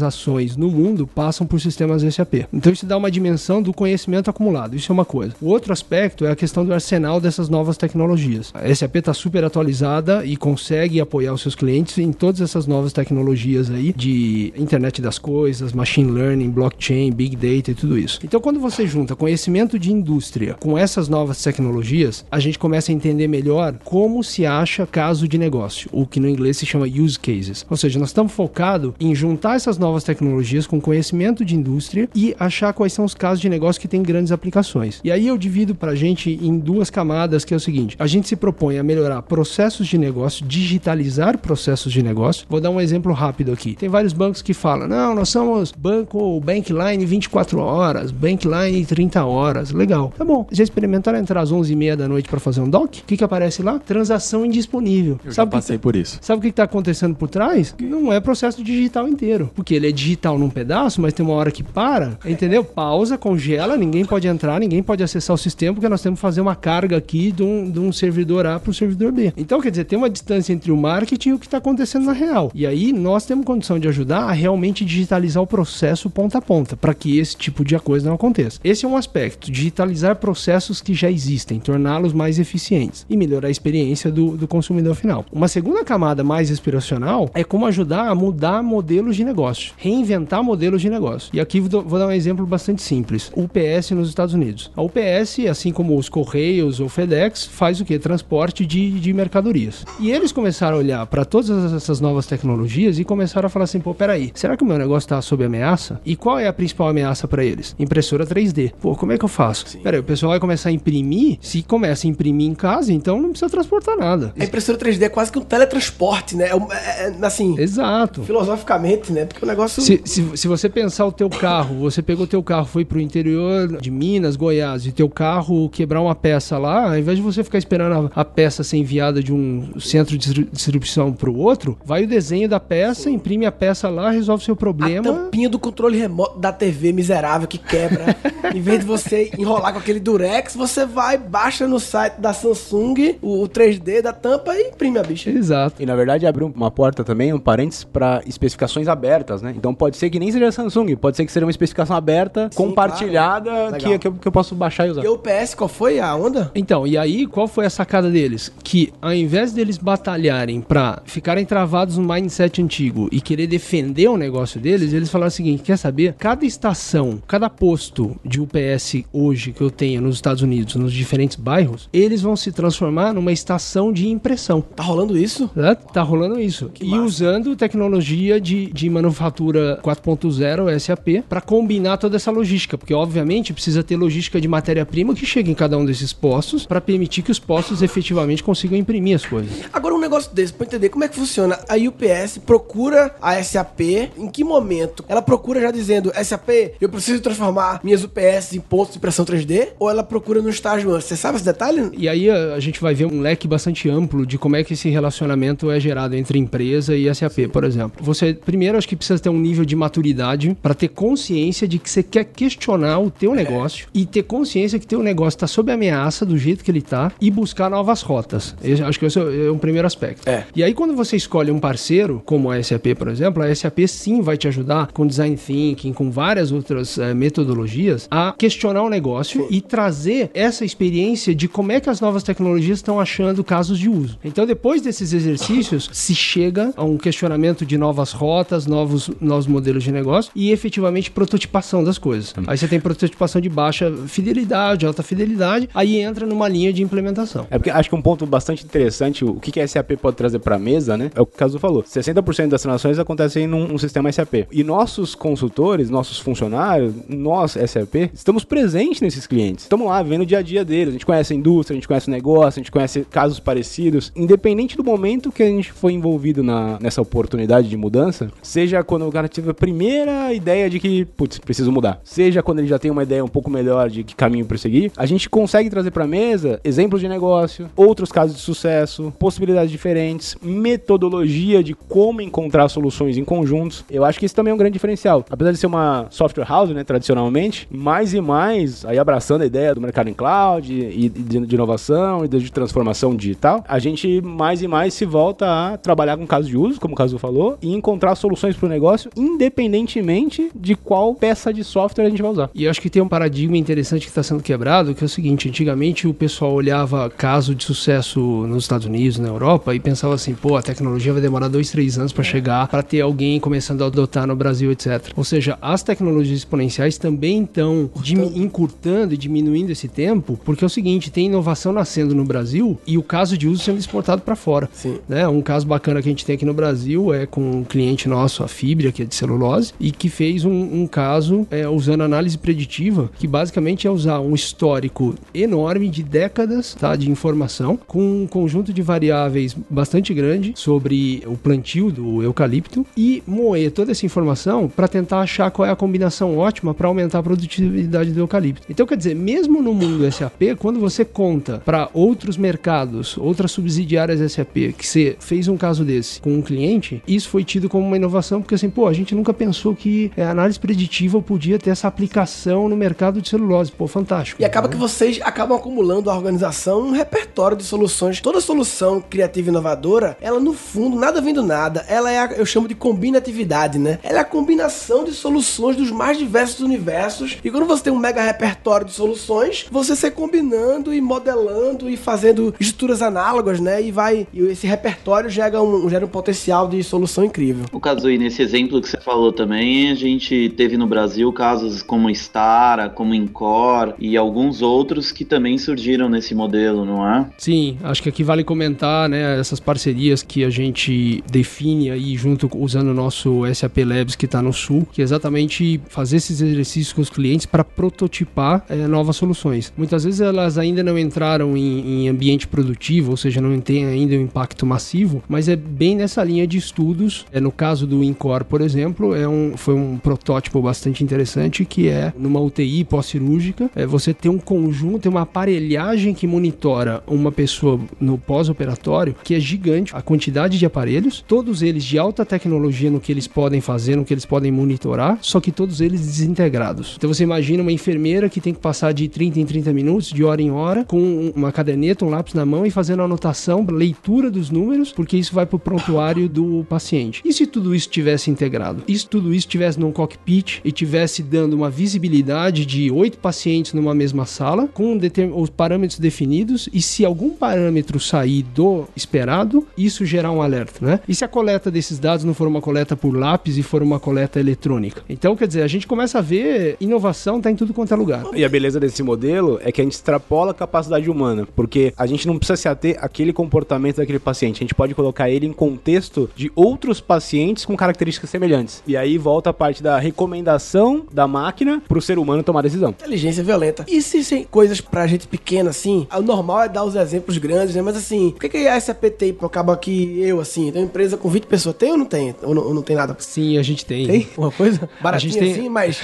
no 0.56 0.70
mundo 0.70 1.06
passam 1.06 1.46
por 1.46 1.60
sistemas 1.60 2.02
SAP. 2.14 2.46
Então 2.52 2.72
isso 2.72 2.86
dá 2.86 2.96
uma 2.96 3.10
dimensão 3.10 3.62
do 3.62 3.72
conhecimento 3.72 4.30
acumulado, 4.30 4.76
isso 4.76 4.90
é 4.90 4.94
uma 4.94 5.04
coisa. 5.04 5.34
O 5.40 5.48
outro 5.48 5.72
aspecto 5.72 6.24
é 6.24 6.30
a 6.30 6.36
questão 6.36 6.64
do 6.64 6.72
arsenal 6.72 7.20
dessas 7.20 7.48
novas 7.48 7.76
tecnologias. 7.76 8.52
A 8.54 8.74
SAP 8.74 8.96
está 8.96 9.14
super 9.14 9.44
atualizada 9.44 10.24
e 10.24 10.36
consegue 10.36 11.00
apoiar 11.00 11.32
os 11.32 11.42
seus 11.42 11.54
clientes 11.54 11.98
em 11.98 12.12
todas 12.12 12.40
essas 12.40 12.66
novas 12.66 12.92
tecnologias 12.92 13.70
aí 13.70 13.92
de 13.92 14.52
internet 14.56 15.00
das 15.00 15.18
coisas, 15.18 15.72
machine 15.72 16.10
learning, 16.10 16.50
blockchain, 16.50 17.12
big 17.12 17.36
data 17.36 17.70
e 17.70 17.74
tudo 17.74 17.98
isso. 17.98 18.20
Então 18.24 18.40
quando 18.40 18.60
você 18.60 18.86
junta 18.86 19.16
conhecimento 19.16 19.78
de 19.78 19.92
indústria 19.92 20.54
com 20.54 20.76
essas 20.76 21.08
novas 21.08 21.42
tecnologias, 21.42 22.24
a 22.30 22.38
gente 22.38 22.58
começa 22.58 22.90
a 22.90 22.94
entender 22.94 23.28
melhor 23.28 23.74
como 23.84 24.22
se 24.22 24.46
acha 24.46 24.86
caso 24.86 25.28
de 25.28 25.38
negócio, 25.38 25.88
o 25.92 26.06
que 26.06 26.20
no 26.20 26.28
inglês 26.28 26.56
se 26.56 26.66
chama 26.66 26.86
use 26.86 27.18
cases. 27.18 27.66
Ou 27.68 27.76
seja, 27.76 27.98
nós 27.98 28.08
estamos 28.08 28.32
focados 28.32 28.94
em 29.00 29.14
juntar 29.14 29.56
essas 29.56 29.78
novas 29.78 29.85
tecnologias 30.04 30.66
com 30.66 30.80
conhecimento 30.80 31.44
de 31.44 31.54
indústria 31.54 32.08
e 32.14 32.34
achar 32.38 32.72
quais 32.72 32.92
são 32.92 33.04
os 33.04 33.14
casos 33.14 33.40
de 33.40 33.48
negócio 33.48 33.80
que 33.80 33.88
têm 33.88 34.02
grandes 34.02 34.32
aplicações. 34.32 35.00
E 35.02 35.10
aí 35.10 35.26
eu 35.26 35.36
divido 35.38 35.74
para 35.74 35.92
a 35.92 35.94
gente 35.94 36.30
em 36.30 36.58
duas 36.58 36.90
camadas, 36.90 37.44
que 37.44 37.54
é 37.54 37.56
o 37.56 37.60
seguinte: 37.60 37.96
a 37.98 38.06
gente 38.06 38.28
se 38.28 38.36
propõe 38.36 38.78
a 38.78 38.82
melhorar 38.82 39.22
processos 39.22 39.86
de 39.86 39.98
negócio, 39.98 40.44
digitalizar 40.46 41.38
processos 41.38 41.92
de 41.92 42.02
negócio. 42.02 42.46
Vou 42.48 42.60
dar 42.60 42.70
um 42.70 42.80
exemplo 42.80 43.12
rápido 43.12 43.52
aqui. 43.52 43.74
Tem 43.74 43.88
vários 43.88 44.12
bancos 44.12 44.42
que 44.42 44.54
falam: 44.54 44.88
não, 44.88 45.14
nós 45.14 45.28
somos 45.28 45.72
banco 45.72 46.40
Bankline 46.40 47.04
24 47.04 47.58
horas, 47.58 48.10
Bankline 48.10 48.84
30 48.84 49.24
horas. 49.24 49.70
Legal. 49.72 50.12
Tá 50.16 50.24
bom. 50.24 50.46
Já 50.50 50.62
experimentaram 50.62 51.18
entrar 51.18 51.40
às 51.40 51.52
11h30 51.52 51.96
da 51.96 52.08
noite 52.08 52.28
para 52.28 52.40
fazer 52.40 52.60
um 52.60 52.68
doc? 52.68 52.96
O 52.96 53.04
que, 53.06 53.16
que 53.16 53.24
aparece 53.24 53.62
lá? 53.62 53.78
Transação 53.78 54.44
indisponível. 54.44 55.18
Eu 55.24 55.32
Sabe 55.32 55.34
já 55.34 55.44
que 55.46 55.50
passei 55.50 55.78
por 55.78 55.96
isso. 55.96 56.18
Sabe 56.20 56.38
o 56.38 56.42
que 56.42 56.48
está 56.48 56.64
acontecendo 56.64 57.14
por 57.14 57.28
trás? 57.28 57.74
Não 57.80 58.12
é 58.12 58.20
processo 58.20 58.62
digital 58.62 59.08
inteiro. 59.08 59.50
Porque 59.54 59.65
ele 59.74 59.88
é 59.88 59.92
digital 59.92 60.38
num 60.38 60.50
pedaço, 60.50 61.00
mas 61.00 61.12
tem 61.12 61.24
uma 61.24 61.34
hora 61.34 61.50
que 61.50 61.62
para, 61.62 62.18
entendeu? 62.24 62.64
Pausa, 62.64 63.16
congela, 63.16 63.76
ninguém 63.76 64.04
pode 64.04 64.26
entrar, 64.26 64.60
ninguém 64.60 64.82
pode 64.82 65.02
acessar 65.02 65.34
o 65.34 65.38
sistema, 65.38 65.74
porque 65.74 65.88
nós 65.88 66.02
temos 66.02 66.18
que 66.18 66.22
fazer 66.22 66.40
uma 66.40 66.54
carga 66.54 66.96
aqui 66.96 67.32
de 67.32 67.42
um, 67.42 67.70
de 67.70 67.78
um 67.78 67.92
servidor 67.92 68.46
A 68.46 68.58
para 68.58 68.70
o 68.70 68.74
servidor 68.74 69.12
B. 69.12 69.32
Então, 69.36 69.60
quer 69.60 69.70
dizer, 69.70 69.84
tem 69.84 69.98
uma 69.98 70.10
distância 70.10 70.52
entre 70.52 70.72
o 70.72 70.76
marketing 70.76 71.30
e 71.30 71.32
o 71.34 71.38
que 71.38 71.46
está 71.46 71.58
acontecendo 71.58 72.06
na 72.06 72.12
real. 72.12 72.50
E 72.54 72.66
aí, 72.66 72.92
nós 72.92 73.26
temos 73.26 73.44
condição 73.44 73.78
de 73.78 73.88
ajudar 73.88 74.24
a 74.24 74.32
realmente 74.32 74.84
digitalizar 74.84 75.42
o 75.42 75.46
processo 75.46 76.10
ponta 76.10 76.38
a 76.38 76.42
ponta, 76.42 76.76
para 76.76 76.94
que 76.94 77.18
esse 77.18 77.36
tipo 77.36 77.64
de 77.64 77.76
coisa 77.78 78.08
não 78.08 78.14
aconteça. 78.14 78.58
Esse 78.64 78.84
é 78.84 78.88
um 78.88 78.96
aspecto, 78.96 79.50
digitalizar 79.50 80.16
processos 80.16 80.80
que 80.80 80.94
já 80.94 81.10
existem, 81.10 81.60
torná-los 81.60 82.12
mais 82.12 82.38
eficientes 82.38 83.06
e 83.08 83.16
melhorar 83.16 83.48
a 83.48 83.50
experiência 83.50 84.10
do, 84.10 84.36
do 84.36 84.48
consumidor 84.48 84.94
final. 84.94 85.24
Uma 85.32 85.48
segunda 85.48 85.84
camada 85.84 86.24
mais 86.24 86.50
inspiracional 86.50 87.30
é 87.34 87.44
como 87.44 87.66
ajudar 87.66 88.08
a 88.08 88.14
mudar 88.14 88.62
modelos 88.62 89.16
de 89.16 89.24
negócio, 89.24 89.55
reinventar 89.76 90.42
modelos 90.42 90.80
de 90.82 90.90
negócio. 90.90 91.30
E 91.32 91.40
aqui 91.40 91.60
vou, 91.60 91.98
dar 91.98 92.06
um 92.06 92.12
exemplo 92.12 92.46
bastante 92.46 92.82
simples. 92.82 93.30
UPS 93.34 93.90
nos 93.92 94.08
Estados 94.08 94.34
Unidos. 94.34 94.70
A 94.76 94.82
UPS, 94.82 95.40
assim 95.50 95.72
como 95.72 95.96
os 95.98 96.08
Correios 96.08 96.80
ou 96.80 96.88
FedEx, 96.88 97.44
faz 97.44 97.80
o 97.80 97.84
que? 97.84 97.98
Transporte 97.98 98.64
de, 98.66 98.90
de 98.90 99.12
mercadorias. 99.12 99.84
E 100.00 100.10
eles 100.10 100.32
começaram 100.32 100.76
a 100.76 100.80
olhar 100.80 101.06
para 101.06 101.24
todas 101.24 101.72
essas 101.72 102.00
novas 102.00 102.26
tecnologias 102.26 102.98
e 102.98 103.04
começaram 103.04 103.46
a 103.46 103.50
falar 103.50 103.64
assim: 103.64 103.80
pô, 103.80 103.94
peraí, 103.94 104.30
será 104.34 104.56
que 104.56 104.62
o 104.62 104.66
meu 104.66 104.78
negócio 104.78 105.06
está 105.06 105.20
sob 105.22 105.44
ameaça? 105.44 106.00
E 106.04 106.16
qual 106.16 106.38
é 106.38 106.46
a 106.46 106.52
principal 106.52 106.88
ameaça 106.88 107.26
para 107.28 107.44
eles? 107.44 107.74
Impressora 107.78 108.26
3D. 108.26 108.72
Pô, 108.80 108.94
como 108.94 109.12
é 109.12 109.18
que 109.18 109.24
eu 109.24 109.28
faço? 109.28 109.78
Peraí, 109.78 110.00
o 110.00 110.04
pessoal 110.04 110.30
vai 110.30 110.40
começar 110.40 110.68
a 110.68 110.72
imprimir. 110.72 111.38
Se 111.40 111.62
começa 111.62 112.06
a 112.06 112.10
imprimir 112.10 112.48
em 112.48 112.54
casa, 112.54 112.92
então 112.92 113.20
não 113.20 113.30
precisa 113.30 113.50
transportar 113.50 113.96
nada. 113.96 114.32
A 114.38 114.44
impressora 114.44 114.78
3D 114.78 115.02
é 115.02 115.08
quase 115.08 115.32
que 115.32 115.38
um 115.38 115.42
teletransporte, 115.42 116.36
né? 116.36 116.46
É 116.50 116.56
é- 116.74 117.08
é, 117.08 117.26
assim, 117.26 117.58
Exato. 117.58 118.22
filosoficamente, 118.24 119.12
né? 119.12 119.24
Porque 119.24 119.44
o 119.46 119.50
negócio. 119.50 119.82
Se, 119.82 120.00
se, 120.04 120.36
se 120.36 120.48
você 120.48 120.68
pensar 120.68 121.06
o 121.06 121.12
teu 121.12 121.28
carro, 121.30 121.76
você 121.76 122.02
pegou 122.02 122.24
o 122.24 122.26
teu 122.26 122.42
carro, 122.42 122.66
foi 122.66 122.84
pro 122.84 123.00
interior 123.00 123.80
de 123.80 123.90
Minas, 123.90 124.36
Goiás, 124.36 124.86
e 124.86 124.92
teu 124.92 125.08
carro 125.08 125.68
quebrar 125.70 126.00
uma 126.00 126.14
peça 126.14 126.58
lá, 126.58 126.88
ao 126.90 126.98
invés 126.98 127.16
de 127.16 127.22
você 127.22 127.42
ficar 127.44 127.58
esperando 127.58 128.10
a, 128.14 128.20
a 128.20 128.24
peça 128.24 128.62
ser 128.62 128.76
enviada 128.78 129.22
de 129.22 129.32
um 129.32 129.78
centro 129.80 130.16
de 130.16 130.18
distri- 130.18 130.48
distribuição 130.52 131.12
pro 131.12 131.34
outro, 131.36 131.78
vai 131.84 132.04
o 132.04 132.06
desenho 132.08 132.48
da 132.48 132.60
peça, 132.60 133.08
imprime 133.10 133.46
a 133.46 133.52
peça 133.52 133.88
lá, 133.88 134.10
resolve 134.10 134.44
seu 134.44 134.54
A 134.54 134.56
problema. 134.56 135.02
tampinha 135.04 135.48
do 135.48 135.58
controle 135.58 135.96
remoto 135.98 136.38
da 136.38 136.52
TV 136.52 136.92
miserável 136.92 137.46
que 137.48 137.58
quebra. 137.58 138.16
em 138.54 138.60
vez 138.60 138.80
de 138.80 138.84
você 138.84 139.30
enrolar 139.38 139.72
com 139.72 139.78
aquele 139.78 140.00
durex, 140.00 140.54
você 140.54 140.84
vai, 140.84 141.16
baixa 141.18 141.66
no 141.66 141.78
site 141.78 142.14
da 142.20 142.32
Samsung 142.32 143.16
o, 143.22 143.42
o 143.42 143.48
3D 143.48 144.02
da 144.02 144.12
tampa 144.12 144.54
e 144.56 144.68
imprime 144.68 144.98
a 144.98 145.02
bicha. 145.02 145.30
Exato. 145.30 145.82
E 145.82 145.86
na 145.86 145.94
verdade 145.94 146.26
abriu 146.26 146.52
uma 146.54 146.70
porta 146.70 147.04
também, 147.04 147.32
um 147.32 147.38
parênteses, 147.38 147.84
para 147.84 148.22
especificações 148.26 148.88
abertas, 148.88 149.35
né? 149.42 149.54
Então 149.56 149.74
pode 149.74 149.96
ser 149.96 150.10
que 150.10 150.18
nem 150.18 150.30
seja 150.30 150.50
Samsung, 150.50 150.96
pode 150.96 151.16
ser 151.16 151.24
que 151.24 151.32
seja 151.32 151.44
uma 151.44 151.50
especificação 151.50 151.96
aberta, 151.96 152.48
Sim, 152.50 152.56
compartilhada, 152.56 153.50
claro. 153.50 153.76
que, 153.76 153.84
Legal. 153.84 153.98
que, 153.98 154.08
eu, 154.08 154.12
que 154.12 154.28
eu 154.28 154.32
posso 154.32 154.54
baixar 154.54 154.86
e 154.86 154.90
usar. 154.90 155.04
E 155.04 155.08
o 155.08 155.18
PS, 155.18 155.54
qual 155.54 155.68
foi 155.68 156.00
a 156.00 156.14
onda? 156.14 156.50
Então, 156.54 156.86
e 156.86 156.96
aí, 156.96 157.26
qual 157.26 157.46
foi 157.46 157.66
a 157.66 157.70
sacada 157.70 158.10
deles? 158.10 158.52
Que 158.62 158.92
ao 159.00 159.12
invés 159.12 159.52
deles 159.52 159.78
batalharem 159.78 160.60
pra 160.60 161.02
ficarem 161.04 161.44
travados 161.44 161.98
no 161.98 162.06
mindset 162.06 162.62
antigo 162.62 163.08
e 163.12 163.20
querer 163.20 163.46
defender 163.46 164.08
o 164.08 164.16
negócio 164.16 164.60
deles, 164.60 164.92
eles 164.92 165.10
falaram 165.10 165.28
o 165.28 165.32
seguinte: 165.32 165.62
quer 165.62 165.76
saber? 165.76 166.14
Cada 166.18 166.44
estação, 166.44 167.22
cada 167.26 167.48
posto 167.48 168.16
de 168.24 168.40
UPS 168.40 169.04
hoje 169.12 169.52
que 169.52 169.60
eu 169.60 169.70
tenho 169.70 170.00
nos 170.00 170.16
Estados 170.16 170.42
Unidos, 170.42 170.76
nos 170.76 170.92
diferentes 170.92 171.36
bairros, 171.36 171.88
eles 171.92 172.22
vão 172.22 172.36
se 172.36 172.52
transformar 172.52 173.12
numa 173.12 173.32
estação 173.32 173.92
de 173.92 174.08
impressão. 174.08 174.60
Tá 174.60 174.82
rolando 174.82 175.16
isso? 175.16 175.50
Né? 175.54 175.74
Tá 175.74 176.02
rolando 176.02 176.40
isso. 176.40 176.70
e 176.80 176.90
massa. 176.90 177.02
usando 177.02 177.56
tecnologia 177.56 178.40
de, 178.40 178.66
de 178.66 178.88
manufatura 178.88 179.25
4.0 179.30 180.78
SAP 180.78 181.24
para 181.28 181.40
combinar 181.40 181.96
toda 181.96 182.16
essa 182.16 182.30
logística, 182.30 182.76
porque 182.78 182.94
obviamente 182.94 183.52
precisa 183.52 183.82
ter 183.82 183.96
logística 183.96 184.40
de 184.40 184.48
matéria-prima 184.48 185.14
que 185.14 185.26
chegue 185.26 185.50
em 185.50 185.54
cada 185.54 185.76
um 185.76 185.84
desses 185.84 186.12
postos 186.12 186.66
para 186.66 186.80
permitir 186.80 187.22
que 187.22 187.30
os 187.30 187.38
postos 187.38 187.82
efetivamente 187.82 188.42
consigam 188.42 188.78
imprimir 188.78 189.16
as 189.16 189.24
coisas. 189.24 189.52
Agora 189.72 189.94
um 189.94 190.00
negócio 190.00 190.32
desse, 190.34 190.52
pra 190.52 190.66
entender 190.66 190.88
como 190.88 191.04
é 191.04 191.08
que 191.08 191.16
funciona. 191.16 191.58
A 191.68 191.76
UPS 191.76 192.38
procura 192.38 193.14
a 193.20 193.42
SAP, 193.42 193.80
em 194.16 194.28
que 194.28 194.44
momento? 194.44 195.04
Ela 195.08 195.22
procura 195.22 195.60
já 195.60 195.70
dizendo, 195.70 196.12
SAP, 196.22 196.48
eu 196.80 196.88
preciso 196.88 197.20
transformar 197.20 197.80
minhas 197.82 198.04
UPS 198.04 198.54
em 198.54 198.60
pontos 198.60 198.92
de 198.92 198.98
impressão 198.98 199.24
3D? 199.24 199.68
Ou 199.78 199.90
ela 199.90 200.02
procura 200.02 200.40
no 200.40 200.48
estágio 200.48 200.92
antes? 200.92 201.08
Você 201.08 201.16
sabe 201.16 201.36
esse 201.36 201.44
detalhe? 201.44 201.90
E 201.96 202.08
aí 202.08 202.30
a, 202.30 202.54
a 202.54 202.60
gente 202.60 202.80
vai 202.80 202.94
ver 202.94 203.06
um 203.06 203.20
leque 203.20 203.48
bastante 203.48 203.88
amplo 203.88 204.26
de 204.26 204.38
como 204.38 204.56
é 204.56 204.64
que 204.64 204.74
esse 204.74 204.88
relacionamento 204.88 205.70
é 205.70 205.78
gerado 205.80 206.16
entre 206.16 206.38
empresa 206.38 206.96
e 206.96 207.12
SAP, 207.14 207.48
por 207.52 207.64
exemplo. 207.64 208.02
Você 208.02 208.34
primeiro 208.34 208.78
acho 208.78 208.88
que 208.88 208.96
precisa 208.96 209.15
ter 209.20 209.28
um 209.28 209.38
nível 209.38 209.64
de 209.64 209.74
maturidade 209.76 210.56
para 210.62 210.74
ter 210.74 210.88
consciência 210.88 211.66
de 211.66 211.78
que 211.78 211.88
você 211.90 212.02
quer 212.02 212.24
questionar 212.24 212.98
o 212.98 213.10
teu 213.10 213.34
negócio 213.34 213.88
e 213.94 214.04
ter 214.06 214.22
consciência 214.24 214.78
que 214.78 214.86
teu 214.86 215.02
negócio 215.02 215.36
está 215.36 215.46
sob 215.46 215.70
ameaça 215.72 216.24
do 216.26 216.36
jeito 216.38 216.62
que 216.64 216.70
ele 216.70 216.82
tá 216.82 217.12
e 217.20 217.30
buscar 217.30 217.70
novas 217.70 218.02
rotas. 218.02 218.54
Esse- 218.62 218.82
acho 218.82 218.98
que 218.98 219.06
esse 219.06 219.18
é 219.18 219.50
um 219.50 219.58
primeiro 219.58 219.86
aspecto. 219.86 220.28
É. 220.28 220.44
E 220.54 220.62
aí 220.62 220.74
quando 220.74 220.94
você 220.94 221.16
escolhe 221.16 221.50
um 221.50 221.58
parceiro, 221.58 222.22
como 222.24 222.50
a 222.50 222.62
SAP, 222.62 222.94
por 222.98 223.08
exemplo, 223.08 223.42
a 223.42 223.54
SAP 223.54 223.80
sim 223.86 224.20
vai 224.20 224.36
te 224.36 224.48
ajudar 224.48 224.88
com 224.92 225.06
design 225.06 225.36
thinking, 225.36 225.92
com 225.92 226.10
várias 226.10 226.52
outras 226.52 226.98
eh, 226.98 227.14
metodologias 227.14 228.08
a 228.10 228.34
questionar 228.36 228.82
o 228.82 228.88
negócio 228.90 229.46
e 229.50 229.60
trazer 229.60 230.30
essa 230.34 230.64
experiência 230.64 231.34
de 231.34 231.46
como 231.48 231.72
é 231.72 231.80
que 231.80 231.88
as 231.90 232.00
novas 232.00 232.22
tecnologias 232.22 232.78
estão 232.78 232.98
achando 233.00 233.44
casos 233.44 233.78
de 233.78 233.88
uso. 233.88 234.18
Então 234.24 234.44
depois 234.46 234.82
desses 234.82 235.12
exercícios 235.12 235.88
se 235.92 236.14
chega 236.14 236.72
a 236.76 236.84
um 236.84 236.96
questionamento 236.96 237.64
de 237.64 237.76
novas 237.78 238.12
rotas, 238.12 238.66
novos, 238.66 239.05
novos 239.20 239.46
modelos 239.46 239.84
de 239.84 239.92
negócio 239.92 240.30
e 240.34 240.50
efetivamente 240.50 241.10
prototipação 241.10 241.82
das 241.82 241.98
coisas. 241.98 242.34
Aí 242.46 242.56
você 242.56 242.68
tem 242.68 242.80
prototipação 242.80 243.40
de 243.40 243.48
baixa 243.48 243.92
fidelidade, 244.06 244.86
alta 244.86 245.02
fidelidade, 245.02 245.68
aí 245.74 246.00
entra 246.00 246.26
numa 246.26 246.48
linha 246.48 246.72
de 246.72 246.82
implementação. 246.82 247.46
É 247.50 247.58
porque 247.58 247.70
acho 247.70 247.88
que 247.88 247.94
um 247.94 248.02
ponto 248.02 248.26
bastante 248.26 248.64
interessante, 248.64 249.24
o 249.24 249.34
que 249.34 249.50
que 249.50 249.60
a 249.60 249.66
SAP 249.66 249.92
pode 250.00 250.16
trazer 250.16 250.38
pra 250.38 250.58
mesa, 250.58 250.96
né? 250.96 251.10
É 251.14 251.20
o 251.20 251.26
que 251.26 251.34
o 251.34 251.38
Caso 251.38 251.58
falou. 251.58 251.82
60% 251.82 252.48
das 252.48 252.62
transações 252.62 252.98
acontecem 252.98 253.46
num, 253.46 253.66
num 253.66 253.78
sistema 253.78 254.10
SAP. 254.10 254.46
E 254.50 254.64
nossos 254.64 255.14
consultores, 255.14 255.90
nossos 255.90 256.18
funcionários, 256.18 256.94
nós, 257.08 257.52
SAP, 257.52 258.10
estamos 258.12 258.44
presentes 258.44 259.00
nesses 259.00 259.26
clientes. 259.26 259.64
Estamos 259.64 259.86
lá 259.86 260.02
vendo 260.02 260.22
o 260.22 260.26
dia 260.26 260.38
a 260.38 260.42
dia 260.42 260.64
deles. 260.64 260.88
A 260.88 260.92
gente 260.92 261.06
conhece 261.06 261.32
a 261.32 261.36
indústria, 261.36 261.74
a 261.74 261.76
gente 261.76 261.88
conhece 261.88 262.08
o 262.08 262.10
negócio, 262.10 262.60
a 262.60 262.62
gente 262.62 262.72
conhece 262.72 263.06
casos 263.10 263.40
parecidos. 263.40 264.12
Independente 264.14 264.76
do 264.76 264.84
momento 264.84 265.32
que 265.32 265.42
a 265.42 265.46
gente 265.46 265.72
foi 265.72 265.92
envolvido 265.92 266.42
na, 266.42 266.78
nessa 266.80 267.00
oportunidade 267.00 267.68
de 267.68 267.76
mudança, 267.76 268.30
seja 268.42 268.78
quando 268.96 269.08
o 269.08 269.12
cara 269.12 269.28
teve 269.28 269.50
a 269.50 269.54
primeira 269.54 270.32
ideia 270.32 270.70
de 270.70 270.80
que, 270.80 271.04
putz, 271.04 271.38
preciso 271.38 271.70
mudar. 271.70 272.00
Seja 272.02 272.42
quando 272.42 272.60
ele 272.60 272.68
já 272.68 272.78
tem 272.78 272.90
uma 272.90 273.02
ideia 273.02 273.22
um 273.22 273.28
pouco 273.28 273.50
melhor 273.50 273.90
de 273.90 274.02
que 274.02 274.14
caminho 274.14 274.46
prosseguir, 274.46 274.90
a 274.96 275.04
gente 275.04 275.28
consegue 275.28 275.68
trazer 275.68 275.90
pra 275.90 276.06
mesa 276.06 276.58
exemplos 276.64 277.02
de 277.02 277.08
negócio, 277.08 277.68
outros 277.76 278.10
casos 278.10 278.36
de 278.36 278.42
sucesso, 278.42 279.12
possibilidades 279.18 279.70
diferentes, 279.70 280.34
metodologia 280.42 281.62
de 281.62 281.74
como 281.74 282.22
encontrar 282.22 282.68
soluções 282.70 283.18
em 283.18 283.24
conjuntos. 283.24 283.84
Eu 283.90 284.02
acho 284.02 284.18
que 284.18 284.24
isso 284.24 284.34
também 284.34 284.50
é 284.50 284.54
um 284.54 284.58
grande 284.58 284.72
diferencial. 284.72 285.24
Apesar 285.28 285.52
de 285.52 285.58
ser 285.58 285.66
uma 285.66 286.06
software 286.08 286.46
house, 286.48 286.70
né, 286.70 286.82
tradicionalmente, 286.82 287.68
mais 287.70 288.14
e 288.14 288.20
mais, 288.20 288.82
aí 288.86 288.98
abraçando 288.98 289.42
a 289.42 289.46
ideia 289.46 289.74
do 289.74 289.80
mercado 289.80 290.08
em 290.08 290.14
cloud 290.14 290.72
e, 290.72 291.08
de 291.10 291.54
inovação 291.54 292.24
e 292.24 292.28
de 292.28 292.50
transformação 292.50 293.14
digital, 293.14 293.62
a 293.68 293.78
gente 293.78 294.22
mais 294.22 294.62
e 294.62 294.68
mais 294.68 294.94
se 294.94 295.04
volta 295.04 295.46
a 295.46 295.76
trabalhar 295.76 296.16
com 296.16 296.26
casos 296.26 296.48
de 296.48 296.56
uso, 296.56 296.80
como 296.80 296.94
o 296.94 296.96
Caso 296.96 297.18
falou, 297.18 297.58
e 297.60 297.74
encontrar 297.74 298.14
soluções 298.14 298.56
para 298.56 298.66
o 298.66 298.68
negócio, 298.68 298.85
independentemente 299.16 300.50
de 300.54 300.74
qual 300.74 301.14
peça 301.14 301.52
de 301.52 301.64
software 301.64 302.06
a 302.06 302.10
gente 302.10 302.22
vai 302.22 302.30
usar. 302.30 302.50
E 302.54 302.68
acho 302.68 302.80
que 302.80 302.90
tem 302.90 303.02
um 303.02 303.08
paradigma 303.08 303.56
interessante 303.56 304.02
que 304.02 304.08
está 304.08 304.22
sendo 304.22 304.42
quebrado, 304.42 304.94
que 304.94 305.02
é 305.02 305.06
o 305.06 305.08
seguinte: 305.08 305.48
antigamente 305.48 306.06
o 306.06 306.14
pessoal 306.14 306.52
olhava 306.52 307.08
caso 307.10 307.54
de 307.54 307.64
sucesso 307.64 308.20
nos 308.20 308.64
Estados 308.64 308.86
Unidos, 308.86 309.18
na 309.18 309.28
Europa, 309.28 309.74
e 309.74 309.80
pensava 309.80 310.14
assim, 310.14 310.34
pô, 310.34 310.56
a 310.56 310.62
tecnologia 310.62 311.12
vai 311.12 311.22
demorar 311.22 311.48
dois, 311.48 311.70
três 311.70 311.98
anos 311.98 312.12
para 312.12 312.24
chegar, 312.24 312.68
para 312.68 312.82
ter 312.82 313.00
alguém 313.00 313.40
começando 313.40 313.82
a 313.82 313.86
adotar 313.86 314.26
no 314.26 314.36
Brasil, 314.36 314.70
etc. 314.70 315.12
Ou 315.16 315.24
seja, 315.24 315.58
as 315.60 315.82
tecnologias 315.82 316.38
exponenciais 316.38 316.98
também 316.98 317.44
estão 317.44 317.90
encurtando 318.34 319.14
e 319.14 319.16
diminuindo 319.16 319.70
esse 319.70 319.88
tempo, 319.88 320.38
porque 320.44 320.64
é 320.64 320.66
o 320.66 320.70
seguinte: 320.70 321.10
tem 321.10 321.26
inovação 321.26 321.72
nascendo 321.72 322.14
no 322.14 322.24
Brasil 322.24 322.78
e 322.86 322.98
o 322.98 323.02
caso 323.02 323.36
de 323.36 323.48
uso 323.48 323.62
sendo 323.62 323.78
exportado 323.78 324.22
para 324.22 324.36
fora. 324.36 324.68
Sim. 324.72 324.98
Né? 325.08 325.26
Um 325.26 325.42
caso 325.42 325.66
bacana 325.66 326.02
que 326.02 326.08
a 326.08 326.12
gente 326.12 326.24
tem 326.24 326.36
aqui 326.36 326.44
no 326.44 326.54
Brasil 326.54 327.12
é 327.12 327.26
com 327.26 327.40
um 327.40 327.64
cliente 327.64 328.08
nosso, 328.08 328.42
a 328.42 328.48
Fibria, 328.66 328.90
que 328.90 329.02
é 329.02 329.04
de 329.04 329.14
celulose, 329.14 329.72
e 329.78 329.92
que 329.92 330.08
fez 330.08 330.44
um, 330.44 330.50
um 330.50 330.86
caso 330.88 331.46
é, 331.52 331.68
usando 331.68 332.02
análise 332.02 332.36
preditiva, 332.36 333.08
que 333.16 333.28
basicamente 333.28 333.86
é 333.86 333.90
usar 333.90 334.18
um 334.18 334.34
histórico 334.34 335.14
enorme 335.32 335.88
de 335.88 336.02
décadas 336.02 336.74
tá, 336.74 336.96
de 336.96 337.08
informação, 337.08 337.78
com 337.86 338.22
um 338.22 338.26
conjunto 338.26 338.72
de 338.72 338.82
variáveis 338.82 339.56
bastante 339.70 340.12
grande 340.12 340.52
sobre 340.56 341.22
o 341.26 341.36
plantio 341.36 341.92
do 341.92 342.22
eucalipto 342.24 342.84
e 342.96 343.22
moer 343.24 343.70
toda 343.70 343.92
essa 343.92 344.04
informação 344.04 344.68
para 344.68 344.88
tentar 344.88 345.20
achar 345.20 345.48
qual 345.52 345.68
é 345.68 345.70
a 345.70 345.76
combinação 345.76 346.36
ótima 346.36 346.74
para 346.74 346.88
aumentar 346.88 347.20
a 347.20 347.22
produtividade 347.22 348.10
do 348.10 348.18
eucalipto. 348.18 348.66
Então, 348.68 348.84
quer 348.84 348.96
dizer, 348.96 349.14
mesmo 349.14 349.62
no 349.62 349.72
mundo 349.72 350.10
SAP, 350.10 350.56
quando 350.58 350.80
você 350.80 351.04
conta 351.04 351.62
para 351.64 351.88
outros 351.94 352.36
mercados, 352.36 353.16
outras 353.16 353.52
subsidiárias 353.52 354.32
SAP, 354.32 354.74
que 354.76 354.86
você 354.86 355.16
fez 355.20 355.46
um 355.46 355.56
caso 355.56 355.84
desse 355.84 356.20
com 356.20 356.34
um 356.34 356.42
cliente, 356.42 357.00
isso 357.06 357.28
foi 357.28 357.44
tido 357.44 357.68
como 357.68 357.86
uma 357.86 357.96
inovação, 357.96 358.42
porque 358.42 358.55
assim, 358.56 358.70
pô, 358.70 358.86
a 358.86 358.92
gente 358.92 359.14
nunca 359.14 359.32
pensou 359.32 359.74
que 359.74 360.10
é, 360.16 360.24
a 360.24 360.30
análise 360.30 360.58
preditiva 360.58 361.20
podia 361.20 361.58
ter 361.58 361.70
essa 361.70 361.88
aplicação 361.88 362.68
no 362.68 362.76
mercado 362.76 363.20
de 363.20 363.28
celulose. 363.28 363.72
Pô, 363.72 363.86
fantástico. 363.86 364.40
E 364.40 364.44
acaba 364.44 364.68
que 364.68 364.76
vocês 364.76 365.20
acabam 365.22 365.56
acumulando 365.56 366.10
a 366.10 366.16
organização 366.16 366.80
um 366.80 366.92
repertório 366.92 367.56
de 367.56 367.64
soluções. 367.64 368.20
Toda 368.20 368.40
solução 368.40 369.00
criativa 369.00 369.48
e 369.48 369.50
inovadora, 369.50 370.16
ela 370.20 370.40
no 370.40 370.52
fundo, 370.52 370.96
nada 370.96 371.20
vem 371.20 371.34
do 371.34 371.42
nada. 371.42 371.84
Ela 371.88 372.10
é, 372.10 372.18
a, 372.18 372.32
eu 372.32 372.46
chamo 372.46 372.68
de 372.68 372.74
combinatividade, 372.74 373.78
né? 373.78 373.98
Ela 374.02 374.18
é 374.18 374.20
a 374.20 374.24
combinação 374.24 375.04
de 375.04 375.12
soluções 375.12 375.76
dos 375.76 375.90
mais 375.90 376.18
diversos 376.18 376.60
universos. 376.60 377.38
E 377.44 377.50
quando 377.50 377.66
você 377.66 377.84
tem 377.84 377.92
um 377.92 377.98
mega 377.98 378.22
repertório 378.22 378.86
de 378.86 378.92
soluções, 378.92 379.66
você 379.70 379.94
sai 379.94 380.10
combinando 380.10 380.92
e 380.92 381.00
modelando 381.00 381.88
e 381.88 381.96
fazendo 381.96 382.54
estruturas 382.58 383.02
análogas, 383.02 383.60
né? 383.60 383.82
E 383.82 383.90
vai. 383.90 384.26
E 384.32 384.40
esse 384.42 384.66
repertório 384.66 385.28
gera 385.30 385.62
um, 385.62 385.88
gera 385.88 386.04
um 386.04 386.08
potencial 386.08 386.68
de 386.68 386.82
solução 386.82 387.24
incrível. 387.24 387.66
O 387.72 387.80
Kazui, 387.80 388.18
nesse 388.18 388.42
exemplo 388.46 388.80
que 388.80 388.88
você 388.88 389.00
falou 389.00 389.32
também, 389.32 389.90
a 389.90 389.94
gente 389.94 390.52
teve 390.56 390.76
no 390.76 390.86
Brasil 390.86 391.32
casos 391.32 391.82
como 391.82 392.08
Stara, 392.10 392.88
como 392.88 393.14
Incor 393.14 393.94
e 393.98 394.16
alguns 394.16 394.62
outros 394.62 395.12
que 395.12 395.24
também 395.24 395.58
surgiram 395.58 396.08
nesse 396.08 396.34
modelo, 396.34 396.84
não 396.84 397.06
é? 397.06 397.26
Sim, 397.36 397.76
acho 397.82 398.02
que 398.02 398.08
aqui 398.08 398.22
vale 398.22 398.44
comentar, 398.44 399.08
né, 399.08 399.38
essas 399.38 399.60
parcerias 399.60 400.22
que 400.22 400.44
a 400.44 400.50
gente 400.50 401.22
define 401.30 401.90
aí 401.90 402.16
junto 402.16 402.48
usando 402.56 402.88
o 402.88 402.94
nosso 402.94 403.42
SAP 403.52 403.78
Labs 403.78 404.14
que 404.14 404.26
está 404.26 404.40
no 404.40 404.52
sul, 404.52 404.86
que 404.92 405.00
é 405.00 405.04
exatamente 405.04 405.80
fazer 405.88 406.16
esses 406.16 406.40
exercícios 406.40 406.92
com 406.92 407.00
os 407.00 407.10
clientes 407.10 407.46
para 407.46 407.64
prototipar 407.64 408.64
eh, 408.68 408.86
novas 408.86 409.16
soluções. 409.16 409.72
Muitas 409.76 410.04
vezes 410.04 410.20
elas 410.20 410.56
ainda 410.56 410.82
não 410.82 410.98
entraram 410.98 411.56
em, 411.56 412.04
em 412.04 412.08
ambiente 412.08 412.46
produtivo, 412.46 413.10
ou 413.10 413.16
seja, 413.16 413.40
não 413.40 413.60
tem 413.60 413.84
ainda 413.84 414.14
um 414.14 414.22
impacto 414.22 414.64
massivo, 414.64 415.22
mas 415.28 415.48
é 415.48 415.56
bem 415.56 415.96
nessa 415.96 416.22
linha 416.22 416.46
de 416.46 416.56
estudos. 416.56 417.26
É, 417.32 417.40
no 417.40 417.50
caso 417.50 417.86
do 417.86 418.02
Incor, 418.02 418.35
por 418.44 418.60
exemplo, 418.60 419.14
é 419.14 419.26
um, 419.28 419.56
foi 419.56 419.74
um 419.74 419.98
protótipo 419.98 420.60
bastante 420.60 421.02
interessante 421.02 421.64
que 421.64 421.88
é 421.88 422.12
numa 422.16 422.40
UTI 422.40 422.84
pós-cirúrgica, 422.84 423.70
é 423.74 423.86
você 423.86 424.12
ter 424.12 424.28
um 424.28 424.38
conjunto, 424.38 425.08
uma 425.08 425.22
aparelhagem 425.22 426.14
que 426.14 426.26
monitora 426.26 427.02
uma 427.06 427.32
pessoa 427.32 427.80
no 428.00 428.18
pós-operatório, 428.18 429.14
que 429.22 429.34
é 429.34 429.40
gigante, 429.40 429.94
a 429.94 430.02
quantidade 430.02 430.58
de 430.58 430.66
aparelhos, 430.66 431.24
todos 431.26 431.62
eles 431.62 431.84
de 431.84 431.98
alta 431.98 432.24
tecnologia 432.24 432.90
no 432.90 433.00
que 433.00 433.12
eles 433.12 433.26
podem 433.26 433.60
fazer, 433.60 433.96
no 433.96 434.04
que 434.04 434.14
eles 434.14 434.24
podem 434.24 434.50
monitorar, 434.50 435.18
só 435.20 435.40
que 435.40 435.50
todos 435.50 435.80
eles 435.80 436.00
desintegrados. 436.00 436.94
Então 436.96 437.12
você 437.12 437.22
imagina 437.22 437.62
uma 437.62 437.72
enfermeira 437.72 438.28
que 438.28 438.40
tem 438.40 438.54
que 438.54 438.60
passar 438.60 438.92
de 438.92 439.08
30 439.08 439.40
em 439.40 439.46
30 439.46 439.72
minutos, 439.72 440.10
de 440.10 440.24
hora 440.24 440.42
em 440.42 440.50
hora, 440.50 440.84
com 440.84 441.32
uma 441.34 441.52
caderneta, 441.52 442.04
um 442.04 442.10
lápis 442.10 442.34
na 442.34 442.44
mão 442.44 442.66
e 442.66 442.70
fazendo 442.70 443.02
anotação, 443.02 443.66
leitura 443.70 444.30
dos 444.30 444.50
números, 444.50 444.92
porque 444.92 445.16
isso 445.16 445.34
vai 445.34 445.46
para 445.46 445.56
o 445.56 445.58
prontuário 445.58 446.28
do 446.28 446.64
paciente. 446.68 447.22
E 447.24 447.32
se 447.32 447.46
tudo 447.46 447.74
isso 447.74 447.88
tivesse 447.88 448.25
integrado. 448.30 448.82
Isso, 448.86 449.08
tudo 449.08 449.34
isso 449.34 449.48
tivesse 449.48 449.78
num 449.78 449.92
cockpit 449.92 450.60
e 450.64 450.72
tivesse 450.72 451.22
dando 451.22 451.54
uma 451.54 451.70
visibilidade 451.70 452.66
de 452.66 452.90
oito 452.90 453.18
pacientes 453.18 453.72
numa 453.72 453.94
mesma 453.94 454.26
sala, 454.26 454.68
com 454.68 454.98
os 455.34 455.50
parâmetros 455.50 455.98
definidos, 455.98 456.68
e 456.72 456.80
se 456.80 457.04
algum 457.04 457.30
parâmetro 457.30 457.98
sair 457.98 458.42
do 458.42 458.84
esperado, 458.94 459.66
isso 459.76 460.04
gerar 460.04 460.30
um 460.30 460.42
alerta, 460.42 460.84
né? 460.84 461.00
E 461.08 461.14
se 461.14 461.24
a 461.24 461.28
coleta 461.28 461.70
desses 461.70 461.98
dados 461.98 462.24
não 462.24 462.34
for 462.34 462.46
uma 462.46 462.60
coleta 462.60 462.96
por 462.96 463.16
lápis 463.16 463.58
e 463.58 463.62
for 463.62 463.82
uma 463.82 463.98
coleta 463.98 464.40
eletrônica? 464.40 465.02
Então, 465.08 465.36
quer 465.36 465.46
dizer, 465.46 465.62
a 465.62 465.68
gente 465.68 465.86
começa 465.86 466.18
a 466.18 466.22
ver 466.22 466.76
inovação 466.80 467.40
tá 467.40 467.50
em 467.50 467.56
tudo 467.56 467.74
quanto 467.74 467.92
é 467.92 467.96
lugar. 467.96 468.24
E 468.34 468.44
a 468.44 468.48
beleza 468.48 468.80
desse 468.80 469.02
modelo 469.02 469.58
é 469.62 469.70
que 469.70 469.80
a 469.80 469.84
gente 469.84 469.94
extrapola 469.94 470.50
a 470.50 470.54
capacidade 470.54 471.10
humana, 471.10 471.46
porque 471.54 471.92
a 471.96 472.06
gente 472.06 472.26
não 472.26 472.38
precisa 472.38 472.56
se 472.56 472.68
ater 472.68 472.96
àquele 473.00 473.32
comportamento 473.32 473.96
daquele 473.96 474.18
paciente, 474.18 474.56
a 474.56 474.64
gente 474.64 474.74
pode 474.74 474.94
colocar 474.94 475.30
ele 475.30 475.46
em 475.46 475.52
contexto 475.52 476.28
de 476.34 476.50
outros 476.54 477.00
pacientes 477.00 477.64
com 477.64 477.76
características 477.76 478.15
semelhantes. 478.24 478.82
E 478.86 478.96
aí 478.96 479.18
volta 479.18 479.50
a 479.50 479.52
parte 479.52 479.82
da 479.82 479.98
recomendação 479.98 481.04
da 481.12 481.26
máquina 481.26 481.82
para 481.86 481.98
o 481.98 482.02
ser 482.02 482.18
humano 482.18 482.42
tomar 482.42 482.62
decisão. 482.62 482.90
Inteligência 482.90 483.42
violenta. 483.42 483.84
E 483.88 484.00
se 484.00 484.24
tem 484.24 484.44
coisas 484.44 484.80
pra 484.80 485.06
gente 485.06 485.26
pequena 485.26 485.70
assim, 485.70 486.06
o 486.16 486.22
normal 486.22 486.62
é 486.62 486.68
dar 486.68 486.84
os 486.84 486.94
exemplos 486.94 487.38
grandes, 487.38 487.74
né? 487.74 487.82
Mas 487.82 487.96
assim, 487.96 488.28
o 488.28 488.32
que, 488.40 488.48
que 488.48 488.68
a 488.68 488.80
SAP 488.80 489.04
tem? 489.16 489.36
Acaba 489.40 489.76
que 489.76 490.20
eu, 490.20 490.40
assim, 490.40 490.70
tenho 490.70 490.84
uma 490.84 490.88
empresa 490.88 491.16
com 491.16 491.28
20 491.28 491.44
pessoas, 491.44 491.76
tem 491.76 491.90
ou 491.92 491.98
não 491.98 492.06
tem? 492.06 492.34
Ou 492.42 492.54
não, 492.54 492.62
ou 492.64 492.74
não 492.74 492.82
tem 492.82 492.96
nada? 492.96 493.16
Sim, 493.18 493.58
a 493.58 493.62
gente 493.62 493.84
tem. 493.84 494.06
Tem? 494.06 494.28
Uma 494.36 494.50
coisa? 494.50 494.88
Baratinha 495.00 495.30
a 495.30 495.34
gente 495.34 495.38
tem... 495.38 495.52
assim, 495.52 495.68
mas 495.68 496.00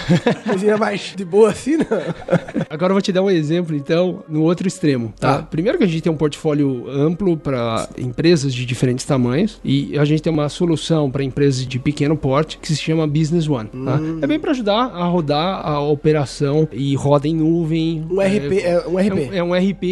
coisinha 0.47 0.77
mais 0.77 1.13
de 1.17 1.25
boa 1.25 1.51
assim, 1.51 1.77
não? 1.77 1.87
Agora 2.69 2.91
eu 2.91 2.95
vou 2.95 3.03
te 3.03 3.13
dar 3.13 3.23
um 3.23 3.31
exemplo, 3.31 3.75
então, 3.77 4.23
no 4.29 4.43
outro 4.43 4.67
extremo, 4.67 5.13
tá? 5.19 5.39
tá. 5.39 5.43
Primeiro 5.43 5.79
que 5.79 5.85
a 5.85 5.87
gente 5.87 6.03
tem 6.03 6.13
um 6.13 6.17
portfólio 6.17 6.89
amplo 6.89 7.37
para 7.37 7.89
empresas 7.99 8.55
de 8.55 8.65
diferentes 8.65 9.05
tamanhos 9.05 9.61
e 9.65 9.99
a 9.99 10.05
gente 10.05 10.23
tem 10.23 10.33
uma 10.33 10.49
solução 10.49 11.11
para 11.11 11.23
empresas 11.23 11.67
de 11.67 11.79
pequeno 11.79 12.02
porte 12.17 12.59
que 12.59 12.69
se 12.69 12.77
chama 12.77 13.07
Business 13.07 13.49
One, 13.49 13.69
tá? 13.69 13.77
hum. 13.77 14.19
tá? 14.21 14.25
É 14.25 14.27
bem 14.27 14.39
para 14.39 14.51
ajudar 14.51 14.87
a 14.87 15.05
rodar 15.05 15.67
a 15.67 15.81
operação 15.81 16.69
e 16.73 16.95
roda 16.95 17.29
em 17.29 17.35
nuvem. 17.35 18.05
Um 18.11 18.21
RP, 18.21 18.53
é, 18.63 18.73
é 18.73 18.89
um 18.89 18.97
RP. 18.97 19.35
É 19.35 19.43
um, 19.43 19.53
é 19.53 19.59
um, 19.59 19.71
RP 19.71 19.83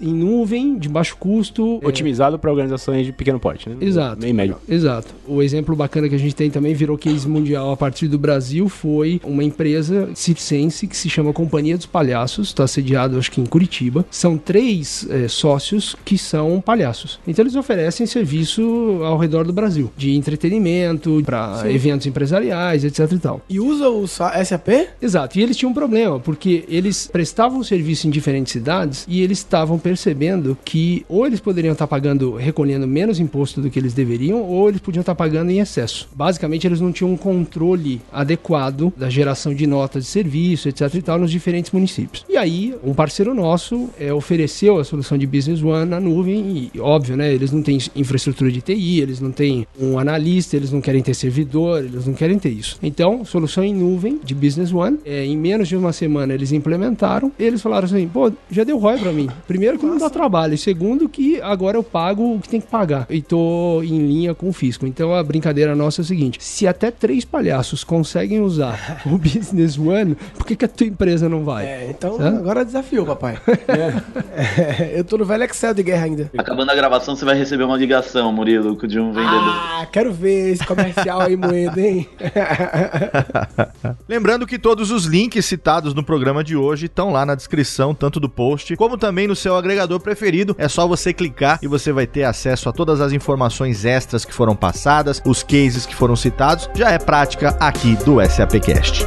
em 0.00 0.14
nuvem, 0.14 0.78
de 0.78 0.88
baixo 0.88 1.16
custo. 1.16 1.80
É 1.82 1.86
Otimizado 1.86 2.36
é... 2.36 2.38
para 2.38 2.50
organizações 2.50 3.06
de 3.06 3.12
pequeno 3.12 3.38
porte, 3.38 3.68
né? 3.68 3.76
Exato. 3.80 4.20
Meio 4.20 4.34
médio. 4.34 4.56
Exato. 4.68 5.14
O 5.26 5.42
exemplo 5.42 5.74
bacana 5.74 6.08
que 6.08 6.14
a 6.14 6.18
gente 6.18 6.34
tem 6.34 6.50
também 6.50 6.74
virou 6.74 6.96
case 6.96 7.28
mundial 7.28 7.72
a 7.72 7.76
partir 7.76 8.08
do 8.08 8.18
Brasil 8.18 8.68
foi 8.68 9.20
uma 9.24 9.44
empresa 9.44 10.10
circense 10.14 10.86
que 10.86 10.96
se 10.96 11.08
chama 11.08 11.32
Companhia 11.32 11.76
dos 11.76 11.86
Palhaços, 11.86 12.48
está 12.48 12.66
sediado 12.66 13.18
acho 13.18 13.30
que 13.30 13.40
em 13.40 13.46
Curitiba. 13.46 14.04
São 14.10 14.36
três 14.36 15.06
é, 15.10 15.28
sócios 15.28 15.96
que 16.04 16.18
são 16.18 16.60
palhaços. 16.60 17.18
Então 17.26 17.42
eles 17.42 17.56
oferecem 17.56 18.06
serviço 18.06 19.00
ao 19.02 19.18
redor 19.18 19.44
do 19.44 19.52
Brasil, 19.52 19.90
de 19.96 20.16
entretenimento, 20.16 21.22
para 21.24 21.59
eventos 21.68 22.06
empresariais, 22.06 22.84
etc 22.84 23.12
e 23.12 23.18
tal. 23.18 23.40
E 23.48 23.60
usa 23.60 23.88
o 23.88 24.06
SAP? 24.06 24.68
Exato. 25.00 25.38
E 25.38 25.42
eles 25.42 25.56
tinham 25.56 25.70
um 25.70 25.74
problema, 25.74 26.18
porque 26.20 26.64
eles 26.68 27.06
prestavam 27.06 27.62
serviço 27.62 28.06
em 28.06 28.10
diferentes 28.10 28.52
cidades 28.52 29.04
e 29.08 29.22
eles 29.22 29.38
estavam 29.38 29.78
percebendo 29.78 30.56
que 30.64 31.04
ou 31.08 31.26
eles 31.26 31.40
poderiam 31.40 31.72
estar 31.72 31.86
pagando, 31.86 32.34
recolhendo 32.36 32.86
menos 32.86 33.18
imposto 33.18 33.60
do 33.60 33.70
que 33.70 33.78
eles 33.78 33.92
deveriam, 33.92 34.42
ou 34.42 34.68
eles 34.68 34.80
podiam 34.80 35.00
estar 35.00 35.14
pagando 35.14 35.50
em 35.50 35.60
excesso. 35.60 36.08
Basicamente, 36.14 36.66
eles 36.66 36.80
não 36.80 36.92
tinham 36.92 37.12
um 37.12 37.16
controle 37.16 38.00
adequado 38.12 38.92
da 38.96 39.08
geração 39.08 39.54
de 39.54 39.66
notas 39.66 40.04
de 40.04 40.10
serviço, 40.10 40.68
etc 40.68 40.94
e 40.94 41.02
tal, 41.02 41.18
nos 41.18 41.30
diferentes 41.30 41.70
municípios. 41.70 42.24
E 42.28 42.36
aí, 42.36 42.74
um 42.84 42.94
parceiro 42.94 43.34
nosso 43.34 43.90
é, 43.98 44.12
ofereceu 44.12 44.78
a 44.78 44.84
solução 44.84 45.16
de 45.18 45.26
Business 45.26 45.62
One 45.62 45.88
na 45.88 46.00
nuvem 46.00 46.70
e, 46.74 46.80
óbvio, 46.80 47.16
né, 47.16 47.32
eles 47.32 47.52
não 47.52 47.62
têm 47.62 47.78
infraestrutura 47.94 48.50
de 48.50 48.60
TI, 48.60 49.00
eles 49.00 49.20
não 49.20 49.30
têm 49.30 49.66
um 49.78 49.98
analista, 49.98 50.56
eles 50.56 50.72
não 50.72 50.80
querem 50.80 51.02
ter 51.02 51.14
servidor, 51.40 51.84
eles 51.84 52.06
não 52.06 52.14
querem 52.14 52.38
ter 52.38 52.50
isso. 52.50 52.78
Então, 52.82 53.24
solução 53.24 53.64
em 53.64 53.74
nuvem 53.74 54.20
de 54.22 54.34
Business 54.34 54.72
One, 54.72 54.98
é, 55.04 55.24
em 55.24 55.36
menos 55.36 55.68
de 55.68 55.76
uma 55.76 55.92
semana 55.92 56.34
eles 56.34 56.52
implementaram, 56.52 57.32
eles 57.38 57.62
falaram 57.62 57.86
assim, 57.86 58.06
pô, 58.08 58.30
já 58.50 58.64
deu 58.64 58.78
ROI 58.78 58.98
para 58.98 59.12
mim. 59.12 59.28
Primeiro 59.46 59.78
que 59.78 59.86
não 59.86 59.98
dá 59.98 60.10
trabalho, 60.10 60.54
e 60.54 60.58
segundo 60.58 61.08
que 61.08 61.40
agora 61.40 61.76
eu 61.76 61.82
pago 61.82 62.34
o 62.34 62.40
que 62.40 62.48
tem 62.48 62.60
que 62.60 62.66
pagar 62.66 63.06
e 63.08 63.22
tô 63.22 63.82
em 63.82 63.98
linha 63.98 64.34
com 64.34 64.48
o 64.48 64.52
fisco. 64.52 64.86
Então, 64.86 65.14
a 65.14 65.22
brincadeira 65.22 65.74
nossa 65.74 66.00
é 66.00 66.02
o 66.02 66.06
seguinte, 66.06 66.38
se 66.40 66.66
até 66.66 66.90
três 66.90 67.24
palhaços 67.24 67.84
conseguem 67.84 68.40
usar 68.40 69.02
o 69.06 69.16
Business 69.18 69.78
One, 69.78 70.16
por 70.36 70.46
que, 70.46 70.56
que 70.56 70.64
a 70.64 70.68
tua 70.68 70.86
empresa 70.86 71.28
não 71.28 71.44
vai? 71.44 71.66
É, 71.66 71.90
então 71.90 72.16
agora 72.20 72.64
desafiou, 72.64 73.06
papai. 73.06 73.38
É. 73.70 74.92
É, 74.92 74.98
eu 74.98 75.04
tô 75.04 75.16
no 75.16 75.24
velho 75.24 75.44
Excel 75.44 75.72
de 75.72 75.82
guerra 75.82 76.04
ainda. 76.04 76.30
Acabando 76.36 76.70
a 76.70 76.74
gravação, 76.74 77.14
você 77.14 77.24
vai 77.24 77.36
receber 77.36 77.64
uma 77.64 77.76
ligação, 77.76 78.32
Murilo, 78.32 78.76
de 78.86 78.98
um 78.98 79.12
vendedor. 79.12 79.30
Ah, 79.30 79.86
quero 79.90 80.12
ver 80.12 80.52
esse 80.52 80.66
comercial 80.66 81.20
aí 81.20 81.29
moendo, 81.36 81.78
hein? 81.78 82.08
Lembrando 84.08 84.46
que 84.46 84.58
todos 84.58 84.90
os 84.90 85.04
links 85.04 85.44
citados 85.46 85.94
no 85.94 86.02
programa 86.02 86.42
de 86.42 86.56
hoje 86.56 86.86
estão 86.86 87.10
lá 87.10 87.24
na 87.24 87.34
descrição, 87.34 87.94
tanto 87.94 88.18
do 88.20 88.28
post 88.28 88.76
como 88.76 88.96
também 88.96 89.26
no 89.26 89.36
seu 89.36 89.56
agregador 89.56 90.00
preferido. 90.00 90.54
É 90.58 90.68
só 90.68 90.86
você 90.86 91.12
clicar 91.12 91.58
e 91.62 91.66
você 91.66 91.92
vai 91.92 92.06
ter 92.06 92.24
acesso 92.24 92.68
a 92.68 92.72
todas 92.72 93.00
as 93.00 93.12
informações 93.12 93.84
extras 93.84 94.24
que 94.24 94.34
foram 94.34 94.56
passadas, 94.56 95.22
os 95.24 95.42
cases 95.42 95.86
que 95.86 95.94
foram 95.94 96.16
citados. 96.16 96.68
Já 96.74 96.90
é 96.90 96.98
prática 96.98 97.56
aqui 97.60 97.96
do 98.04 98.16
SAPcast. 98.28 99.06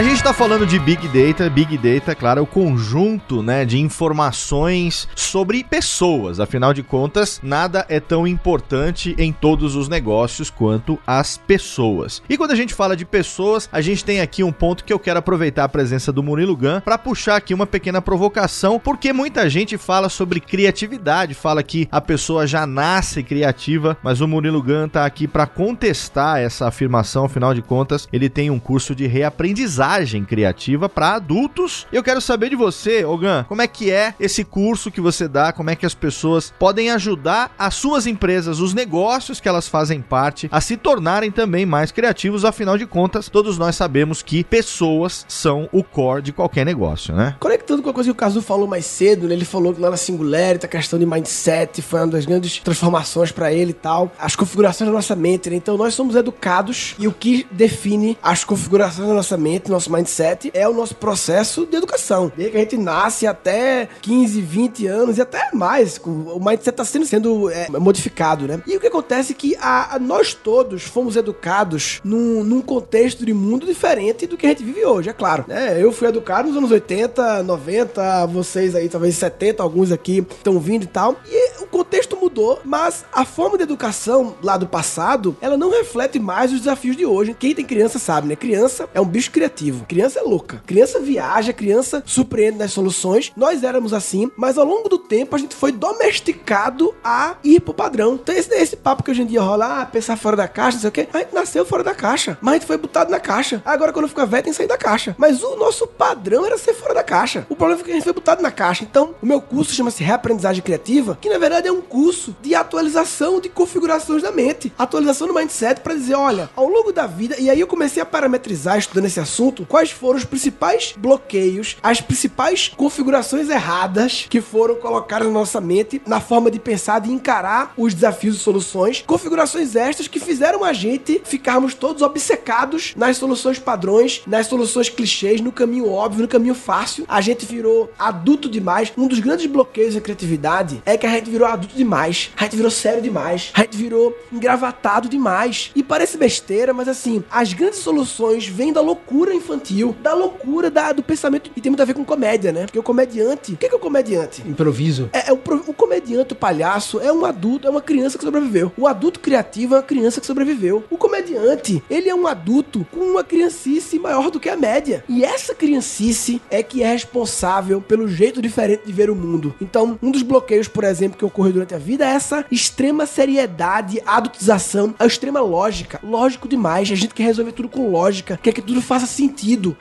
A 0.00 0.02
gente 0.02 0.14
está 0.14 0.32
falando 0.32 0.66
de 0.66 0.78
Big 0.78 1.06
Data. 1.08 1.50
Big 1.50 1.76
Data, 1.76 2.14
claro, 2.14 2.40
é 2.40 2.42
o 2.42 2.46
conjunto 2.46 3.42
né, 3.42 3.66
de 3.66 3.78
informações 3.78 5.06
sobre 5.14 5.62
pessoas. 5.62 6.40
Afinal 6.40 6.72
de 6.72 6.82
contas, 6.82 7.38
nada 7.42 7.84
é 7.86 8.00
tão 8.00 8.26
importante 8.26 9.14
em 9.18 9.30
todos 9.30 9.76
os 9.76 9.90
negócios 9.90 10.48
quanto 10.48 10.98
as 11.06 11.36
pessoas. 11.36 12.22
E 12.30 12.38
quando 12.38 12.52
a 12.52 12.54
gente 12.54 12.72
fala 12.72 12.96
de 12.96 13.04
pessoas, 13.04 13.68
a 13.70 13.82
gente 13.82 14.02
tem 14.02 14.22
aqui 14.22 14.42
um 14.42 14.50
ponto 14.50 14.84
que 14.84 14.92
eu 14.92 14.98
quero 14.98 15.18
aproveitar 15.18 15.64
a 15.64 15.68
presença 15.68 16.10
do 16.10 16.22
Murilo 16.22 16.56
Gun 16.56 16.80
para 16.80 16.96
puxar 16.96 17.36
aqui 17.36 17.52
uma 17.52 17.66
pequena 17.66 18.00
provocação, 18.00 18.80
porque 18.80 19.12
muita 19.12 19.50
gente 19.50 19.76
fala 19.76 20.08
sobre 20.08 20.40
criatividade, 20.40 21.34
fala 21.34 21.62
que 21.62 21.86
a 21.92 22.00
pessoa 22.00 22.46
já 22.46 22.66
nasce 22.66 23.22
criativa, 23.22 23.98
mas 24.02 24.22
o 24.22 24.26
Murilo 24.26 24.62
Gun 24.62 24.88
tá 24.88 25.04
aqui 25.04 25.28
para 25.28 25.46
contestar 25.46 26.38
essa 26.38 26.66
afirmação. 26.66 27.26
Afinal 27.26 27.52
de 27.52 27.60
contas, 27.60 28.08
ele 28.10 28.30
tem 28.30 28.48
um 28.48 28.58
curso 28.58 28.94
de 28.94 29.06
reaprendizagem 29.06 29.89
criativa 30.24 30.88
para 30.88 31.14
adultos. 31.14 31.86
Eu 31.92 32.02
quero 32.02 32.20
saber 32.20 32.50
de 32.50 32.56
você, 32.56 33.04
Ogan, 33.04 33.44
como 33.48 33.62
é 33.62 33.66
que 33.66 33.90
é 33.90 34.14
esse 34.20 34.44
curso 34.44 34.90
que 34.90 35.00
você 35.00 35.26
dá, 35.26 35.52
como 35.52 35.70
é 35.70 35.76
que 35.76 35.84
as 35.84 35.94
pessoas 35.94 36.52
podem 36.58 36.90
ajudar 36.90 37.52
as 37.58 37.74
suas 37.74 38.06
empresas, 38.06 38.60
os 38.60 38.72
negócios 38.72 39.40
que 39.40 39.48
elas 39.48 39.66
fazem 39.66 40.00
parte, 40.00 40.48
a 40.52 40.60
se 40.60 40.76
tornarem 40.76 41.30
também 41.30 41.66
mais 41.66 41.90
criativos, 41.90 42.44
afinal 42.44 42.78
de 42.78 42.86
contas, 42.86 43.28
todos 43.28 43.58
nós 43.58 43.74
sabemos 43.74 44.22
que 44.22 44.44
pessoas 44.44 45.24
são 45.28 45.68
o 45.72 45.82
core 45.82 46.22
de 46.22 46.32
qualquer 46.32 46.64
negócio, 46.64 47.14
né? 47.14 47.34
Conectando 47.40 47.82
com 47.82 47.90
a 47.90 47.92
coisa 47.92 48.08
que 48.08 48.12
o 48.12 48.14
Caso 48.14 48.40
falou 48.40 48.66
mais 48.66 48.86
cedo, 48.86 49.26
né? 49.26 49.34
ele 49.40 49.44
falou 49.44 49.72
que 49.74 49.80
lá 49.80 49.90
na 49.90 49.96
Singularity, 49.96 50.66
a 50.66 50.68
questão 50.68 50.98
de 50.98 51.06
mindset 51.06 51.80
foi 51.80 52.00
uma 52.00 52.08
das 52.08 52.26
grandes 52.26 52.58
transformações 52.58 53.32
para 53.32 53.52
ele 53.52 53.70
e 53.70 53.74
tal, 53.74 54.12
as 54.18 54.36
configurações 54.36 54.88
da 54.88 54.94
nossa 54.94 55.16
mente, 55.16 55.48
né? 55.48 55.56
Então 55.56 55.76
nós 55.76 55.94
somos 55.94 56.14
educados 56.14 56.94
e 56.98 57.08
o 57.08 57.12
que 57.12 57.46
define 57.50 58.18
as 58.22 58.44
configurações 58.44 59.08
da 59.08 59.14
nossa 59.14 59.36
mente, 59.36 59.70
nosso 59.80 59.90
mindset, 59.90 60.50
é 60.52 60.68
o 60.68 60.74
nosso 60.74 60.94
processo 60.94 61.64
de 61.64 61.76
educação. 61.76 62.30
Desde 62.36 62.52
que 62.52 62.58
a 62.58 62.60
gente 62.60 62.76
nasce 62.76 63.26
até 63.26 63.88
15, 64.02 64.40
20 64.42 64.86
anos 64.86 65.16
e 65.16 65.22
até 65.22 65.50
mais, 65.54 65.98
o 66.04 66.38
mindset 66.38 66.70
está 66.70 66.84
sendo, 66.84 67.06
sendo 67.06 67.50
é, 67.50 67.68
modificado, 67.70 68.46
né? 68.46 68.62
E 68.66 68.76
o 68.76 68.80
que 68.80 68.88
acontece 68.88 69.32
é 69.32 69.34
que 69.34 69.56
a, 69.56 69.96
a 69.96 69.98
nós 69.98 70.34
todos 70.34 70.82
fomos 70.82 71.16
educados 71.16 72.00
num, 72.04 72.44
num, 72.44 72.60
contexto 72.60 73.24
de 73.24 73.32
mundo 73.32 73.64
diferente 73.64 74.26
do 74.26 74.36
que 74.36 74.46
a 74.46 74.50
gente 74.50 74.62
vive 74.62 74.84
hoje, 74.84 75.08
é 75.08 75.12
claro. 75.14 75.46
Né? 75.48 75.82
Eu 75.82 75.90
fui 75.92 76.06
educado 76.08 76.48
nos 76.48 76.56
anos 76.56 76.70
80, 76.70 77.42
90, 77.42 78.26
vocês 78.26 78.74
aí 78.74 78.88
talvez 78.88 79.16
70, 79.16 79.62
alguns 79.62 79.90
aqui 79.90 80.18
estão 80.18 80.60
vindo 80.60 80.84
e 80.84 80.86
tal. 80.86 81.16
E 81.26 81.62
o 81.62 81.66
contexto 81.66 82.16
mudou, 82.16 82.60
mas 82.64 83.04
a 83.12 83.24
forma 83.24 83.56
de 83.56 83.62
educação 83.62 84.36
lá 84.42 84.58
do 84.58 84.66
passado, 84.66 85.34
ela 85.40 85.56
não 85.56 85.70
reflete 85.70 86.18
mais 86.18 86.52
os 86.52 86.58
desafios 86.60 86.96
de 86.96 87.06
hoje. 87.06 87.34
Quem 87.38 87.54
tem 87.54 87.64
criança 87.64 87.98
sabe, 87.98 88.28
né? 88.28 88.36
Criança 88.36 88.88
é 88.92 89.00
um 89.00 89.06
bicho 89.06 89.30
criativo 89.30 89.59
criativo. 89.60 89.84
Criança 89.86 90.20
é 90.20 90.22
louca. 90.22 90.62
Criança 90.66 91.00
viaja, 91.00 91.52
criança 91.52 92.02
surpreende 92.06 92.58
nas 92.58 92.72
soluções. 92.72 93.32
Nós 93.36 93.62
éramos 93.62 93.92
assim, 93.92 94.30
mas 94.36 94.56
ao 94.56 94.64
longo 94.64 94.88
do 94.88 94.98
tempo 94.98 95.36
a 95.36 95.38
gente 95.38 95.54
foi 95.54 95.72
domesticado 95.72 96.94
a 97.04 97.36
ir 97.44 97.60
pro 97.60 97.74
padrão. 97.74 98.14
Então 98.14 98.34
esse, 98.34 98.52
esse 98.54 98.76
papo 98.76 99.02
que 99.02 99.10
hoje 99.10 99.22
em 99.22 99.26
dia 99.26 99.40
rola, 99.40 99.82
ah, 99.82 99.86
pensar 99.86 100.16
fora 100.16 100.36
da 100.36 100.48
caixa, 100.48 100.76
não 100.76 100.80
sei 100.80 100.88
o 100.88 100.92
quê. 100.92 101.08
A 101.12 101.18
gente 101.18 101.34
nasceu 101.34 101.64
fora 101.64 101.84
da 101.84 101.94
caixa, 101.94 102.38
mas 102.40 102.54
a 102.54 102.58
gente 102.58 102.66
foi 102.66 102.78
botado 102.78 103.10
na 103.10 103.20
caixa. 103.20 103.62
Agora 103.64 103.92
quando 103.92 104.08
fica 104.08 104.26
velho 104.26 104.44
tem 104.44 104.52
que 104.52 104.56
sair 104.56 104.66
da 104.66 104.78
caixa. 104.78 105.14
Mas 105.18 105.42
o 105.42 105.56
nosso 105.56 105.86
padrão 105.86 106.46
era 106.46 106.56
ser 106.56 106.74
fora 106.74 106.94
da 106.94 107.02
caixa. 107.02 107.46
O 107.48 107.56
problema 107.56 107.78
foi 107.78 107.84
que 107.84 107.90
a 107.90 107.94
gente 107.94 108.04
foi 108.04 108.12
botado 108.12 108.42
na 108.42 108.50
caixa. 108.50 108.84
Então, 108.84 109.14
o 109.20 109.26
meu 109.26 109.40
curso 109.40 109.72
chama-se 109.74 110.02
Reaprendizagem 110.02 110.62
Criativa, 110.62 111.18
que 111.20 111.28
na 111.28 111.38
verdade 111.38 111.68
é 111.68 111.72
um 111.72 111.80
curso 111.80 112.00
curso 112.20 112.36
de 112.40 112.54
atualização 112.54 113.40
de 113.40 113.48
configurações 113.48 114.22
da 114.22 114.32
mente, 114.32 114.72
atualização 114.78 115.26
do 115.26 115.34
mindset 115.34 115.80
para 115.80 115.94
dizer, 115.94 116.14
olha, 116.14 116.50
ao 116.56 116.66
longo 116.66 116.92
da 116.92 117.06
vida, 117.06 117.36
e 117.38 117.50
aí 117.50 117.60
eu 117.60 117.66
comecei 117.66 118.02
a 118.02 118.06
parametrizar 118.06 118.78
estudando 118.78 119.06
esse 119.06 119.20
assunto, 119.20 119.49
quais 119.52 119.90
foram 119.90 120.18
os 120.18 120.24
principais 120.24 120.94
bloqueios, 120.96 121.76
as 121.82 122.00
principais 122.00 122.68
configurações 122.76 123.48
erradas 123.48 124.26
que 124.28 124.40
foram 124.40 124.76
colocadas 124.76 125.26
na 125.26 125.34
nossa 125.34 125.60
mente 125.60 126.00
na 126.06 126.20
forma 126.20 126.50
de 126.50 126.58
pensar, 126.58 127.00
de 127.00 127.12
encarar 127.12 127.72
os 127.76 127.94
desafios 127.94 128.36
e 128.36 128.38
soluções, 128.38 129.02
configurações 129.06 129.76
estas 129.76 130.08
que 130.08 130.20
fizeram 130.20 130.64
a 130.64 130.72
gente 130.72 131.20
ficarmos 131.24 131.74
todos 131.74 132.02
obcecados 132.02 132.92
nas 132.96 133.16
soluções 133.16 133.58
padrões, 133.58 134.22
nas 134.26 134.46
soluções 134.46 134.88
clichês, 134.88 135.40
no 135.40 135.52
caminho 135.52 135.90
óbvio, 135.90 136.22
no 136.22 136.28
caminho 136.28 136.54
fácil. 136.54 137.04
A 137.08 137.20
gente 137.20 137.46
virou 137.46 137.90
adulto 137.98 138.48
demais. 138.48 138.92
Um 138.96 139.06
dos 139.06 139.20
grandes 139.20 139.46
bloqueios 139.46 139.94
da 139.94 140.00
criatividade 140.00 140.82
é 140.84 140.96
que 140.96 141.06
a 141.06 141.10
gente 141.10 141.30
virou 141.30 141.46
adulto 141.46 141.76
demais. 141.76 142.30
A 142.36 142.44
gente 142.44 142.56
virou 142.56 142.70
sério 142.70 143.02
demais. 143.02 143.50
A 143.54 143.60
gente 143.60 143.76
virou 143.76 144.16
engravatado 144.32 145.08
demais. 145.08 145.70
E 145.74 145.82
parece 145.82 146.16
besteira, 146.16 146.72
mas 146.72 146.88
assim, 146.88 147.22
as 147.30 147.52
grandes 147.52 147.80
soluções 147.80 148.46
vêm 148.46 148.72
da 148.72 148.80
loucura 148.80 149.34
infantil, 149.40 149.94
da 150.02 150.14
loucura 150.14 150.70
da, 150.70 150.92
do 150.92 151.02
pensamento. 151.02 151.50
E 151.56 151.60
tem 151.60 151.70
muito 151.70 151.82
a 151.82 151.84
ver 151.84 151.94
com 151.94 152.04
comédia, 152.04 152.52
né? 152.52 152.66
Porque 152.66 152.78
o 152.78 152.82
comediante. 152.82 153.52
O 153.52 153.56
que 153.56 153.66
é, 153.66 153.68
que 153.68 153.74
é 153.74 153.78
o 153.78 153.80
comediante? 153.80 154.42
Improviso. 154.46 155.10
É, 155.12 155.30
é 155.30 155.32
o, 155.32 155.40
o 155.66 155.74
comediante, 155.74 156.32
o 156.32 156.36
palhaço, 156.36 157.00
é 157.00 157.12
um 157.12 157.24
adulto, 157.24 157.66
é 157.66 157.70
uma 157.70 157.80
criança 157.80 158.18
que 158.18 158.24
sobreviveu. 158.24 158.72
O 158.76 158.86
adulto 158.86 159.20
criativo 159.20 159.74
é 159.74 159.78
uma 159.78 159.82
criança 159.82 160.20
que 160.20 160.26
sobreviveu. 160.26 160.84
O 160.90 160.96
comediante, 160.96 161.82
ele 161.90 162.08
é 162.08 162.14
um 162.14 162.26
adulto 162.26 162.86
com 162.92 163.00
uma 163.00 163.24
criancice 163.24 163.98
maior 163.98 164.30
do 164.30 164.40
que 164.40 164.48
a 164.48 164.56
média. 164.56 165.04
E 165.08 165.24
essa 165.24 165.54
criancice 165.54 166.40
é 166.50 166.62
que 166.62 166.82
é 166.82 166.92
responsável 166.92 167.80
pelo 167.80 168.08
jeito 168.08 168.42
diferente 168.42 168.82
de 168.86 168.92
ver 168.92 169.10
o 169.10 169.16
mundo. 169.16 169.54
Então, 169.60 169.98
um 170.02 170.10
dos 170.10 170.22
bloqueios, 170.22 170.68
por 170.68 170.84
exemplo, 170.84 171.18
que 171.18 171.24
ocorre 171.24 171.52
durante 171.52 171.74
a 171.74 171.78
vida 171.78 172.04
é 172.04 172.10
essa 172.10 172.44
extrema 172.50 173.06
seriedade, 173.06 174.02
adultização, 174.04 174.94
a 174.98 175.06
extrema 175.06 175.40
lógica. 175.40 176.00
Lógico 176.02 176.48
demais. 176.48 176.90
A 176.90 176.94
gente 176.94 177.14
quer 177.14 177.24
resolver 177.24 177.52
tudo 177.52 177.68
com 177.68 177.90
lógica, 177.90 178.38
quer 178.42 178.52
que 178.52 178.62
tudo 178.62 178.82
faça 178.82 179.06
sentido. 179.06 179.29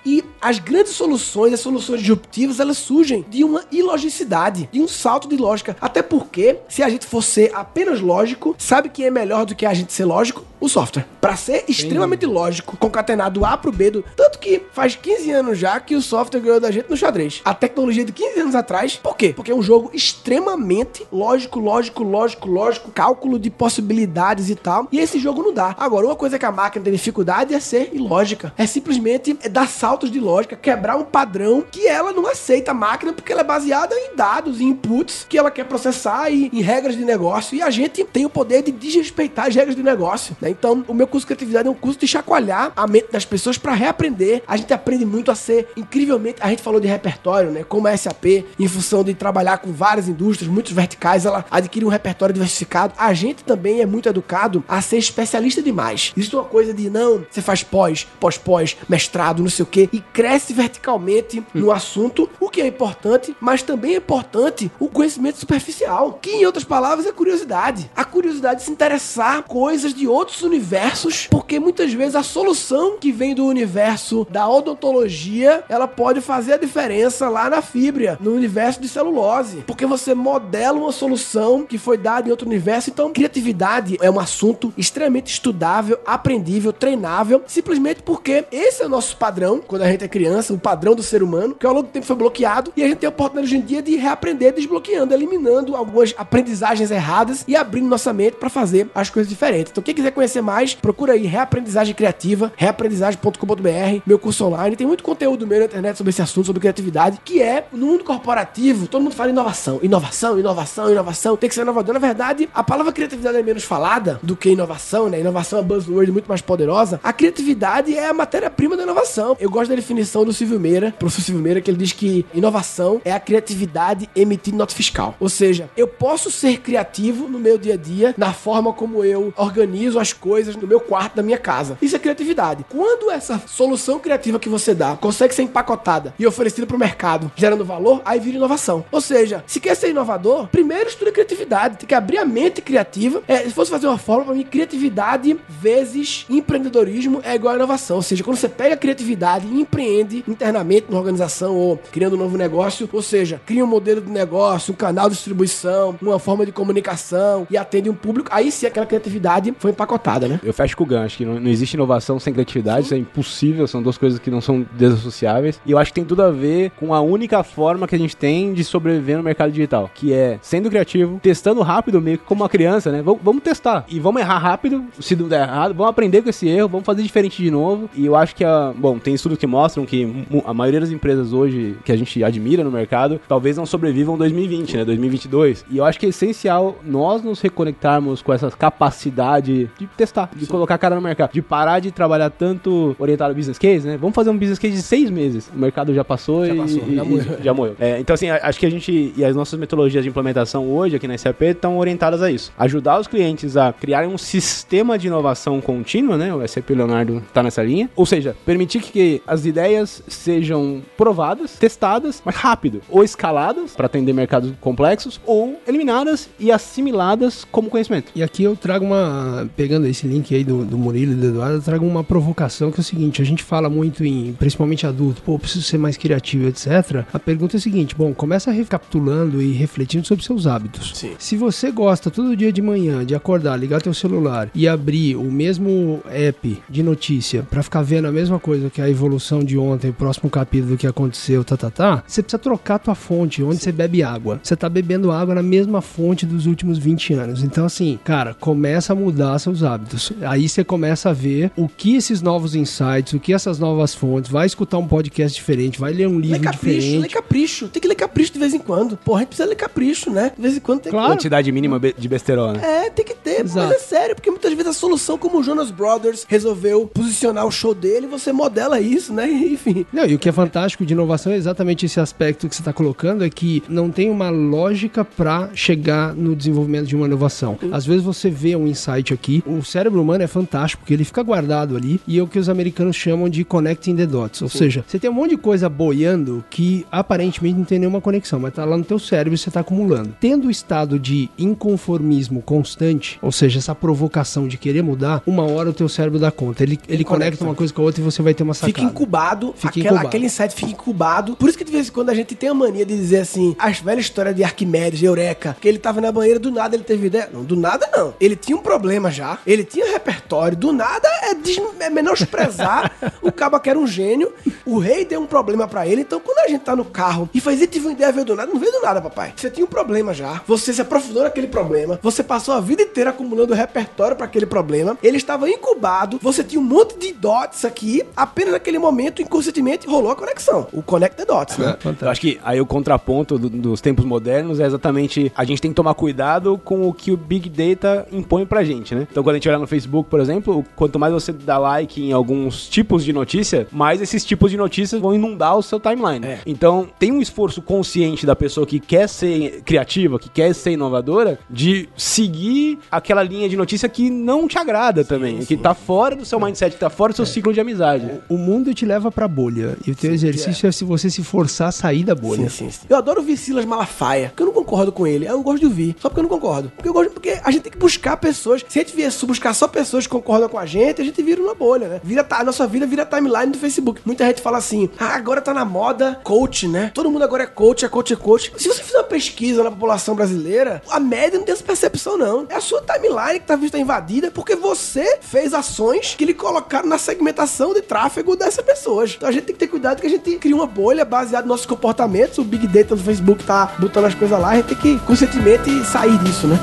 E 0.06 0.24
as 0.42 0.60
grandes 0.60 0.94
soluções, 0.94 1.54
as 1.54 1.60
soluções 1.60 2.00
disruptivas, 2.00 2.60
elas 2.60 2.78
surgem 2.78 3.26
de 3.30 3.44
uma 3.44 3.64
ilogicidade, 3.72 4.70
de 4.72 4.82
um 4.82 4.88
salto 4.88 5.28
de 5.28 5.36
lógica. 5.36 5.76
Até 5.82 6.02
porque, 6.02 6.58
se 6.68 6.82
a 6.84 6.90
gente 6.90 7.06
for 7.06 7.24
ser 7.24 7.52
apenas 7.54 8.02
lógico, 8.02 8.56
sabe 8.58 8.90
quem 8.90 9.06
é 9.06 9.12
melhor 9.12 9.46
do 9.46 9.56
que 9.56 9.66
a 9.66 9.74
gente 9.74 9.94
ser 9.94 10.06
lógico? 10.06 10.46
O 10.60 10.68
software. 10.68 11.06
Pra 11.22 11.38
ser 11.38 11.64
extremamente 11.70 12.26
lógico, 12.26 12.76
concatenado 12.76 13.46
A 13.46 13.56
pro 13.58 13.72
B 13.72 13.92
do. 13.92 14.04
Tanto 14.16 14.40
que 14.40 14.62
faz 14.74 14.94
15 14.94 15.32
anos 15.32 15.58
já 15.58 15.80
que 15.80 15.96
o 15.96 16.02
software 16.02 16.42
ganhou 16.42 16.60
da 16.60 16.70
gente 16.70 16.90
no 16.90 16.98
xadrez. 16.98 17.42
A 17.46 17.54
tecnologia 17.54 18.04
de 18.04 18.12
15 18.12 18.40
anos 18.42 18.56
atrás. 18.56 18.98
Por 18.98 19.16
quê? 19.16 19.32
Porque 19.34 19.52
é 19.52 19.56
um 19.56 19.62
jogo 19.62 19.90
extremamente 19.94 21.06
lógico, 21.12 21.60
lógico, 21.60 22.04
lógico, 22.04 22.50
lógico, 22.50 22.92
cálculo 22.92 23.40
de 23.40 23.50
possibilidades 23.50 24.50
e 24.50 24.56
tal. 24.56 24.90
E 24.92 25.00
esse 25.00 25.18
jogo 25.18 25.42
não 25.42 25.54
dá. 25.54 25.74
Agora, 25.78 26.06
uma 26.06 26.16
coisa 26.16 26.38
que 26.38 26.46
a 26.46 26.52
máquina 26.52 26.84
tem 26.84 26.94
dificuldade 26.94 27.54
é 27.54 27.60
ser 27.60 27.92
ilógica. 27.94 28.54
É 28.58 28.66
simplesmente 28.66 29.38
dar 29.50 29.68
saltos 29.68 30.12
de 30.12 30.20
lógica, 30.20 30.56
quebrar 30.56 30.98
um 30.98 31.04
padrão 31.04 31.64
que 31.70 31.88
ela 31.88 32.12
não 32.12 32.28
aceita 32.28 32.72
a 32.72 32.74
máquina 32.74 33.14
porque 33.14 33.32
ela 33.32 33.42
é 33.42 33.46
baseada 33.46 33.96
em 33.96 34.16
dados, 34.16 34.60
em 34.60 34.70
inputs 34.70 35.26
que 35.28 35.38
ela 35.38 35.52
quer 35.52 35.66
processar 35.66 36.30
e 36.30 36.50
em 36.52 36.62
regras 36.62 36.96
de 36.96 37.06
negócio. 37.06 37.56
E 37.56 37.62
a 37.62 37.70
gente 37.70 38.04
tem 38.04 38.26
o 38.26 38.30
poder 38.30 38.64
de 38.64 38.72
desrespeitar 38.72 39.48
as 39.48 39.56
regras 39.56 39.76
de 39.76 39.84
negócio. 39.84 40.36
né? 40.42 40.50
Então, 40.50 40.84
o 40.88 40.94
meu 40.94 41.08
curso 41.08 41.26
de 41.26 41.28
criatividade 41.28 41.68
é 41.68 41.72
um 41.72 41.76
curso 41.76 42.00
de 42.00 42.08
chacoalhar 42.08 42.72
a 42.76 42.88
mente 42.88 43.12
das 43.12 43.26
pessoas 43.26 43.58
para 43.58 43.74
reaprender. 43.74 44.42
A 44.48 44.58
gente 44.58 44.74
aprende 44.74 45.06
muito 45.06 45.32
a 45.32 45.36
ser 45.36 45.68
incrivelmente. 45.78 46.38
A 46.42 46.50
gente 46.50 46.62
falou 46.62 46.80
de 46.80 46.88
repertório, 46.88 47.52
né? 47.52 47.64
Como 47.64 47.88
a 47.88 47.96
SAP, 47.96 48.46
em 48.60 48.68
função 48.68 49.04
de 49.04 49.14
trabalhar 49.14 49.60
com 49.60 49.72
várias 49.72 50.08
indústrias, 50.08 50.52
muitos 50.52 50.72
verticais, 50.72 51.26
ela 51.26 51.46
adquire 51.50 51.86
um 51.86 51.90
repertório 51.90 52.34
diversificado. 52.34 52.94
A 52.98 53.14
gente 53.14 53.44
também 53.44 53.82
é 53.82 53.86
muito 53.86 54.10
educado 54.10 54.64
a 54.68 54.82
ser 54.82 54.98
especialista 54.98 55.62
demais. 55.62 56.14
Existe 56.16 56.36
uma 56.36 56.46
coisa 56.46 56.74
de 56.74 56.90
não, 56.90 57.26
você 57.30 57.42
faz 57.42 57.64
pós, 57.64 58.08
pós-pós, 58.20 58.76
mestrado, 58.88 59.29
não 59.38 59.50
sei 59.50 59.64
o 59.64 59.68
quê, 59.68 59.90
e 59.92 60.00
cresce 60.00 60.54
verticalmente 60.54 61.44
no 61.54 61.72
assunto, 61.72 62.30
o 62.40 62.50
que 62.50 62.62
é 62.62 62.68
importante, 62.68 63.36
mas 63.40 63.62
também 63.62 63.94
é 63.94 63.98
importante 63.98 64.72
o 64.80 64.88
conhecimento 64.88 65.38
superficial, 65.38 66.20
que 66.22 66.32
em 66.32 66.46
outras 66.46 66.64
palavras 66.64 67.06
é 67.06 67.12
curiosidade. 67.12 67.90
A 67.96 68.04
curiosidade 68.04 68.60
de 68.60 68.66
se 68.66 68.72
interessar 68.72 69.44
coisas 69.44 69.94
de 69.94 70.08
outros 70.08 70.42
universos, 70.42 71.28
porque 71.28 71.60
muitas 71.60 71.94
vezes 71.94 72.16
a 72.16 72.24
solução 72.24 72.98
que 72.98 73.12
vem 73.12 73.36
do 73.36 73.46
universo 73.46 74.28
da 74.30 74.48
odontologia, 74.48 75.64
ela 75.70 75.88
pode 75.88 76.22
fazer 76.22 76.54
a 76.54 76.58
diferença 76.58 77.30
lá 77.30 77.50
na 77.50 77.62
fibra, 77.62 78.18
no 78.20 78.34
universo 78.34 78.82
de 78.82 78.88
celulose, 78.88 79.64
porque 79.68 79.86
você 79.86 80.14
modela 80.14 80.80
uma 80.80 80.92
solução 80.92 81.66
que 81.66 81.78
foi 81.78 81.98
dada 81.98 82.28
em 82.28 82.32
outro 82.32 82.48
universo. 82.48 82.90
Então, 82.90 83.12
criatividade 83.12 83.98
é 84.02 84.10
um 84.10 84.20
assunto 84.20 84.74
extremamente 84.78 85.32
estudável, 85.32 86.00
aprendível, 86.06 86.72
treinável, 86.74 87.44
simplesmente 87.48 88.02
porque 88.02 88.46
esse 88.52 88.82
é 88.82 88.86
o 88.86 88.90
nosso 88.90 89.18
padrão 89.20 89.62
quando 89.66 89.84
a 89.84 89.92
gente 89.92 90.04
é 90.04 90.08
criança, 90.08 90.54
o 90.54 90.58
padrão 90.58 90.96
do 90.96 91.04
ser 91.04 91.22
humano, 91.22 91.54
que 91.54 91.66
ao 91.66 91.74
longo 91.74 91.88
do 91.88 91.92
tempo 91.92 92.06
foi 92.06 92.16
bloqueado 92.16 92.72
e 92.76 92.84
a 92.84 92.88
gente 92.88 93.00
tem 93.00 93.08
a 93.08 93.10
oportunidade 93.10 93.48
hoje 93.48 93.58
em 93.58 93.66
dia 93.66 93.82
de 93.82 93.96
reaprender, 93.96 94.54
desbloqueando, 94.54 95.14
eliminando 95.14 95.76
algumas 95.76 96.16
aprendizagens 96.18 96.90
erradas 96.90 97.44
e 97.48 97.56
abrindo 97.56 97.88
nossa 97.88 98.14
mente 98.14 98.38
para 98.38 98.50
fazer 98.50 98.90
as 98.96 99.10
coisas 99.10 99.30
diferentes. 99.30 99.72
Então, 99.72 99.84
quem 99.84 99.94
quiser 99.94 100.12
conhecer 100.12 100.42
mais, 100.42 100.74
procura 100.74 101.14
aí 101.14 101.28
Reaprendizagem 101.28 101.94
Criativa, 101.94 102.52
reaprendizagem.com.br, 102.56 104.02
meu 104.06 104.18
curso 104.18 104.46
online. 104.46 104.76
Tem 104.76 104.88
muito 104.88 105.04
conteúdo 105.04 105.46
meu 105.46 105.60
na 105.60 105.66
internet 105.66 105.98
sobre 105.98 106.10
esse 106.12 106.22
assunto, 106.22 106.46
sobre 106.46 106.62
criatividade, 106.62 107.20
que 107.24 107.42
é 107.42 107.68
no 107.74 107.86
mundo 107.86 108.04
corporativo, 108.04 108.88
todo 108.88 109.02
mundo 109.02 109.16
fala 109.16 109.30
inovação, 109.30 109.80
inovação, 109.84 110.40
inovação, 110.40 110.92
inovação, 110.92 111.36
tem 111.36 111.50
que 111.50 111.56
ser 111.56 111.62
inovador. 111.62 111.94
Na 111.94 112.00
verdade, 112.00 112.50
a 112.54 112.64
palavra 112.64 112.94
criatividade 112.94 113.38
é 113.38 113.44
menos 113.44 113.64
falada 113.64 114.20
do 114.24 114.36
que 114.36 114.50
inovação, 114.50 115.10
né? 115.10 115.20
Inovação 115.20 115.60
é 115.60 115.62
buzzword 115.62 116.12
muito 116.12 116.28
mais 116.28 116.42
poderosa. 116.42 117.00
A 117.04 117.12
criatividade 117.12 117.98
é 117.98 118.08
a 118.08 118.14
matéria-prima 118.14 118.78
da 118.78 118.84
inovação. 118.84 119.09
Eu 119.40 119.50
gosto 119.50 119.70
da 119.70 119.76
definição 119.76 120.24
do 120.24 120.32
Silvio 120.32 120.60
Meira, 120.60 120.94
professor 120.98 121.24
Silvio 121.24 121.42
Meira, 121.42 121.62
que 121.62 121.72
ele 121.72 121.78
diz 121.78 121.92
que 121.92 122.26
inovação 122.34 123.02
é 123.04 123.12
a 123.12 123.20
criatividade 123.20 124.10
emitida 124.16 124.58
nota 124.58 124.74
fiscal. 124.74 125.16
Ou 125.20 125.30
seja, 125.30 125.70
eu 125.76 125.88
posso 125.88 126.30
ser 126.30 126.60
criativo 126.60 127.28
no 127.28 127.40
meu 127.40 127.58
dia 127.58 127.74
a 127.74 127.78
dia, 127.78 128.14
na 128.18 128.34
forma 128.34 128.74
como 128.74 129.04
eu 129.04 129.34
organizo 129.36 130.00
as 130.00 130.14
coisas 130.14 130.56
no 130.56 130.68
meu 130.68 130.80
quarto, 130.80 131.16
da 131.16 131.24
minha 131.24 131.38
casa. 131.38 131.78
Isso 131.82 131.96
é 131.96 132.00
criatividade. 132.00 132.66
Quando 132.70 133.10
essa 133.10 133.42
solução 133.48 134.00
criativa 134.00 134.40
que 134.40 134.50
você 134.50 134.74
dá 134.74 134.96
consegue 134.96 135.34
ser 135.34 135.44
empacotada 135.44 136.14
e 136.20 136.28
oferecida 136.28 136.68
para 136.68 136.76
o 136.76 136.80
mercado, 136.80 137.32
gerando 137.36 137.66
valor, 137.66 138.02
aí 138.06 138.20
vira 138.20 138.38
inovação. 138.38 138.86
Ou 138.92 139.02
seja, 139.02 139.44
se 139.48 139.60
quer 139.60 139.76
ser 139.76 139.90
inovador, 139.90 140.48
primeiro 140.48 140.90
estuda 140.90 141.12
criatividade, 141.12 141.78
tem 141.78 141.88
que 141.88 141.96
abrir 141.96 142.18
a 142.18 142.26
mente 142.26 142.62
criativa. 142.62 143.22
É, 143.28 143.40
se 143.40 143.52
fosse 143.52 143.72
fazer 143.72 143.88
uma 143.88 143.98
fórmula 143.98 144.28
para 144.28 144.36
mim, 144.36 144.44
criatividade 144.44 145.38
vezes 145.48 146.26
empreendedorismo 146.30 147.22
é 147.24 147.36
igual 147.36 147.54
a 147.54 147.58
inovação. 147.58 147.98
Ou 147.98 148.04
seja, 148.04 148.24
quando 148.24 148.38
você 148.38 148.50
pega 148.50 148.76
a 148.76 148.78
criatividade 148.90 149.48
e 149.48 149.62
empreende 149.62 150.24
internamente 150.28 150.88
numa 150.90 151.00
organização 151.00 151.56
ou 151.56 151.78
criando 151.92 152.16
um 152.16 152.20
novo 152.20 152.38
negócio, 152.38 152.90
ou 152.92 153.02
seja, 153.02 153.40
cria 153.46 153.64
um 153.64 153.68
modelo 153.68 154.02
de 154.02 154.10
negócio, 154.10 154.74
um 154.74 154.76
canal 154.76 155.10
de 155.10 155.16
distribuição, 155.16 155.96
uma 156.02 156.18
forma 156.18 156.46
de 156.46 156.52
comunicação 156.52 157.46
e 157.50 157.58
atende 157.58 157.90
um 157.90 157.94
público, 157.94 158.30
aí 158.34 158.52
sim 158.52 158.66
aquela 158.66 158.86
criatividade 158.86 159.54
foi 159.60 159.72
empacotada, 159.72 160.28
né? 160.28 160.40
Eu 160.44 160.54
fecho 160.54 160.76
com 160.76 160.84
o 160.84 160.88
gancho, 160.88 161.18
que 161.18 161.26
não, 161.26 161.40
não 161.40 161.50
existe 161.50 161.74
inovação 161.74 162.20
sem 162.20 162.34
criatividade, 162.34 162.86
isso 162.86 162.94
é 162.94 162.98
impossível, 162.98 163.68
são 163.68 163.82
duas 163.82 163.98
coisas 163.98 164.20
que 164.20 164.32
não 164.32 164.42
são 164.42 164.66
desassociáveis. 164.74 165.60
E 165.66 165.72
eu 165.72 165.78
acho 165.78 165.92
que 165.92 165.96
tem 165.96 166.06
tudo 166.06 166.24
a 166.24 166.32
ver 166.32 166.72
com 166.72 166.94
a 166.94 167.02
única 167.02 167.44
forma 167.44 167.88
que 167.88 167.96
a 167.96 168.00
gente 168.00 168.18
tem 168.18 168.54
de 168.54 168.64
sobreviver 168.64 169.18
no 169.18 169.24
mercado 169.24 169.52
digital, 169.52 169.90
que 169.94 170.14
é 170.14 170.40
sendo 170.42 170.70
criativo, 170.70 171.20
testando 171.22 171.62
rápido, 171.62 172.02
meio 172.02 172.18
que 172.18 172.26
como 172.26 172.42
uma 172.42 172.50
criança, 172.50 172.92
né? 172.92 173.02
Vamos, 173.02 173.22
vamos 173.24 173.44
testar 173.44 173.86
e 173.88 174.00
vamos 174.00 174.22
errar 174.22 174.40
rápido, 174.40 174.86
se 175.00 175.16
não 175.16 175.28
der 175.28 175.48
errado, 175.48 175.74
vamos 175.74 175.92
aprender 175.92 176.22
com 176.22 176.30
esse 176.30 176.48
erro, 176.48 176.70
vamos 176.70 176.86
fazer 176.86 177.04
diferente 177.04 177.42
de 177.42 177.52
novo. 177.52 177.90
E 177.94 178.06
eu 178.06 178.16
acho 178.16 178.36
que, 178.36 178.44
a, 178.44 178.74
bom, 178.80 178.98
tem 178.98 179.14
estudos 179.14 179.38
que 179.38 179.46
mostram 179.48 179.86
que 179.86 180.26
a 180.46 180.54
maioria 180.54 180.80
das 180.80 180.92
empresas 180.92 181.34
hoje 181.34 181.76
que 181.84 181.92
a 181.92 181.98
gente 181.98 182.24
admira 182.24 182.64
no 182.64 182.72
mercado, 182.72 183.20
talvez 183.28 183.58
não 183.58 183.66
sobrevivam 183.66 184.18
2020, 184.18 184.78
né? 184.78 184.86
2022. 184.86 185.66
E 185.70 185.78
eu 185.78 185.86
acho 185.86 186.00
que 186.00 186.06
é 186.06 186.10
essencial 186.10 186.78
nós 186.86 187.22
nos 187.22 187.42
reconectarmos 187.42 188.22
com 188.22 188.34
essa 188.34 188.50
capacidade 188.52 189.70
de 189.78 189.88
testar, 189.98 190.30
de 190.36 190.46
colocar 190.46 190.76
a 190.76 190.78
cara 190.78 190.96
no 190.96 191.02
mercado, 191.02 191.32
de 191.32 191.42
parar 191.42 191.80
de 191.80 191.92
trabalhar 191.92 192.30
tanto 192.30 192.96
orientado 193.00 193.32
ao 193.32 193.36
business 193.36 193.58
case, 193.58 193.86
né? 193.88 193.98
Vamos 193.98 194.16
fazer 194.16 194.30
um 194.30 194.38
business 194.38 194.60
case 194.60 194.76
de 194.76 194.82
seis 194.82 195.10
meses. 195.10 195.50
O 195.54 195.58
mercado 195.58 195.94
já 195.94 196.04
passou 196.04 196.46
Já 196.46 196.54
e, 196.54 196.58
passou, 196.58 196.84
e- 196.88 196.96
já 196.96 197.04
morreu. 197.04 197.38
já 197.44 197.54
morreu. 197.54 197.76
É, 197.80 198.00
então, 198.00 198.14
assim, 198.14 198.30
acho 198.30 198.60
que 198.60 198.66
a 198.66 198.72
gente 198.72 199.14
e 199.16 199.24
as 199.26 199.36
nossas 199.36 199.60
metodologias 199.60 200.04
de 200.04 200.10
implementação 200.10 200.68
hoje 200.70 200.96
aqui 200.96 201.08
na 201.08 201.18
SAP 201.18 201.42
estão 201.42 201.78
orientadas 201.78 202.22
a 202.22 202.32
isso. 202.32 202.52
Ajudar 202.58 203.00
os 203.00 203.08
clientes 203.08 203.58
a 203.58 203.74
criarem 203.74 204.10
um 204.10 204.18
sistema 204.18 204.98
de 204.98 205.08
inovação 205.08 205.60
contínua, 205.60 206.18
né? 206.18 206.34
O 206.34 206.48
SAP 206.48 206.70
Leonardo 206.72 207.22
tá 207.34 207.42
nessa 207.44 207.64
linha. 207.64 207.90
Ou 207.96 208.06
seja, 208.06 208.36
permitir 208.46 208.69
que 208.78 209.22
as 209.26 209.46
ideias 209.46 210.04
sejam 210.08 210.84
provadas, 210.96 211.58
testadas, 211.58 212.22
mas 212.24 212.36
rápido. 212.36 212.82
Ou 212.90 213.04
escaladas 213.04 213.72
para 213.72 213.86
atender 213.86 214.14
mercados 214.14 214.52
complexos, 214.62 215.20
ou 215.26 215.60
eliminadas 215.68 216.30
e 216.40 216.52
assimiladas 216.52 217.46
como 217.52 217.70
conhecimento. 217.70 218.12
E 218.14 218.22
aqui 218.22 218.44
eu 218.44 218.56
trago 218.56 218.86
uma. 218.86 219.50
Pegando 219.56 219.88
esse 219.88 220.06
link 220.06 220.36
aí 220.36 220.44
do, 220.44 220.66
do 220.66 220.78
Murilo 220.78 221.14
e 221.14 221.16
do 221.16 221.28
Eduardo, 221.28 221.56
eu 221.56 221.62
trago 221.62 221.86
uma 221.86 222.04
provocação 222.04 222.72
que 222.72 222.80
é 222.80 222.82
o 222.82 222.84
seguinte: 222.84 223.22
a 223.22 223.26
gente 223.26 223.44
fala 223.44 223.70
muito 223.70 224.06
em, 224.06 224.34
principalmente 224.34 224.86
adulto, 224.86 225.22
pô, 225.22 225.40
preciso 225.40 225.64
ser 225.64 225.78
mais 225.78 225.98
criativo, 225.98 226.48
etc. 226.48 227.06
A 227.12 227.20
pergunta 227.20 227.56
é 227.56 227.58
a 227.58 227.62
seguinte: 227.62 227.96
bom, 227.96 228.14
começa 228.14 228.52
recapitulando 228.52 229.42
e 229.42 229.54
refletindo 229.54 230.06
sobre 230.06 230.24
seus 230.24 230.46
hábitos. 230.46 230.92
Sim. 230.94 231.14
Se 231.18 231.38
você 231.38 231.72
gosta 231.72 232.12
todo 232.12 232.36
dia 232.36 232.52
de 232.52 232.62
manhã 232.62 233.06
de 233.06 233.16
acordar, 233.16 233.56
ligar 233.58 233.82
teu 233.82 233.94
celular 233.94 234.50
e 234.54 234.68
abrir 234.68 235.16
o 235.16 235.32
mesmo 235.32 236.02
app 236.10 236.62
de 236.70 236.84
notícia 236.84 237.44
para 237.44 237.64
ficar 237.64 237.82
vendo 237.82 238.08
a 238.08 238.12
mesma 238.12 238.40
coisa 238.40 238.59
que 238.70 238.82
a 238.82 238.90
evolução 238.90 239.44
de 239.44 239.58
ontem, 239.58 239.90
o 239.92 239.94
próximo 239.94 240.30
capítulo 240.30 240.72
do 240.72 240.78
que 240.78 240.88
aconteceu, 240.88 241.44
tá, 241.44 241.56
tá, 241.56 241.70
tá, 241.70 242.04
você 242.08 242.24
precisa 242.24 242.40
trocar 242.40 242.80
tua 242.80 242.96
fonte, 242.96 243.44
onde 243.44 243.58
você 243.62 243.72
bebe 243.72 244.02
água. 244.02 244.40
Você 244.42 244.56
tá 244.56 244.68
bebendo 244.68 245.12
água 245.12 245.36
na 245.36 245.44
mesma 245.44 245.82
fonte 245.82 246.26
dos 246.26 246.46
últimos 246.48 246.80
20 246.80 247.14
anos. 247.14 247.44
Então, 247.44 247.66
assim, 247.66 248.00
cara, 248.04 248.34
começa 248.34 248.94
a 248.94 248.96
mudar 248.96 249.38
seus 249.38 249.62
hábitos. 249.64 250.12
Aí 250.22 250.50
você 250.50 250.64
começa 250.64 251.10
a 251.10 251.14
ver 251.14 251.52
o 251.56 251.68
que 251.68 251.96
esses 251.96 252.22
novos 252.22 252.56
insights, 252.56 253.14
o 253.14 253.20
que 253.20 253.34
essas 253.34 253.60
novas 253.60 253.94
fontes, 253.94 254.32
vai 254.32 254.46
escutar 254.48 254.78
um 254.78 254.88
podcast 254.88 255.38
diferente, 255.38 255.80
vai 255.80 255.94
ler 255.94 256.08
um 256.08 256.20
livro 256.20 256.40
Lê 256.40 256.44
capricho, 256.44 256.76
diferente. 256.80 257.02
lê 257.02 257.08
capricho. 257.10 257.68
Tem 257.68 257.82
que 257.82 257.88
ler 257.88 257.96
capricho 257.96 258.34
de 258.34 258.40
vez 258.40 258.54
em 258.54 258.60
quando. 258.60 258.98
Porra, 258.98 259.20
a 259.20 259.22
gente 259.22 259.30
precisa 259.30 259.48
ler 259.48 259.56
capricho, 259.56 260.10
né? 260.10 260.32
De 260.36 260.42
vez 260.42 260.58
em 260.58 260.60
quando 260.60 260.82
tem 260.82 260.92
Claro. 260.92 261.14
Quantidade 261.14 261.52
mínima 261.52 261.80
de 261.80 262.08
besterol, 262.08 262.54
né? 262.54 262.60
que... 262.60 262.66
É, 262.66 262.90
tem 262.90 263.06
que 263.06 263.14
ter. 263.16 263.42
Exato. 263.42 263.68
Mas 263.68 263.76
é 263.76 263.80
sério, 263.80 264.16
porque 264.16 264.30
muitas 264.30 264.52
vezes 264.54 264.68
a 264.68 264.74
solução, 264.74 265.18
como 265.18 265.40
o 265.40 265.44
Jonas 265.44 265.72
Brothers 265.72 266.26
resolveu 266.28 266.88
posicionar 266.88 267.46
o 267.46 267.52
show 267.52 267.74
dele, 267.74 268.08
você 268.08 268.32
modela 268.32 268.49
isso, 268.82 269.14
né? 269.14 269.30
Enfim. 269.30 269.86
Não, 269.92 270.06
e 270.06 270.16
o 270.16 270.20
que 270.20 270.30
é 270.30 270.32
fantástico 270.32 270.86
de 270.86 270.94
inovação 270.94 271.32
é 271.32 271.36
exatamente 271.36 271.86
esse 271.86 272.00
aspecto 272.00 272.48
que 272.48 272.56
você 272.56 272.62
está 272.62 272.74
colocando, 272.74 273.24
é 273.24 273.30
que 273.30 273.64
não 273.68 273.90
tem 273.90 274.10
uma 274.10 274.30
lógica 274.30 275.04
para 275.04 275.50
chegar 275.54 276.14
no 276.14 276.36
desenvolvimento 276.36 276.88
de 276.88 276.96
uma 276.96 277.06
inovação. 277.06 277.58
Às 277.72 277.86
vezes 277.86 278.04
você 278.04 278.30
vê 278.30 278.56
um 278.56 278.68
insight 278.68 279.14
aqui, 279.14 279.44
o 279.46 279.64
cérebro 279.64 280.02
humano 280.02 280.24
é 280.24 280.28
fantástico, 280.28 280.82
porque 280.82 280.94
ele 280.94 281.04
fica 281.04 281.24
guardado 281.24 281.76
ali, 281.76 282.00
e 282.08 282.18
é 282.18 282.22
o 282.22 282.28
que 282.28 282.40
os 282.40 282.50
americanos 282.50 282.96
chamam 282.96 283.30
de 283.30 283.44
connecting 283.44 283.96
the 283.96 284.06
dots. 284.06 284.42
Ou 284.42 284.50
seja, 284.50 284.84
você 284.88 285.00
tem 285.00 285.10
um 285.10 285.14
monte 285.14 285.32
de 285.32 285.38
coisa 285.38 285.70
boiando 285.70 286.44
que 286.50 286.86
aparentemente 286.92 287.58
não 287.58 287.66
tem 287.66 287.80
nenhuma 287.80 288.02
conexão, 288.02 288.40
mas 288.40 288.54
tá 288.54 288.66
lá 288.66 288.78
no 288.78 288.84
teu 288.84 289.00
cérebro 289.00 289.34
e 289.34 289.38
você 289.38 289.52
tá 289.52 289.60
acumulando. 289.60 290.16
Tendo 290.20 290.48
o 290.48 290.52
estado 290.52 291.00
de 291.00 291.30
inconformismo 291.38 292.42
constante, 292.42 293.18
ou 293.22 293.32
seja, 293.32 293.60
essa 293.60 293.76
provocação 293.76 294.48
de 294.48 294.58
querer 294.58 294.82
mudar, 294.82 295.22
uma 295.26 295.44
hora 295.44 295.70
o 295.70 295.74
teu 295.74 295.90
cérebro 295.90 296.20
dá 296.20 296.32
conta. 296.32 296.64
Ele, 296.64 296.80
ele, 296.88 297.04
conecta 297.04 297.30
conecta. 297.30 297.46
uma 297.46 297.56
coisa 297.56 297.74
com 297.74 297.82
a 297.82 297.86
outra 297.86 298.02
e 298.02 298.04
você 298.04 298.22
vai 298.22 298.34
ter 298.40 298.44
uma 298.44 298.54
sacada. 298.54 298.74
Fica 298.74 298.82
incubado, 298.82 299.54
Fica 299.56 299.68
aquela, 299.70 299.86
incubado. 299.88 300.08
aquele 300.08 300.26
insight 300.26 300.56
fica 300.56 300.72
incubado. 300.72 301.36
Por 301.36 301.50
isso 301.50 301.58
que 301.58 301.64
de 301.64 301.72
vez 301.72 301.88
em 301.88 301.92
quando 301.92 302.10
a 302.10 302.14
gente 302.14 302.34
tem 302.36 302.50
a 302.50 302.54
mania 302.54 302.86
de 302.86 302.96
dizer 302.96 303.20
assim, 303.20 303.56
as 303.60 303.80
velhas 303.80 304.06
histórias 304.06 304.36
de 304.36 304.44
Arquimedes, 304.44 305.00
de 305.00 305.06
Eureka, 305.06 305.56
que 305.60 305.68
ele 305.68 305.78
tava 305.78 306.00
na 306.02 306.12
banheira, 306.12 306.40
do 306.40 306.52
nada 306.52 306.76
ele 306.76 306.84
teve 306.84 307.08
ideia. 307.08 307.30
Não, 307.34 307.44
do 307.44 307.56
nada 307.56 307.88
não. 307.96 308.14
Ele 308.20 308.36
tinha 308.36 308.58
um 308.58 308.62
problema 308.62 309.12
já, 309.12 309.38
ele 309.46 309.64
tinha 309.64 309.92
repertório, 309.92 310.58
do 310.58 310.72
nada 310.72 311.08
é, 311.24 311.34
des- 311.36 311.60
é 311.80 311.90
menosprezar 311.90 312.92
o 313.22 313.32
cabo 313.32 313.60
que 313.60 313.70
era 313.70 313.78
um 313.80 313.88
gênio. 313.88 314.32
O 314.66 314.78
rei 314.80 315.06
deu 315.06 315.20
um 315.22 315.26
problema 315.26 315.68
pra 315.68 315.86
ele, 315.88 316.02
então 316.02 316.20
quando 316.20 316.40
a 316.40 316.48
gente 316.48 316.62
tá 316.62 316.76
no 316.76 316.86
carro 316.86 317.30
e 317.34 317.40
faz, 317.42 317.58
ele 317.58 317.68
tive 317.68 317.88
uma 317.88 317.94
ideia, 317.94 318.12
veio 318.12 318.26
do 318.26 318.36
nada, 318.36 318.52
não 318.52 318.60
veio 318.60 318.72
do 318.72 318.82
nada, 318.82 319.02
papai. 319.02 319.34
Você 319.36 319.50
tinha 319.50 319.66
um 319.66 319.70
problema 319.70 320.14
já, 320.14 320.42
você 320.48 320.74
se 320.74 320.82
aprofundou 320.82 321.24
naquele 321.24 321.48
problema, 321.48 322.00
você 322.02 322.24
passou 322.24 322.54
a 322.54 322.62
vida 322.62 322.82
inteira 322.84 323.10
acumulando 323.10 323.54
repertório 323.54 324.16
pra 324.16 324.26
aquele 324.26 324.46
problema, 324.46 324.98
ele 325.04 325.18
estava 325.18 325.50
incubado, 325.50 326.20
você 326.22 326.44
tinha 326.44 326.60
um 326.60 326.64
monte 326.64 326.98
de 326.98 327.14
dots 327.14 327.66
aqui, 327.66 328.04
apenas 328.30 328.54
naquele 328.54 328.80
momento, 328.80 329.22
inconscientemente, 329.22 329.88
rolou 329.88 330.12
a 330.12 330.16
conexão. 330.16 330.68
O 330.72 330.82
connect 330.82 331.18
the 331.18 331.26
dots, 331.26 331.58
né? 331.58 331.78
Eu 332.02 332.10
acho 332.10 332.22
que 332.22 332.40
aí 332.44 332.60
o 332.62 332.66
contraponto 332.66 333.38
do- 333.38 333.50
dos 333.50 333.82
tempos 333.82 334.06
modernos 334.06 334.60
é 334.60 334.66
exatamente 334.66 335.32
a 335.36 335.44
gente 335.44 335.62
tem 335.62 335.72
que 335.72 335.76
tomar 335.76 335.94
cuidado 335.94 336.60
com 336.64 336.88
o 336.88 336.94
que 336.94 337.12
o 337.12 337.18
Big 337.18 337.50
Data 337.50 338.08
impõe 338.12 338.46
pra 338.46 338.64
gente, 338.64 338.94
né? 338.96 339.08
Então 339.12 339.24
quando 339.24 339.36
a 339.36 339.38
gente 339.38 339.50
olha 339.50 339.58
no 339.60 339.68
Facebook, 339.68 340.10
por 340.10 340.20
exemplo, 340.20 340.66
quanto 340.76 340.98
mais 341.00 341.14
você 341.14 341.32
dá 341.32 341.58
like 341.58 342.02
em 342.02 342.12
alguns 342.12 342.68
tipos 342.68 343.04
de 343.04 343.12
notícia, 343.14 343.68
mais 343.72 344.02
esses 344.02 344.24
tipos 344.24 344.52
de 344.52 344.58
notícias 344.58 345.02
vão 345.02 345.14
inundar 345.14 345.58
o 345.58 345.62
seu 345.62 345.80
timeline. 345.80 346.26
É. 346.26 346.40
Então 346.46 346.88
tem 347.00 347.12
um 347.12 347.22
esforço 347.22 347.62
consciente 347.62 348.26
da 348.26 348.36
pessoa 348.36 348.66
que 348.66 348.80
quer 348.80 349.08
ser 349.10 349.62
criativa, 349.64 350.20
que 350.20 350.30
quer 350.30 350.54
ser 350.54 350.72
inovadora, 350.72 351.40
de 351.50 351.90
seguir 351.98 352.80
aquela 352.92 353.24
linha 353.24 353.48
de 353.50 353.56
notícia 353.58 353.88
que 353.90 354.10
não 354.10 354.48
te 354.48 354.58
agrada 354.58 355.04
também, 355.04 355.40
que 355.40 355.58
tá 355.58 355.74
fora 355.74 356.16
do 356.16 356.26
seu 356.26 356.40
mindset, 356.40 356.74
que 356.74 356.80
tá 356.80 356.90
fora 356.90 357.12
do 357.14 357.16
seu 357.16 357.26
ciclo 357.26 357.54
de 357.54 357.60
amizade. 357.60 358.10
O 358.28 358.38
mundo 358.38 358.74
te 358.74 358.86
leva 358.86 359.12
pra 359.12 359.28
bolha. 359.28 359.78
E 359.86 359.92
o 359.92 359.96
teu 359.96 360.12
exercício 360.12 360.68
é. 360.68 360.72
se 360.72 360.84
você 360.84 361.10
se 361.10 361.24
forçar 361.24 361.70
a 361.70 361.72
sair 361.72 362.04
da 362.04 362.16
bolha. 362.16 362.50
Sim, 362.50 362.66
sim, 362.66 362.72
sim. 362.72 362.88
Eu 362.90 362.98
adoro 362.98 363.20
ouvir 363.20 363.38
Silas 363.38 363.66
Malafaia, 363.66 364.30
porque 364.30 364.44
eu 364.44 364.48
não 364.48 364.54
concordo 364.54 364.92
com 364.92 365.06
ele. 365.06 365.28
Eu 365.28 365.34
não 365.34 365.44
gosto 365.44 365.60
de 365.60 365.66
ouvir, 365.66 365.96
só 366.00 366.10
porque 366.10 366.20
eu 366.20 366.24
não 366.24 366.30
concordo. 366.30 366.72
Porque 366.76 366.90
eu 366.90 366.94
gosto, 366.94 367.12
porque 367.12 367.40
a 367.44 367.52
gente 367.52 367.64
tem 367.64 367.72
que 367.72 367.78
buscar 367.78 368.18
pessoas. 368.18 368.66
Se 368.68 368.80
a 368.80 368.82
gente 368.82 368.96
vier 368.96 369.12
buscar 369.26 369.54
só 369.54 369.68
pessoas 369.68 370.08
que 370.08 370.12
concordam 370.12 370.50
com 370.50 370.58
a 370.58 370.66
gente, 370.66 371.02
a 371.02 371.06
gente 371.06 371.22
vira 371.22 371.42
uma 371.42 371.54
bolha, 371.54 371.88
né? 371.88 372.02
Vira, 372.04 372.26
a 372.30 372.44
nossa 372.44 372.66
vida 372.66 372.86
vira 372.86 373.06
timeline 373.06 373.52
do 373.52 373.58
Facebook. 373.58 374.02
Muita 374.06 374.26
gente 374.26 374.42
fala 374.42 374.58
assim: 374.58 374.90
ah, 374.98 375.16
agora 375.16 375.42
tá 375.42 375.54
na 375.54 375.66
moda 375.66 376.20
coach, 376.24 376.68
né? 376.68 376.92
Todo 376.94 377.12
mundo 377.12 377.24
agora 377.24 377.44
é 377.44 377.48
coach, 377.48 377.86
é 377.86 377.90
coach, 377.90 378.14
é 378.14 378.16
coach. 378.16 378.52
Se 378.58 378.68
você 378.68 378.84
fizer 378.84 378.98
uma 378.98 379.04
pesquisa 379.04 379.64
na 379.64 379.72
população 379.72 380.16
brasileira, 380.16 380.82
a 380.90 381.00
média 381.00 381.38
não 381.38 381.46
tem 381.46 381.54
essa 381.54 381.64
percepção, 381.64 382.18
não. 382.18 382.46
É 382.50 382.56
a 382.56 382.62
sua 382.62 382.82
timeline 382.82 383.40
que 383.40 383.46
tá 383.46 383.56
vista 383.56 383.78
invadida 383.78 384.32
porque 384.32 384.56
você 384.56 385.20
fez 385.22 385.54
ações 385.54 386.16
que 386.16 386.26
lhe 386.26 386.34
colocaram 386.34 386.88
na 386.88 386.98
segmentação 386.98 387.74
de 387.74 387.82
tráfego 387.82 387.99
dessas 388.38 388.64
pessoas. 388.64 389.16
Então 389.18 389.28
a 389.28 389.32
gente 389.32 389.46
tem 389.46 389.54
que 389.54 389.60
ter 389.60 389.68
cuidado 389.68 390.00
que 390.00 390.08
a 390.08 390.10
gente 390.10 390.38
cria 390.38 390.56
uma 390.56 390.68
bolha 390.68 391.04
baseada 391.04 391.44
nos 391.44 391.50
nossos 391.50 391.66
comportamentos. 391.66 392.38
O 392.38 392.44
Big 392.44 392.68
Data 392.68 392.96
do 392.96 393.04
Facebook 393.04 393.44
tá 393.44 393.74
botando 393.80 394.06
as 394.06 394.16
coisas 394.16 394.40
lá, 394.40 394.50
a 394.50 394.56
gente 394.56 394.68
tem 394.68 394.78
que 394.78 395.00
conscientemente 395.06 395.84
sair 395.86 396.18
disso, 396.20 396.48
né? 396.48 396.58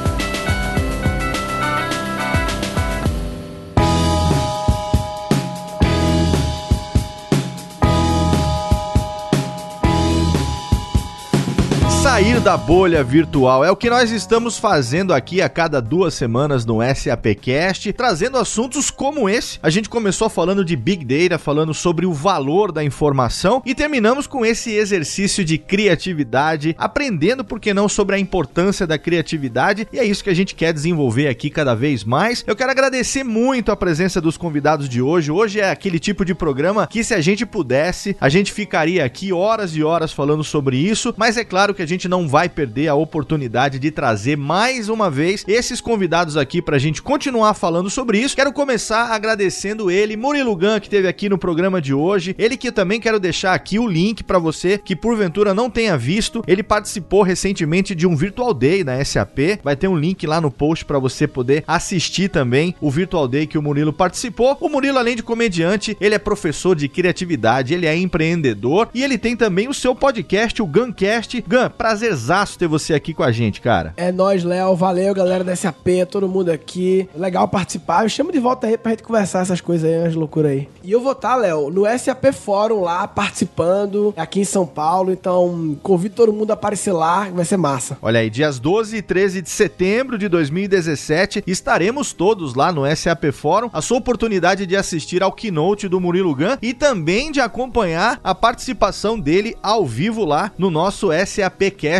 Da 12.47 12.57
bolha 12.57 13.03
virtual 13.03 13.65
é 13.65 13.73
o 13.73 13.77
que 13.77 13.91
nós 13.91 14.13
estamos 14.13 14.57
fazendo 14.57 15.13
aqui 15.13 15.43
a 15.43 15.49
cada 15.49 15.83
duas 15.83 16.15
semanas 16.15 16.65
no 16.65 16.79
SAPcast, 16.81 17.93
trazendo 17.93 18.39
assuntos 18.39 18.89
como 18.89 19.29
esse. 19.29 19.59
A 19.61 19.69
gente 19.69 19.89
começou 19.89 20.29
falando 20.29 20.65
de 20.65 20.77
Big 20.77 21.05
Data, 21.05 21.41
falando 21.41 21.75
sobre 21.75 22.07
o 22.07 22.13
valor 22.13 22.71
da 22.71 22.85
informação 22.85 23.61
e 23.67 23.75
terminamos 23.75 24.29
com 24.29 24.47
esse 24.47 24.71
exercício 24.71 25.45
de 25.45 25.59
criatividade, 25.59 26.77
aprendendo, 26.79 27.45
por 27.45 27.59
que 27.59 27.75
não, 27.75 27.89
sobre 27.89 28.15
a 28.15 28.19
importância 28.21 28.87
da 28.87 28.97
criatividade 28.97 29.89
e 29.93 29.99
é 29.99 30.05
isso 30.05 30.23
que 30.23 30.31
a 30.31 30.35
gente 30.35 30.55
quer 30.55 30.73
desenvolver 30.73 31.27
aqui 31.27 31.51
cada 31.51 31.75
vez 31.75 32.05
mais. 32.05 32.45
Eu 32.47 32.55
quero 32.55 32.71
agradecer 32.71 33.25
muito 33.25 33.73
a 33.73 33.77
presença 33.77 34.21
dos 34.21 34.37
convidados 34.37 34.89
de 34.89 35.03
hoje. 35.03 35.33
Hoje 35.33 35.59
é 35.59 35.69
aquele 35.69 35.99
tipo 35.99 36.25
de 36.25 36.33
programa 36.33 36.87
que, 36.87 37.03
se 37.03 37.13
a 37.13 37.21
gente 37.21 37.45
pudesse, 37.45 38.17
a 38.21 38.29
gente 38.29 38.53
ficaria 38.53 39.05
aqui 39.05 39.33
horas 39.33 39.75
e 39.75 39.83
horas 39.83 40.13
falando 40.13 40.45
sobre 40.45 40.77
isso, 40.77 41.13
mas 41.17 41.37
é 41.37 41.45
claro 41.45 41.75
que 41.75 41.83
a 41.83 41.87
gente 41.87 42.07
não 42.07 42.29
vai 42.29 42.36
perder 42.45 42.89
a 42.89 42.95
oportunidade 42.95 43.79
de 43.79 43.91
trazer 43.91 44.37
mais 44.37 44.91
uma 44.91 45.11
vez 45.11 45.43
esses 45.49 45.81
convidados 45.81 46.37
aqui 46.37 46.61
pra 46.61 46.79
gente 46.79 47.01
continuar 47.01 47.55
falando 47.55 47.89
sobre 47.89 48.19
isso. 48.19 48.37
Quero 48.37 48.53
começar 48.53 49.11
agradecendo 49.13 49.91
ele, 49.91 50.19
Murilo 50.19 50.55
Gun, 50.55 50.79
que 50.79 50.87
esteve 50.87 51.09
aqui 51.09 51.31
no 51.31 51.39
programa 51.39 51.81
de 51.81 51.95
hoje. 51.95 52.35
Ele 52.39 52.59
que 52.59 52.69
eu 52.69 52.73
também 52.73 53.01
quero 53.01 53.19
deixar 53.19 53.55
aqui 53.55 53.79
o 53.79 53.87
link 53.87 54.23
pra 54.23 54.39
você 54.39 54.77
que 54.77 54.95
porventura 54.95 55.55
não 55.55 55.71
tenha 55.71 55.97
visto. 55.97 56.45
Ele 56.47 56.63
participou 56.63 57.23
recentemente 57.23 57.95
de 57.95 58.07
um 58.07 58.15
Virtual 58.15 58.53
Day 58.53 58.85
na 58.85 59.03
SAP. 59.03 59.59
Vai 59.65 59.75
ter 59.75 59.89
um 59.89 59.97
link 59.97 60.27
lá 60.27 60.39
no 60.39 60.51
post 60.51 60.85
pra 60.85 60.99
você 60.99 61.27
poder 61.27 61.65
assistir 61.67 62.29
também 62.29 62.75
o 62.81 62.91
Virtual 62.91 63.27
Day 63.27 63.47
que 63.47 63.57
o 63.57 63.63
Murilo 63.63 63.95
participou. 63.95 64.59
O 64.61 64.69
Murilo, 64.69 64.99
além 64.99 65.17
de 65.17 65.23
comediante, 65.23 65.97
ele 65.99 66.15
é 66.15 66.19
professor 66.19 66.77
de 66.77 66.87
criatividade, 66.87 67.73
ele 67.73 67.87
é 67.87 67.97
empreendedor 67.97 68.91
e 68.93 69.03
ele 69.03 69.17
tem 69.17 69.35
também 69.35 69.69
o 69.69 69.75
seu 69.75 69.95
podcast, 69.95 70.61
o 70.61 70.67
Guncast. 70.67 71.43
Gun, 71.49 71.71
prazerzaço 72.17 72.59
ter 72.59 72.67
você 72.67 72.95
aqui 72.95 73.13
com 73.13 73.23
a 73.23 73.31
gente, 73.31 73.61
cara. 73.61 73.93
É 73.97 74.11
nóis, 74.11 74.43
Léo. 74.43 74.75
Valeu, 74.75 75.15
galera 75.15 75.45
da 75.45 75.55
SAP, 75.55 75.87
todo 76.11 76.29
mundo 76.29 76.51
aqui. 76.51 77.09
Legal 77.15 77.47
participar. 77.47 78.05
Eu 78.05 78.09
chamo 78.09 78.33
de 78.33 78.41
volta 78.41 78.67
aí 78.67 78.79
pra 78.79 78.93
gente 78.93 79.03
conversar 79.03 79.43
essas 79.43 79.61
coisas 79.61 79.89
aí, 79.89 79.99
umas 79.99 80.15
loucuras 80.15 80.53
aí. 80.53 80.69
E 80.83 80.91
eu 80.91 81.01
vou 81.01 81.13
estar, 81.13 81.37
Léo, 81.37 81.71
no 81.71 81.85
SAP 81.99 82.33
Fórum 82.33 82.81
lá, 82.81 83.07
participando, 83.07 84.15
aqui 84.17 84.41
em 84.41 84.45
São 84.45 84.67
Paulo. 84.67 85.13
Então, 85.13 85.77
convido 85.83 86.15
todo 86.15 86.33
mundo 86.33 86.51
a 86.51 86.55
aparecer 86.55 86.93
lá, 86.93 87.29
vai 87.29 87.45
ser 87.45 87.57
massa. 87.57 87.99
Olha 88.01 88.21
aí, 88.21 88.31
dias 88.31 88.59
12 88.59 88.97
e 88.97 89.03
13 89.03 89.43
de 89.43 89.51
setembro 89.51 90.17
de 90.17 90.29
2017, 90.29 91.45
estaremos 91.47 92.13
todos 92.13 92.55
lá 92.55 92.73
no 92.73 92.83
SAP 92.97 93.33
Fórum. 93.33 93.69
A 93.73 93.83
sua 93.83 93.99
oportunidade 93.99 94.65
de 94.65 94.77
assistir 94.77 95.23
ao 95.23 95.33
keynote 95.33 95.89
do 95.89 96.01
Murilo 96.01 96.35
Gun 96.35 96.57
e 96.63 96.73
também 96.73 97.31
de 97.31 97.41
acompanhar 97.41 98.19
a 98.25 98.35
participação 98.35 99.19
dele 99.19 99.57
ao 99.63 99.85
vivo 99.85 100.25
lá 100.25 100.51
no 100.57 100.71
nosso 100.71 101.09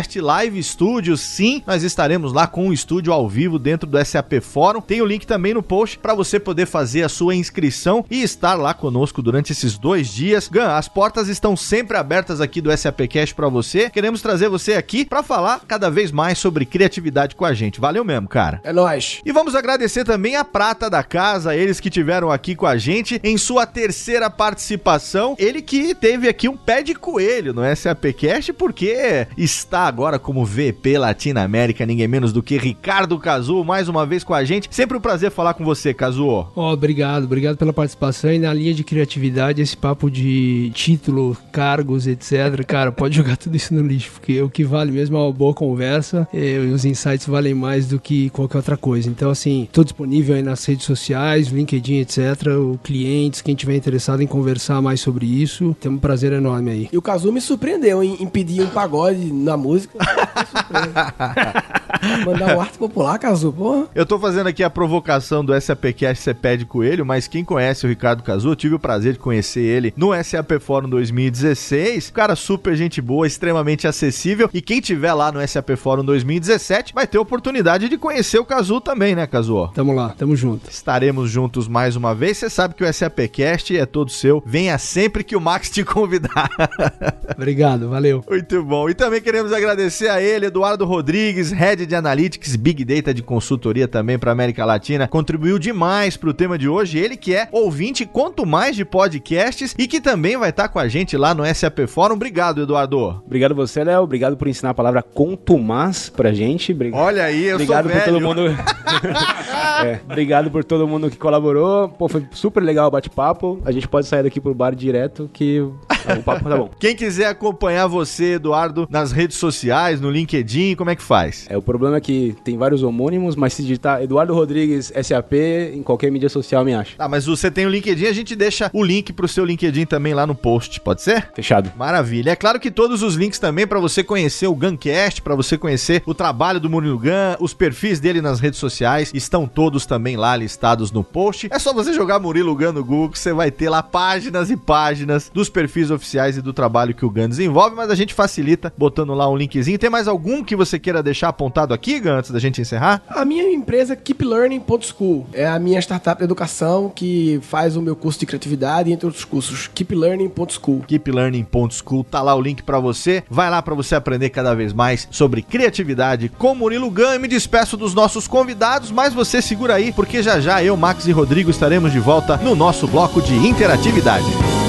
SAPcast 0.07 0.21
Live 0.21 0.63
Studio. 0.63 1.17
Sim, 1.17 1.61
nós 1.67 1.83
estaremos 1.83 2.31
lá 2.31 2.47
com 2.47 2.69
o 2.69 2.73
estúdio 2.73 3.11
ao 3.11 3.27
vivo 3.27 3.59
dentro 3.59 3.87
do 3.87 4.03
SAP 4.03 4.41
Fórum. 4.41 4.81
Tem 4.81 5.01
o 5.01 5.05
link 5.05 5.27
também 5.27 5.53
no 5.53 5.61
post 5.61 5.99
para 5.99 6.15
você 6.15 6.39
poder 6.39 6.65
fazer 6.65 7.03
a 7.03 7.09
sua 7.09 7.35
inscrição 7.35 8.05
e 8.09 8.21
estar 8.23 8.55
lá 8.55 8.73
conosco 8.73 9.21
durante 9.21 9.51
esses 9.51 9.77
dois 9.77 10.07
dias. 10.07 10.47
Gun, 10.47 10.61
as 10.61 10.87
portas 10.87 11.27
estão 11.27 11.55
sempre 11.57 11.97
abertas 11.97 12.39
aqui 12.39 12.61
do 12.61 12.75
SAPcast 12.75 13.35
para 13.35 13.49
você. 13.49 13.89
Queremos 13.89 14.21
trazer 14.21 14.49
você 14.49 14.73
aqui 14.73 15.05
para 15.05 15.21
falar 15.21 15.61
cada 15.67 15.89
vez 15.89 16.11
mais 16.11 16.37
sobre 16.37 16.65
criatividade 16.65 17.35
com 17.35 17.45
a 17.45 17.53
gente. 17.53 17.79
Valeu 17.79 18.03
mesmo, 18.03 18.27
cara. 18.27 18.61
É 18.63 18.71
nóis. 18.71 19.21
E 19.25 19.31
vamos 19.31 19.55
agradecer 19.55 20.03
também 20.03 20.35
a 20.35 20.45
prata 20.45 20.89
da 20.89 21.03
casa, 21.03 21.55
eles 21.55 21.79
que 21.79 21.89
tiveram 21.89 22.31
aqui 22.31 22.55
com 22.55 22.65
a 22.65 22.77
gente 22.77 23.19
em 23.23 23.37
sua 23.37 23.65
terceira 23.65 24.29
participação. 24.29 25.35
Ele 25.37 25.61
que 25.61 25.93
teve 25.93 26.29
aqui 26.29 26.47
um 26.47 26.57
pé 26.57 26.81
de 26.81 26.95
coelho 26.95 27.53
no 27.53 27.63
SAPcast, 27.75 28.53
porque 28.53 29.27
está 29.37 29.87
agora 29.97 30.19
como 30.19 30.45
VP 30.45 30.99
Latinoamérica, 30.99 31.83
ninguém 31.83 32.07
menos 32.07 32.31
do 32.31 32.43
que 32.43 32.55
Ricardo 32.55 33.17
Cazu, 33.17 33.63
mais 33.63 33.89
uma 33.89 34.05
vez 34.05 34.23
com 34.23 34.31
a 34.31 34.43
gente. 34.43 34.67
Sempre 34.69 34.95
um 34.95 35.01
prazer 35.01 35.31
falar 35.31 35.55
com 35.55 35.65
você, 35.65 35.91
Cazu. 35.91 36.27
Ó, 36.27 36.47
oh, 36.53 36.71
obrigado, 36.71 37.23
obrigado 37.23 37.57
pela 37.57 37.73
participação 37.73 38.31
e 38.31 38.37
na 38.37 38.53
linha 38.53 38.75
de 38.75 38.83
criatividade, 38.83 39.59
esse 39.59 39.75
papo 39.75 40.11
de 40.11 40.69
título, 40.75 41.35
cargos, 41.51 42.05
etc. 42.05 42.63
Cara, 42.67 42.91
pode 42.91 43.15
jogar 43.17 43.37
tudo 43.37 43.55
isso 43.55 43.73
no 43.73 43.81
lixo, 43.81 44.11
porque 44.11 44.39
o 44.39 44.51
que 44.51 44.63
vale 44.63 44.91
mesmo 44.91 45.17
é 45.17 45.19
uma 45.19 45.33
boa 45.33 45.55
conversa 45.55 46.27
e 46.31 46.59
os 46.59 46.85
insights 46.85 47.25
valem 47.25 47.55
mais 47.55 47.87
do 47.87 47.99
que 47.99 48.29
qualquer 48.29 48.57
outra 48.57 48.77
coisa. 48.77 49.09
Então, 49.09 49.31
assim, 49.31 49.67
tô 49.71 49.83
disponível 49.83 50.35
aí 50.35 50.43
nas 50.43 50.63
redes 50.63 50.85
sociais, 50.85 51.47
LinkedIn, 51.47 52.01
etc. 52.01 52.19
O 52.55 52.77
clientes, 52.83 53.41
quem 53.41 53.55
tiver 53.55 53.75
interessado 53.75 54.21
em 54.21 54.27
conversar 54.27 54.79
mais 54.79 55.01
sobre 55.01 55.25
isso, 55.25 55.75
tem 55.81 55.91
um 55.91 55.97
prazer 55.97 56.33
enorme 56.33 56.69
aí. 56.69 56.89
E 56.93 56.97
o 56.99 57.01
Cazu 57.01 57.31
me 57.31 57.41
surpreendeu 57.41 58.03
em, 58.03 58.21
em 58.21 58.27
pedir 58.27 58.61
um 58.61 58.67
pagode 58.67 59.33
na 59.33 59.57
música 59.57 59.86
surpresa. 59.87 61.73
Mandar 62.25 62.57
um 62.57 62.61
arte 62.61 62.77
popular, 62.77 63.17
Cazu, 63.17 63.51
porra. 63.51 63.87
Eu 63.93 64.05
tô 64.05 64.19
fazendo 64.19 64.47
aqui 64.47 64.63
a 64.63 64.69
provocação 64.69 65.43
do 65.43 65.59
SAPcast 65.59 66.23
Você 66.23 66.33
Pede 66.33 66.65
Coelho, 66.65 67.05
mas 67.05 67.27
quem 67.27 67.43
conhece 67.43 67.85
o 67.85 67.89
Ricardo 67.89 68.23
Cazu, 68.23 68.49
eu 68.49 68.55
tive 68.55 68.75
o 68.75 68.79
prazer 68.79 69.13
de 69.13 69.19
conhecer 69.19 69.61
ele 69.61 69.93
no 69.95 70.11
SAP 70.23 70.59
Fórum 70.59 70.89
2016. 70.89 72.11
Cara 72.11 72.35
super 72.35 72.75
gente 72.75 73.01
boa, 73.01 73.27
extremamente 73.27 73.87
acessível. 73.87 74.49
E 74.53 74.61
quem 74.61 74.81
tiver 74.81 75.13
lá 75.13 75.31
no 75.31 75.45
SAP 75.47 75.71
Fórum 75.75 76.03
2017 76.03 76.93
vai 76.93 77.07
ter 77.07 77.17
oportunidade 77.17 77.89
de 77.89 77.97
conhecer 77.97 78.39
o 78.39 78.45
Cazu 78.45 78.79
também, 78.81 79.15
né, 79.15 79.25
Cazu? 79.27 79.69
Tamo 79.73 79.93
lá, 79.93 80.09
tamo 80.09 80.35
junto. 80.35 80.69
Estaremos 80.69 81.29
juntos 81.29 81.67
mais 81.67 81.95
uma 81.95 82.13
vez. 82.13 82.37
Você 82.37 82.49
sabe 82.49 82.73
que 82.75 82.83
o 82.83 82.93
SAPcast 82.93 83.77
é 83.77 83.85
todo 83.85 84.11
seu. 84.11 84.43
Venha 84.45 84.77
sempre 84.77 85.23
que 85.23 85.35
o 85.35 85.41
Max 85.41 85.69
te 85.69 85.83
convidar. 85.83 86.49
Obrigado, 87.35 87.89
valeu. 87.89 88.23
Muito 88.29 88.63
bom. 88.63 88.89
E 88.89 88.93
também 88.93 89.21
queremos 89.21 89.51
agradecer 89.51 90.09
a 90.09 90.21
ele, 90.21 90.47
Eduardo 90.47 90.85
Rodrigues, 90.85 91.51
Head 91.51 91.76
de 91.85 91.95
Analytics, 91.95 92.55
Big 92.55 92.83
Data 92.83 93.13
de 93.13 93.21
consultoria 93.21 93.87
também 93.87 94.17
para 94.17 94.31
América 94.31 94.65
Latina. 94.65 95.07
Contribuiu 95.07 95.59
demais 95.59 96.17
para 96.17 96.29
o 96.29 96.33
tema 96.33 96.57
de 96.57 96.67
hoje. 96.67 96.97
Ele 96.97 97.17
que 97.17 97.35
é 97.35 97.47
ouvinte 97.51 98.05
quanto 98.05 98.45
mais 98.45 98.75
de 98.75 98.85
podcasts 98.85 99.75
e 99.77 99.87
que 99.87 100.01
também 100.01 100.37
vai 100.37 100.49
estar 100.49 100.69
com 100.69 100.79
a 100.79 100.87
gente 100.87 101.17
lá 101.17 101.35
no 101.35 101.43
SAP 101.45 101.87
Fórum. 101.87 102.15
Obrigado, 102.15 102.61
Eduardo. 102.61 103.21
Obrigado 103.25 103.53
você, 103.53 103.83
Léo. 103.83 104.03
Obrigado 104.03 104.37
por 104.37 104.47
ensinar 104.47 104.71
a 104.71 104.73
palavra 104.73 105.01
contumaz 105.01 106.09
pra 106.09 106.33
gente. 106.33 106.71
Obrigado. 106.71 106.99
Olha 106.99 107.23
aí, 107.23 107.45
eu 107.45 107.55
obrigado 107.55 107.89
sou 107.89 107.99
por 107.99 108.05
todo 108.05 108.21
mundo. 108.21 108.41
é, 109.85 109.99
obrigado 110.05 110.51
por 110.51 110.63
todo 110.63 110.87
mundo 110.87 111.09
que 111.09 111.17
colaborou. 111.17 111.89
Pô, 111.89 112.07
foi 112.07 112.25
super 112.31 112.61
legal 112.63 112.87
o 112.87 112.91
bate-papo. 112.91 113.61
A 113.65 113.71
gente 113.71 113.87
pode 113.87 114.07
sair 114.07 114.23
daqui 114.23 114.39
pro 114.39 114.53
bar 114.53 114.73
direto 114.75 115.29
que 115.33 115.59
o 115.59 116.23
papo 116.23 116.49
tá 116.49 116.57
bom. 116.57 116.69
Quem 116.79 116.95
quiser 116.95 117.27
acompanhar 117.27 117.87
você, 117.87 118.33
Eduardo, 118.33 118.87
nas 118.89 119.11
redes 119.11 119.37
sociais, 119.37 119.99
no 119.99 120.09
LinkedIn, 120.09 120.75
como 120.75 120.89
é 120.89 120.95
que 120.95 121.03
faz? 121.03 121.45
É, 121.49 121.57
o 121.57 121.61
problema 121.67 121.97
é 121.97 122.01
que 122.01 122.33
tem 122.45 122.57
vários 122.57 122.81
homônimos, 122.81 123.35
mas 123.35 123.53
se 123.53 123.61
digitar 123.61 124.01
Eduardo 124.01 124.33
Rodrigues 124.33 124.89
SAP, 125.03 125.33
em 125.73 125.83
qualquer 125.83 126.09
mídia 126.09 126.29
social 126.29 126.63
me 126.63 126.73
acha. 126.73 126.95
Ah, 126.97 127.09
mas 127.09 127.25
você 127.25 127.51
tem 127.51 127.65
o 127.65 127.69
LinkedIn, 127.69 128.05
a 128.05 128.13
gente 128.13 128.37
deixa 128.37 128.71
o 128.73 128.81
link 128.81 129.11
pro 129.11 129.27
seu 129.27 129.43
LinkedIn 129.43 129.85
também 129.85 130.13
lá 130.13 130.25
no 130.25 130.33
post, 130.33 130.79
pode 130.79 131.01
ser? 131.01 131.29
Fechado. 131.35 131.69
Maravilha. 131.75 132.31
É 132.31 132.35
claro 132.37 132.57
que 132.57 132.71
todos 132.71 133.03
os 133.03 133.15
links 133.15 133.37
também 133.37 133.67
para 133.67 133.81
você 133.81 134.01
conhecer 134.01 134.47
o 134.47 134.55
Guncast, 134.55 135.21
para 135.21 135.35
você 135.35 135.57
conhecer 135.57 136.01
o 136.05 136.13
trabalho 136.13 136.57
do 136.57 136.69
Murilo 136.69 136.97
Gun, 136.97 137.35
os 137.41 137.53
perfis 137.53 137.99
dele 137.99 138.21
nas 138.21 138.39
redes 138.39 138.59
sociais, 138.59 139.11
estão 139.13 139.45
todos 139.45 139.85
também 139.85 140.15
lá 140.15 140.37
listados 140.37 140.89
no 140.89 141.03
post. 141.03 141.49
É 141.51 141.59
só 141.59 141.73
você 141.73 141.91
jogar 141.91 142.17
Murilo 142.17 142.55
Gun 142.55 142.71
no 142.71 142.85
Google 142.85 143.09
que 143.09 143.19
você 143.19 143.33
vai 143.33 143.51
ter 143.51 143.69
lá 143.69 143.83
páginas 143.83 144.49
e 144.49 144.55
páginas 144.55 145.29
dos 145.33 145.49
perfis 145.49 145.91
oficiais 145.91 146.37
e 146.37 146.41
do 146.41 146.53
trabalho 146.53 146.95
que 146.95 147.05
o 147.05 147.09
Gun 147.09 147.27
desenvolve, 147.27 147.75
mas 147.75 147.89
a 147.89 147.95
gente 147.95 148.13
facilita 148.13 148.73
botando 148.77 149.13
lá 149.13 149.29
um 149.29 149.35
linkzinho. 149.35 149.77
Tem 149.77 149.89
mais 149.89 150.07
algum 150.07 150.41
que 150.45 150.55
você 150.55 150.79
queira 150.79 151.03
deixar 151.03 151.27
apontado 151.27 151.56
aqui, 151.73 151.99
Gun, 151.99 152.11
antes 152.11 152.31
da 152.31 152.39
gente 152.39 152.61
encerrar? 152.61 153.01
A 153.07 153.25
minha 153.25 153.43
empresa 153.51 153.95
keeplearning.school 153.95 155.27
é 155.33 155.47
a 155.47 155.59
minha 155.59 155.79
startup 155.79 156.17
de 156.17 156.23
educação 156.23 156.91
que 156.93 157.39
faz 157.43 157.75
o 157.75 157.81
meu 157.81 157.95
curso 157.95 158.19
de 158.19 158.25
criatividade, 158.25 158.91
entre 158.91 159.05
outros 159.05 159.25
cursos. 159.25 159.67
keeplearning.school. 159.67 160.83
keeplearning.school, 160.87 162.03
tá 162.03 162.21
lá 162.21 162.35
o 162.35 162.41
link 162.41 162.63
para 162.63 162.79
você. 162.79 163.23
Vai 163.29 163.49
lá 163.49 163.61
para 163.61 163.75
você 163.75 163.95
aprender 163.95 164.29
cada 164.29 164.53
vez 164.53 164.73
mais 164.73 165.07
sobre 165.11 165.41
criatividade 165.41 166.29
com 166.29 166.55
Murilo 166.55 166.89
Gun. 166.91 167.13
E 167.13 167.19
me 167.19 167.27
despeço 167.27 167.77
dos 167.77 167.93
nossos 167.93 168.27
convidados, 168.27 168.91
mas 168.91 169.13
você 169.13 169.41
segura 169.41 169.75
aí, 169.75 169.91
porque 169.91 170.21
já 170.21 170.39
já 170.39 170.63
eu, 170.63 170.77
Max 170.77 171.07
e 171.07 171.11
Rodrigo 171.11 171.49
estaremos 171.49 171.91
de 171.91 171.99
volta 171.99 172.37
no 172.37 172.55
nosso 172.55 172.87
bloco 172.87 173.21
de 173.21 173.35
interatividade. 173.35 174.66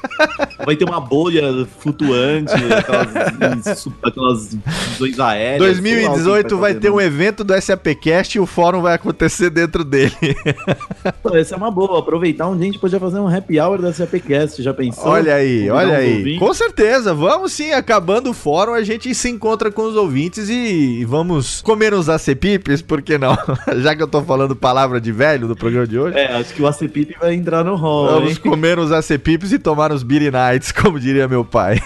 Vai 0.66 0.76
ter 0.76 0.86
uma 0.86 1.00
bolha 1.00 1.64
flutuante, 1.78 2.52
aquelas, 2.52 3.88
aquelas 4.02 4.58
visões 4.90 5.20
aéreas. 5.20 5.60
2018 5.60 6.58
vai, 6.58 6.74
vai 6.74 6.82
ter 6.82 6.90
um 6.90 7.00
evento 7.00 7.44
do 7.44 7.54
SAPcast 7.62 8.36
e 8.36 8.42
o 8.42 8.48
fórum 8.48 8.82
vai 8.82 8.96
acontecer 8.96 9.52
dentro 9.52 9.84
dele. 9.84 10.16
Essa 11.36 11.54
é 11.54 11.58
uma 11.58 11.70
boa. 11.70 12.00
Aproveitar 12.00 12.48
um 12.48 12.56
dia 12.58 12.64
a 12.64 12.72
gente 12.72 12.80
podia 12.80 13.00
fazer 13.00 13.20
um 13.20 13.28
happy 13.28 13.60
hour 13.60 13.80
do 13.80 13.94
SAPcast. 13.94 14.64
Já 14.64 14.74
pensou? 14.74 15.03
Olha 15.06 15.36
aí, 15.36 15.70
olha 15.70 15.98
aí. 15.98 16.18
Ouvintes? 16.18 16.40
Com 16.40 16.54
certeza. 16.54 17.14
Vamos 17.14 17.52
sim. 17.52 17.72
Acabando 17.74 18.30
o 18.30 18.34
fórum, 18.34 18.74
a 18.74 18.84
gente 18.84 19.14
se 19.14 19.30
encontra 19.30 19.72
com 19.72 19.84
os 19.84 19.96
ouvintes 19.96 20.50
e 20.50 21.04
vamos 21.06 21.62
comer 21.62 21.94
uns 21.94 22.10
acepipes, 22.10 22.82
por 22.82 23.02
que 23.02 23.18
não? 23.18 23.38
Já 23.82 23.96
que 23.96 24.02
eu 24.02 24.08
tô 24.08 24.22
falando 24.24 24.56
palavra 24.56 25.02
de 25.02 25.12
velho 25.12 25.48
do 25.48 25.56
programa 25.56 25.86
de 25.86 26.00
hoje. 26.00 26.18
É, 26.18 26.34
acho 26.34 26.54
que 26.54 26.62
o 26.62 26.68
acepipe 26.68 27.16
vai 27.20 27.34
entrar 27.34 27.64
no 27.64 27.76
hall. 27.76 28.08
Vamos 28.08 28.32
hein? 28.32 28.36
comer 28.38 28.80
uns 28.80 28.92
acepipes 28.92 29.52
e 29.52 29.60
tomar 29.60 29.92
uns 29.92 30.04
beer 30.04 30.32
nights, 30.32 30.72
como 30.74 31.00
diria 31.00 31.28
meu 31.28 31.44
pai. 31.44 31.82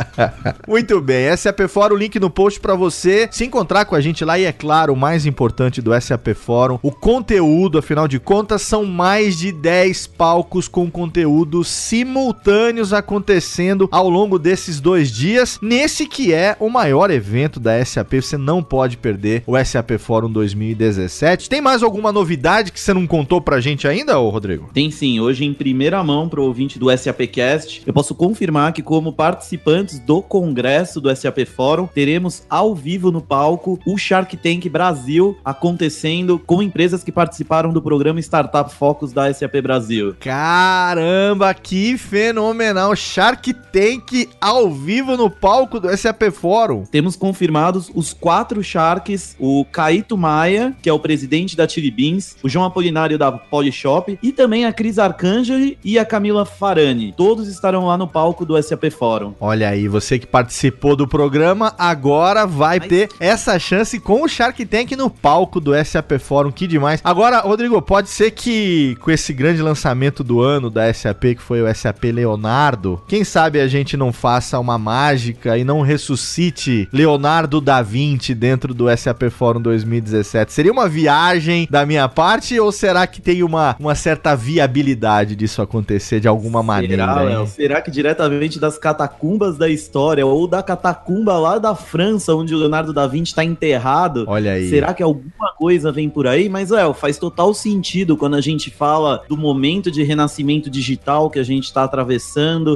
Muito 0.66 1.00
bem. 1.00 1.36
SAP 1.36 1.60
Fórum, 1.68 1.94
o 1.94 1.98
link 1.98 2.18
no 2.18 2.30
post 2.30 2.58
para 2.60 2.74
você 2.74 3.28
se 3.30 3.44
encontrar 3.44 3.84
com 3.84 3.94
a 3.94 4.00
gente 4.00 4.24
lá. 4.24 4.38
E 4.38 4.44
é 4.44 4.52
claro, 4.52 4.92
o 4.92 4.96
mais 4.96 5.26
importante 5.26 5.82
do 5.82 5.98
SAP 6.00 6.28
Fórum, 6.34 6.78
o 6.82 6.90
conteúdo, 6.90 7.78
afinal 7.78 8.08
de 8.08 8.18
contas, 8.18 8.62
são 8.62 8.84
mais 8.84 9.36
de 9.36 9.52
10 9.52 10.06
palcos 10.08 10.68
com 10.68 10.90
conteúdo 10.90 11.62
simultâneo 11.62 12.45
simultâneos 12.46 12.92
acontecendo 12.92 13.88
ao 13.90 14.08
longo 14.08 14.38
desses 14.38 14.80
dois 14.80 15.10
dias, 15.10 15.58
nesse 15.60 16.06
que 16.06 16.32
é 16.32 16.56
o 16.60 16.70
maior 16.70 17.10
evento 17.10 17.58
da 17.58 17.84
SAP. 17.84 18.14
Você 18.14 18.36
não 18.36 18.62
pode 18.62 18.96
perder 18.96 19.42
o 19.48 19.58
SAP 19.64 19.98
Forum 19.98 20.30
2017. 20.30 21.48
Tem 21.50 21.60
mais 21.60 21.82
alguma 21.82 22.12
novidade 22.12 22.70
que 22.70 22.78
você 22.78 22.94
não 22.94 23.04
contou 23.04 23.40
pra 23.40 23.60
gente 23.60 23.88
ainda, 23.88 24.20
ô 24.20 24.30
Rodrigo? 24.30 24.70
Tem 24.72 24.92
sim, 24.92 25.18
hoje 25.18 25.44
em 25.44 25.52
primeira 25.52 26.02
mão 26.04 26.28
pro 26.28 26.44
ouvinte 26.44 26.78
do 26.78 26.96
SAPcast, 26.96 27.82
eu 27.84 27.92
posso 27.92 28.14
confirmar 28.14 28.72
que 28.72 28.82
como 28.82 29.12
participantes 29.12 29.98
do 29.98 30.22
congresso 30.22 31.00
do 31.00 31.14
SAP 31.14 31.44
Forum, 31.46 31.88
teremos 31.92 32.44
ao 32.48 32.76
vivo 32.76 33.10
no 33.10 33.20
palco 33.20 33.80
o 33.84 33.98
Shark 33.98 34.36
Tank 34.36 34.68
Brasil 34.68 35.36
acontecendo 35.44 36.38
com 36.38 36.62
empresas 36.62 37.02
que 37.02 37.10
participaram 37.10 37.72
do 37.72 37.82
programa 37.82 38.20
Startup 38.20 38.72
Focus 38.72 39.12
da 39.12 39.32
SAP 39.34 39.56
Brasil. 39.60 40.14
Caramba, 40.20 41.52
que 41.52 41.98
fenomenal! 42.36 42.94
Shark 42.94 43.54
Tank 43.72 44.28
ao 44.38 44.70
vivo 44.70 45.16
no 45.16 45.30
palco 45.30 45.80
do 45.80 45.88
SAP 45.96 46.24
Forum. 46.30 46.84
Temos 46.84 47.16
confirmados 47.16 47.90
os 47.94 48.12
quatro 48.12 48.62
Sharks, 48.62 49.34
o 49.40 49.64
Caíto 49.64 50.18
Maia, 50.18 50.76
que 50.82 50.88
é 50.90 50.92
o 50.92 50.98
presidente 50.98 51.56
da 51.56 51.66
Chili 51.66 51.90
Beans, 51.90 52.36
o 52.42 52.48
João 52.48 52.66
Apolinário 52.66 53.16
da 53.16 53.32
Polishop 53.32 54.18
e 54.22 54.32
também 54.32 54.66
a 54.66 54.72
Cris 54.72 54.98
Arcangeli 54.98 55.78
e 55.82 55.98
a 55.98 56.04
Camila 56.04 56.44
Farani. 56.44 57.14
Todos 57.16 57.48
estarão 57.48 57.86
lá 57.86 57.96
no 57.96 58.06
palco 58.06 58.44
do 58.44 58.62
SAP 58.62 58.90
Forum. 58.90 59.32
Olha 59.40 59.70
aí, 59.70 59.88
você 59.88 60.18
que 60.18 60.26
participou 60.26 60.94
do 60.94 61.08
programa, 61.08 61.74
agora 61.78 62.46
vai 62.46 62.78
Mas- 62.78 62.88
ter 62.88 63.08
essa 63.18 63.58
chance 63.58 63.98
com 63.98 64.22
o 64.22 64.28
Shark 64.28 64.62
Tank 64.66 64.92
no 64.92 65.08
palco 65.08 65.58
do 65.58 65.72
SAP 65.82 66.18
Forum, 66.18 66.52
que 66.52 66.66
demais. 66.66 67.00
Agora, 67.02 67.40
Rodrigo, 67.40 67.80
pode 67.80 68.10
ser 68.10 68.32
que 68.32 68.94
com 69.00 69.10
esse 69.10 69.32
grande 69.32 69.62
lançamento 69.62 70.22
do 70.22 70.42
ano 70.42 70.68
da 70.68 70.92
SAP, 70.92 71.34
que 71.36 71.42
foi 71.42 71.62
o 71.62 71.74
SAP 71.74 72.04
Leonardo, 72.26 73.00
quem 73.06 73.22
sabe 73.22 73.60
a 73.60 73.68
gente 73.68 73.96
não 73.96 74.12
faça 74.12 74.58
uma 74.58 74.76
mágica 74.76 75.56
e 75.56 75.62
não 75.62 75.80
ressuscite 75.80 76.88
Leonardo 76.92 77.60
da 77.60 77.80
Vinci 77.82 78.34
dentro 78.34 78.74
do 78.74 78.94
SAP 78.96 79.30
Forum 79.30 79.60
2017. 79.60 80.52
Seria 80.52 80.72
uma 80.72 80.88
viagem 80.88 81.68
da 81.70 81.86
minha 81.86 82.08
parte 82.08 82.58
ou 82.58 82.72
será 82.72 83.06
que 83.06 83.20
tem 83.20 83.44
uma, 83.44 83.76
uma 83.78 83.94
certa 83.94 84.34
viabilidade 84.34 85.36
disso 85.36 85.62
acontecer 85.62 86.18
de 86.18 86.26
alguma 86.26 86.64
maneira? 86.64 87.06
Será? 87.06 87.20
Léo? 87.20 87.46
Será 87.46 87.80
que 87.80 87.90
diretamente 87.92 88.58
das 88.58 88.76
catacumbas 88.76 89.56
da 89.56 89.68
história 89.68 90.26
ou 90.26 90.48
da 90.48 90.62
catacumba 90.62 91.38
lá 91.38 91.58
da 91.58 91.76
França, 91.76 92.34
onde 92.34 92.54
o 92.54 92.58
Leonardo 92.58 92.92
da 92.92 93.06
Vinci 93.06 93.30
está 93.30 93.44
enterrado? 93.44 94.24
Olha 94.26 94.52
aí. 94.52 94.68
Será 94.68 94.92
que 94.92 95.02
alguma 95.02 95.52
coisa 95.56 95.92
vem 95.92 96.10
por 96.10 96.26
aí? 96.26 96.48
Mas, 96.48 96.70
Léo, 96.70 96.92
faz 96.92 97.18
total 97.18 97.54
sentido 97.54 98.16
quando 98.16 98.34
a 98.34 98.40
gente 98.40 98.68
fala 98.70 99.22
do 99.28 99.36
momento 99.36 99.90
de 99.92 100.02
renascimento 100.02 100.68
digital 100.68 101.30
que 101.30 101.38
a 101.38 101.44
gente 101.44 101.64
está 101.64 101.84
atravessando, 101.84 102.15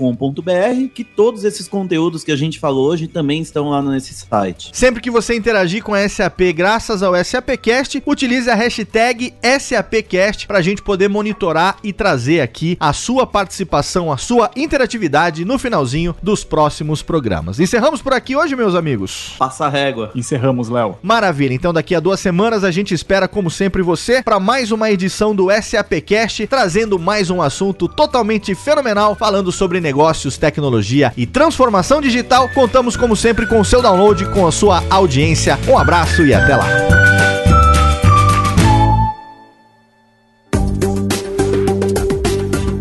que 0.95 1.05
todos 1.05 1.45
esses 1.45 1.67
conteúdos 1.67 2.23
que 2.23 2.33
a 2.33 2.37
gente 2.37 2.59
falou 2.59 2.87
hoje 2.89 3.07
também 3.07 3.41
estão 3.41 3.71
lá 3.71 3.83
nesse 3.83 4.15
site. 4.15 4.71
Sempre 4.73 5.01
que 5.01 5.11
você 5.11 5.35
interagir 5.35 5.83
com 5.83 5.95
a 5.95 6.09
SAP 6.09 6.53
graças 6.55 7.03
ao 7.03 7.15
SAPcast, 7.25 8.03
utilize 8.07 8.51
a 8.51 8.55
hashtag 8.55 9.33
SAPcast 9.43 10.47
para 10.47 10.59
a 10.59 10.63
gente 10.63 10.83
poder 10.83 11.09
monitorar 11.09 11.79
e 11.83 11.93
trazer 11.93 12.41
aqui 12.41 12.77
a 12.79 12.93
sua 12.93 13.27
participação, 13.27 14.13
a 14.13 14.17
sua 14.17 14.51
interatividade 14.57 15.45
no 15.45 15.59
finalzinho 15.59 16.15
dos 16.23 16.45
próximos 16.45 17.03
programas. 17.17 17.59
Encerramos 17.59 18.03
por 18.03 18.13
aqui 18.13 18.37
hoje, 18.37 18.55
meus 18.55 18.75
amigos. 18.75 19.33
Passa 19.39 19.65
a 19.65 19.69
régua. 19.71 20.11
Encerramos, 20.15 20.69
Léo. 20.69 20.99
Maravilha, 21.03 21.55
então 21.55 21.73
daqui 21.73 21.95
a 21.95 22.01
duas 22.01 22.21
semanas 22.21 22.63
a 22.63 22.71
gente 22.71 22.93
espera, 22.93 23.27
como 23.27 23.51
sempre, 23.51 23.81
você 23.81 24.23
para 24.23 24.39
mais 24.39 24.71
uma 24.71 24.91
edição 24.91 25.35
do 25.35 25.49
SAPcast, 25.51 26.47
trazendo 26.47 26.99
mais 26.99 27.31
um 27.31 27.41
assunto 27.41 27.89
totalmente 27.89 28.55
fenomenal, 28.55 29.15
falando 29.15 29.51
sobre 29.51 29.81
negócios, 29.81 30.37
tecnologia 30.37 31.11
e 31.17 31.25
transformação 31.25 32.03
digital. 32.03 32.51
Contamos, 32.51 32.99
como 32.99 33.17
sempre, 33.17 33.47
com 33.47 33.61
o 33.61 33.65
seu 33.65 33.81
download, 33.81 34.27
com 34.27 34.47
a 34.47 34.53
sua 34.53 34.85
audiência. 34.91 35.59
Um 35.67 35.79
abraço 35.79 36.23
e 36.23 36.35
até 36.35 36.55
lá. 36.55 37.36